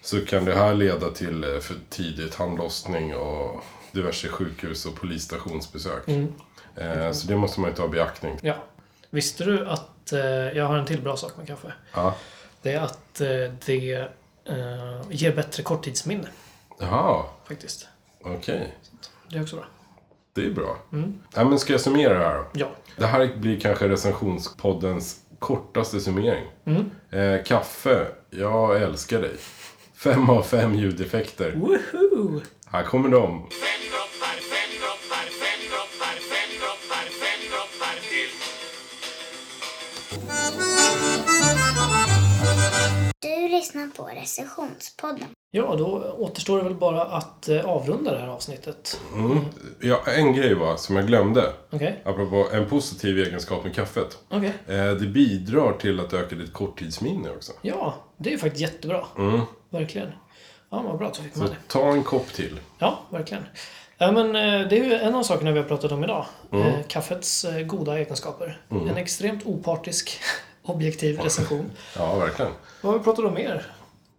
Så 0.01 0.25
kan 0.25 0.45
det 0.45 0.55
här 0.55 0.73
leda 0.73 1.09
till 1.09 1.43
eh, 1.43 1.59
för 1.59 1.75
tidigt 1.89 2.35
handlossning 2.35 3.15
och 3.15 3.63
diverse 3.91 4.27
sjukhus 4.27 4.85
och 4.85 4.95
polisstationsbesök. 4.95 6.07
Mm. 6.07 6.33
Eh, 6.75 7.11
så 7.11 7.27
det 7.27 7.35
måste 7.35 7.59
man 7.59 7.69
ju 7.69 7.75
ta 7.75 7.85
i 7.85 7.89
beaktning. 7.89 8.37
Ja. 8.41 8.55
Visste 9.13 9.43
du 9.43 9.67
att, 9.67 10.13
eh, 10.13 10.21
jag 10.57 10.65
har 10.65 10.77
en 10.77 10.85
till 10.85 11.01
bra 11.01 11.17
sak 11.17 11.37
med 11.37 11.47
kaffe. 11.47 11.73
Ja. 11.93 12.15
Det 12.61 12.73
är 12.73 12.81
att 12.81 13.21
eh, 13.21 13.27
det 13.65 13.93
eh, 14.45 15.01
ger 15.09 15.35
bättre 15.35 15.63
korttidsminne 15.63 16.27
Jaha, 16.79 17.23
faktiskt. 17.47 17.87
okej. 18.21 18.77
Det 19.29 19.37
är 19.37 19.41
också 19.41 19.55
bra. 19.55 19.65
Det 20.33 20.45
är 20.45 20.49
bra. 20.51 20.77
Mm. 20.91 21.19
Ja, 21.35 21.43
men 21.43 21.59
ska 21.59 21.73
jag 21.73 21.81
summera 21.81 22.19
det 22.19 22.25
här 22.25 22.37
då? 22.37 22.45
Ja. 22.53 22.67
Det 22.97 23.05
här 23.05 23.35
blir 23.35 23.59
kanske 23.59 23.89
recensionspoddens 23.89 25.19
kortaste 25.39 25.99
summering. 25.99 26.45
Mm. 26.65 26.91
Eh, 27.09 27.43
kaffe, 27.43 28.07
jag 28.29 28.81
älskar 28.81 29.21
dig. 29.21 29.35
Fem 29.93 30.29
av 30.29 30.41
fem 30.43 30.75
ljudeffekter. 30.75 31.51
Woohoo! 31.51 32.41
Här 32.65 32.83
kommer 32.83 33.09
de. 33.09 33.49
Lyssnar 43.63 43.87
på 43.87 44.03
recensionspodden. 44.03 45.27
Ja, 45.51 45.75
då 45.77 46.15
återstår 46.17 46.57
det 46.57 46.63
väl 46.63 46.75
bara 46.75 47.01
att 47.01 47.49
eh, 47.49 47.65
avrunda 47.65 48.11
det 48.11 48.19
här 48.19 48.27
avsnittet. 48.27 48.99
Mm. 49.13 49.39
Ja, 49.81 50.01
en 50.07 50.33
grej 50.33 50.53
var 50.53 50.77
som 50.77 50.95
jag 50.95 51.07
glömde. 51.07 51.53
Okej? 51.71 52.01
Apropå 52.05 52.47
en 52.51 52.69
positiv 52.69 53.19
egenskap 53.19 53.63
med 53.63 53.75
kaffet. 53.75 54.17
Okej. 54.29 54.53
Eh, 54.67 54.91
det 54.91 55.07
bidrar 55.07 55.73
till 55.73 55.99
att 55.99 56.13
öka 56.13 56.35
ditt 56.35 56.53
korttidsminne 56.53 57.29
också. 57.29 57.51
Ja, 57.61 57.95
det 58.17 58.33
är 58.33 58.37
faktiskt 58.37 58.61
jättebra. 58.61 59.05
Mm. 59.17 59.41
Verkligen. 59.69 60.11
Ja, 60.69 60.81
vad 60.81 60.97
bra 60.97 61.07
att 61.07 61.13
du 61.13 61.23
fick 61.23 61.35
med 61.35 61.49
det. 61.49 61.55
ta 61.67 61.91
en 61.91 62.03
kopp 62.03 62.33
till. 62.33 62.59
Ja, 62.79 62.99
verkligen. 63.09 63.43
Ja, 63.97 64.11
men 64.11 64.27
eh, 64.35 64.67
det 64.67 64.79
är 64.79 64.85
ju 64.85 64.93
en 64.93 65.15
av 65.15 65.23
sakerna 65.23 65.51
vi 65.51 65.59
har 65.59 65.67
pratat 65.67 65.91
om 65.91 66.03
idag. 66.03 66.25
Mm. 66.51 66.83
Kaffets 66.87 67.45
goda 67.65 67.97
egenskaper. 67.99 68.61
Mm. 68.71 68.87
En 68.87 68.97
extremt 68.97 69.45
opartisk, 69.45 70.19
objektiv 70.63 71.19
recension. 71.19 71.71
Ja, 71.97 72.15
verkligen. 72.15 72.51
Vad 72.81 72.91
har 72.91 72.99
vi 72.99 73.03
pratat 73.03 73.25
om 73.25 73.33
mer? 73.33 73.65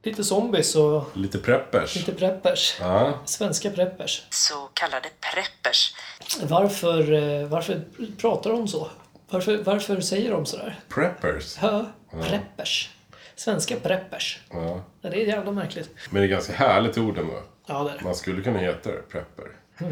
Lite 0.03 0.25
zombies 0.25 0.77
och 0.77 1.05
Lite 1.15 1.39
preppers. 1.39 1.97
lite 1.97 2.13
preppers. 2.13 2.77
Ja. 2.81 3.13
Svenska 3.25 3.71
preppers. 3.71 4.23
Så 4.31 4.55
kallade 4.75 5.09
preppers. 5.33 5.95
Varför, 6.43 7.13
eh, 7.13 7.47
varför 7.49 7.85
pratar 8.19 8.51
de 8.51 8.69
så? 8.69 8.89
Varför, 9.29 9.57
varför 9.63 10.01
säger 10.01 10.31
de 10.31 10.47
sådär? 10.47 10.79
Preppers. 10.89 11.57
Ja, 11.63 11.87
preppers. 12.23 12.91
Svenska 13.37 13.77
preppers. 13.77 14.41
Ja. 14.51 14.81
Ja, 15.01 15.11
det 15.11 15.23
är 15.23 15.27
jävla 15.27 15.53
märkligt. 15.53 15.91
Men 16.11 16.23
det 16.23 16.27
är 16.27 16.31
ganska 16.31 16.53
härligt 16.53 16.99
ord 16.99 17.19
ändå. 17.19 17.43
Ja, 17.67 17.83
det 17.85 17.91
är 17.91 17.99
det. 17.99 18.05
Man 18.05 18.15
skulle 18.15 18.43
kunna 18.43 18.59
heta 18.59 18.91
det, 18.93 19.03
prepper. 19.09 19.45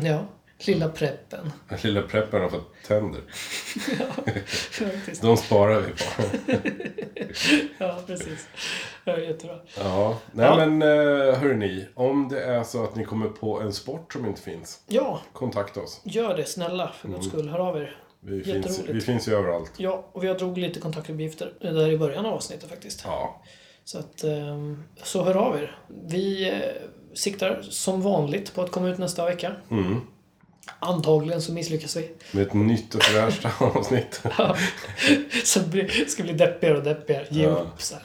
Ja, 0.02 0.24
lilla 0.66 0.88
preppen. 0.88 1.52
Lilla 1.82 2.02
preppern 2.02 2.42
har 2.42 2.48
fått 2.48 2.72
tänder. 2.86 3.20
Faktiskt. 4.70 5.22
De 5.22 5.36
sparar 5.36 5.80
vi 5.80 5.92
på. 5.92 6.22
Ja, 7.78 7.98
precis. 8.06 8.48
Ja, 9.04 9.18
jättebra. 9.18 9.58
Ja, 9.78 10.18
nej 10.32 10.46
Ja. 10.46 10.66
men 10.66 10.82
eh, 10.82 11.34
hörni. 11.34 11.86
Om 11.94 12.28
det 12.28 12.42
är 12.42 12.62
så 12.64 12.84
att 12.84 12.96
ni 12.96 13.04
kommer 13.04 13.28
på 13.28 13.60
en 13.60 13.72
sport 13.72 14.12
som 14.12 14.26
inte 14.26 14.42
finns. 14.42 14.80
Ja, 14.86 15.20
Kontakta 15.32 15.80
oss. 15.80 16.00
gör 16.04 16.36
det 16.36 16.44
snälla 16.44 16.92
för 17.00 17.08
guds 17.08 17.26
Mm. 17.26 17.30
skull. 17.30 17.48
Hör 17.48 17.58
av 17.58 17.76
er. 17.76 17.96
Vi 18.20 18.44
finns, 18.44 18.80
vi 18.88 19.00
finns 19.00 19.28
ju 19.28 19.34
överallt. 19.34 19.72
Ja, 19.76 20.08
och 20.12 20.24
vi 20.24 20.28
har 20.28 20.34
drog 20.34 20.58
lite 20.58 20.80
kontaktuppgifter 20.80 21.52
där 21.60 21.90
i 21.90 21.98
början 21.98 22.26
av 22.26 22.34
avsnittet 22.34 22.70
faktiskt. 22.70 23.02
Ja. 23.04 23.42
Så 23.84 23.98
att, 23.98 24.24
ehm, 24.24 24.82
så 25.02 25.22
hör 25.24 25.34
av 25.36 25.56
er. 25.56 25.78
Vi 26.06 26.50
eh, 26.50 26.58
siktar 27.14 27.62
som 27.62 28.02
vanligt 28.02 28.54
på 28.54 28.62
att 28.62 28.70
komma 28.70 28.88
ut 28.88 28.98
nästa 28.98 29.24
vecka. 29.24 29.52
Mm. 29.70 30.00
Antagligen 30.78 31.42
så 31.42 31.52
misslyckas 31.52 31.96
vi. 31.96 32.10
Med 32.32 32.46
ett 32.46 32.54
nytt 32.54 32.94
och 32.94 33.02
fräscht 33.02 33.46
avsnitt. 33.60 34.22
Ja. 34.38 34.56
blir- 35.66 36.04
ska 36.08 36.22
bli 36.22 36.32
deppigare 36.32 36.76
och 36.78 36.84
deppigare. 36.84 37.26
Ge 37.30 37.42
Ja. 37.42 37.48
upp 37.50 37.82
så 37.82 37.94
här. 37.94 38.04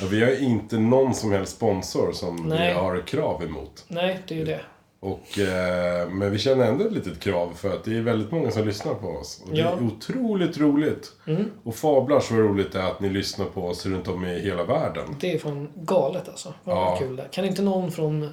Ja, 0.00 0.06
vi 0.10 0.24
har 0.24 0.42
inte 0.42 0.78
någon 0.78 1.14
som 1.14 1.32
helst 1.32 1.56
sponsor 1.56 2.12
som 2.12 2.36
Nej. 2.36 2.68
vi 2.68 2.74
har 2.80 3.06
krav 3.06 3.42
emot. 3.42 3.84
Nej, 3.88 4.18
det 4.28 4.34
är 4.34 4.38
ju 4.38 4.44
det. 4.44 4.60
Och, 5.00 5.38
eh, 5.38 6.08
men 6.08 6.30
vi 6.32 6.38
känner 6.38 6.66
ändå 6.66 6.84
ett 6.86 6.92
litet 6.92 7.20
krav 7.20 7.52
för 7.56 7.74
att 7.74 7.84
det 7.84 7.96
är 7.96 8.00
väldigt 8.02 8.30
många 8.32 8.50
som 8.50 8.66
lyssnar 8.66 8.94
på 8.94 9.08
oss. 9.08 9.42
Och 9.44 9.50
det 9.54 9.58
Ja. 9.60 9.68
är 9.76 9.82
otroligt 9.82 10.58
roligt. 10.58 11.12
Mm. 11.26 11.50
Och 11.64 11.74
fablar 11.74 12.20
så 12.20 12.34
roligt 12.34 12.72
det 12.72 12.78
är 12.80 12.86
att 12.90 13.00
ni 13.00 13.08
lyssnar 13.10 13.46
på 13.46 13.66
oss 13.66 13.86
runt 13.86 14.08
om 14.08 14.24
i 14.24 14.40
hela 14.40 14.64
världen. 14.64 15.16
Det 15.20 15.32
är 15.34 15.38
fan 15.38 15.68
galet 15.74 16.28
alltså. 16.28 16.54
Vad 16.64 16.76
Ja. 16.76 16.96
kul 16.98 17.16
det. 17.16 17.28
Kan 17.30 17.44
inte 17.44 17.62
någon 17.62 17.92
från 17.92 18.30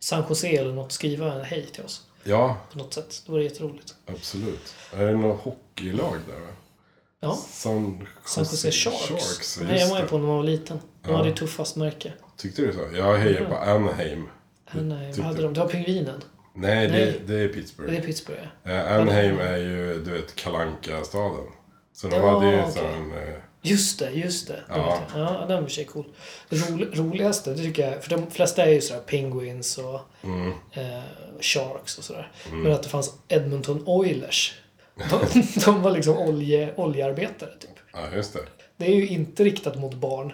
San 0.00 0.22
Jose 0.28 0.48
eller 0.48 0.72
något 0.72 0.92
skriva 0.92 1.32
en 1.32 1.44
hej 1.44 1.66
till 1.72 1.84
oss? 1.84 2.02
Ja, 2.28 2.56
På 2.72 2.78
något 2.78 2.94
sätt. 2.94 3.22
Det 3.26 3.32
vore 3.32 3.42
jätteroligt. 3.44 3.94
absolut. 4.06 4.74
Är 4.92 5.06
det 5.06 5.16
något 5.16 5.40
hockeylag 5.40 6.16
där? 6.28 6.40
va? 6.40 6.46
Ja. 7.20 7.34
San 7.48 8.06
San 8.24 8.44
Jose 8.44 8.70
Sharks. 8.70 8.98
Sharks 9.08 9.58
just 9.60 9.90
var 9.90 9.96
ju 9.96 10.02
det. 10.02 10.08
på 10.08 10.18
när 10.18 10.26
man 10.26 10.36
var 10.36 10.44
liten. 10.44 10.80
De 11.02 11.10
Ja. 11.10 11.16
hade 11.16 11.28
ju 11.28 11.34
tuffast 11.34 11.76
märke. 11.76 12.12
Tyckte 12.36 12.62
du 12.62 12.72
så? 12.72 12.96
Jag 12.96 13.16
hejar 13.18 13.44
på 13.44 13.56
Anaheim. 13.56 14.28
Tyckte 14.72 15.20
vad 15.20 15.26
hade 15.26 15.36
du? 15.36 15.42
de? 15.42 15.54
Det 15.54 15.60
var 15.60 15.68
pingvinen. 15.68 16.20
Nej, 16.54 16.88
Nej. 16.90 17.20
Det, 17.26 17.34
det 17.34 17.40
är 17.44 17.48
Pittsburgh. 17.48 17.90
Det 17.92 17.98
är 17.98 18.02
Pittsburgh, 18.02 18.40
ja. 18.62 18.70
Eh, 18.70 18.92
Anaheim 19.00 19.38
är 19.38 19.56
ju, 19.56 20.02
du 20.04 20.10
vet, 20.10 20.34
kalanka 20.34 21.04
staden 21.04 21.46
Så 21.92 22.08
de 22.08 22.16
Ja, 22.16 22.30
hade 22.34 22.46
ju 22.46 22.52
en 22.58 22.60
okej. 22.64 22.72
sån... 22.74 23.12
Eh, 23.12 23.34
Just 23.62 23.98
det, 23.98 24.10
just 24.10 24.48
det. 24.48 24.62
Ja. 24.68 25.02
Ja, 25.14 25.44
den 25.48 25.62
var 25.62 25.78
i 25.78 25.84
cool. 25.84 26.04
Det 26.48 26.56
roli, 26.56 26.86
roligaste, 26.92 27.50
det 27.50 27.56
tycker 27.56 27.90
jag, 27.90 28.04
för 28.04 28.10
de 28.10 28.30
flesta 28.30 28.64
är 28.64 28.70
ju 28.70 28.80
sådär 28.80 29.00
Penguins 29.00 29.78
och 29.78 30.00
mm, 30.22 30.52
eh, 30.72 31.02
Sharks 31.40 31.98
och 31.98 32.04
sådär. 32.04 32.32
Mm. 32.48 32.60
Men 32.60 32.72
att 32.72 32.82
det 32.82 32.88
fanns 32.88 33.14
Edmonton 33.28 33.82
Oilers. 33.86 34.54
De, 35.10 35.42
de 35.64 35.82
var 35.82 35.90
liksom 35.90 36.18
olje, 36.18 36.74
oljearbetare, 36.76 37.50
typ. 37.60 37.70
ja, 37.92 38.14
just 38.14 38.32
det. 38.32 38.40
Det 38.76 38.86
är 38.86 38.94
ju 38.94 39.08
inte 39.08 39.44
riktat 39.44 39.78
mot 39.78 39.94
barn. 39.94 40.32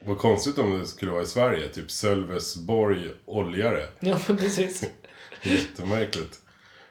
Vad 0.00 0.18
konstigt 0.18 0.58
om 0.58 0.78
det 0.78 0.86
skulle 0.86 1.10
vara 1.10 1.22
i 1.22 1.26
Sverige. 1.26 1.68
Typ 1.68 1.90
Sölvesborg 1.90 3.10
oljare. 3.24 3.86
Ja, 4.00 4.18
men 4.26 4.36
precis. 4.36 4.84
Jättemärkligt. 5.42 6.40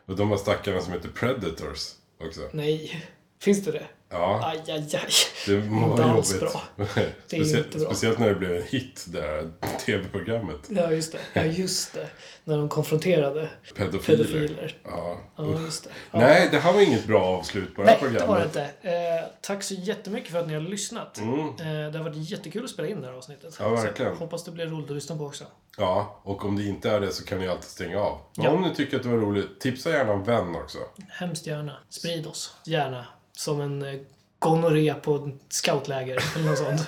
Och 0.05 0.15
de 0.15 0.30
har 0.30 0.38
stackarna 0.38 0.82
som 0.82 0.93
heter 0.93 1.09
Predators 1.09 1.91
också. 2.19 2.41
Nej. 2.51 3.05
Finns 3.39 3.65
det 3.65 3.71
det? 3.71 3.86
Ja, 4.10 4.41
Aj, 4.43 4.72
aj, 4.72 4.95
aj. 4.95 5.10
det 5.47 5.70
må 5.70 5.91
Inte 5.91 6.03
alls 6.03 6.39
bra. 6.39 6.62
Det 6.76 6.84
är 6.93 7.12
Speciellt, 7.28 7.66
inte 7.66 7.78
bra. 7.78 7.88
speciellt 7.88 8.20
när 8.20 8.30
det 8.30 8.36
blev 8.36 8.55
en 8.55 8.64
hit, 8.64 9.05
det 9.08 9.22
här 9.22 9.51
tv-programmet. 9.86 10.60
Ja, 10.70 10.91
just 10.91 11.12
det. 11.12 11.20
Ja, 11.34 11.43
just 11.45 11.93
det. 11.93 12.08
När 12.43 12.58
de 12.58 12.70
konfronterade 12.70 13.49
Pedofiler. 13.76 14.18
pedofiler. 14.18 14.78
Ja. 14.84 15.18
Ja, 15.38 15.60
just 15.62 15.84
det. 15.84 15.89
Ja. 16.12 16.20
Nej, 16.20 16.47
det 16.51 16.60
här 16.60 16.74
var 16.74 16.82
inget 16.82 17.08
bra 17.08 17.24
avslut 17.26 17.76
på 17.76 17.84
det 17.84 17.88
här 17.89 17.97
Nej, 18.01 18.10
det 18.12 18.20
programmet. 18.20 18.30
var 18.30 18.62
det 18.62 18.70
inte. 18.82 18.89
Eh, 18.89 19.30
tack 19.41 19.64
så 19.64 19.74
jättemycket 19.74 20.32
för 20.32 20.39
att 20.39 20.47
ni 20.47 20.53
har 20.53 20.62
lyssnat. 20.62 21.18
Mm. 21.18 21.39
Eh, 21.39 21.91
det 21.91 21.97
har 21.97 22.03
varit 22.03 22.32
jättekul 22.32 22.64
att 22.64 22.70
spela 22.70 22.88
in 22.88 23.01
det 23.01 23.08
här 23.08 23.14
avsnittet. 23.14 23.55
Ja, 23.60 23.70
verkligen. 23.70 24.14
Så, 24.14 24.20
hoppas 24.24 24.43
det 24.43 24.51
blir 24.51 24.66
roligt 24.66 24.89
att 24.89 24.95
lyssna 24.95 25.18
på 25.18 25.26
också. 25.26 25.43
Ja, 25.78 26.22
och 26.24 26.45
om 26.45 26.55
det 26.55 26.64
inte 26.64 26.89
är 26.89 26.99
det 26.99 27.12
så 27.12 27.26
kan 27.26 27.39
ni 27.39 27.47
alltid 27.47 27.70
stänga 27.70 27.99
av. 27.99 28.18
Men 28.36 28.45
Ja. 28.45 28.51
om 28.51 28.62
ni 28.62 28.76
tycker 28.76 28.97
att 28.97 29.03
det 29.03 29.10
var 29.10 29.18
roligt, 29.18 29.60
tipsa 29.60 29.89
gärna 29.89 30.14
en 30.14 30.24
vän 30.24 30.55
också. 30.55 30.78
Hemskt 31.10 31.47
gärna. 31.47 31.74
Sprid 31.89 32.28
oss. 32.28 32.55
Gärna. 32.66 33.05
Som 33.38 33.61
en 33.61 33.81
eh, 33.81 33.99
gonorré 34.39 34.93
på 34.93 35.31
scoutläger 35.49 36.23
eller 36.35 36.49
något 36.49 36.57
sånt. 36.57 36.88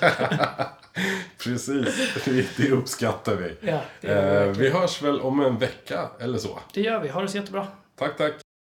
Precis, 1.44 2.54
det, 2.56 2.70
uppskattar 2.70 3.34
vi. 3.34 3.56
Ja, 3.60 3.80
det 4.00 4.08
eh, 4.08 4.46
vi 4.46 4.70
hörs 4.70 5.02
väl 5.02 5.20
om 5.20 5.40
en 5.40 5.58
vecka 5.58 6.08
eller 6.20 6.38
så. 6.38 6.58
det 6.74 6.80
gör 6.80 7.00
vi. 7.00 7.08
Ha 7.08 7.22
det 7.22 7.28
så 7.28 7.36
jättebra. 7.36 7.66
Tack, 7.98 8.16
tack. 8.16 8.34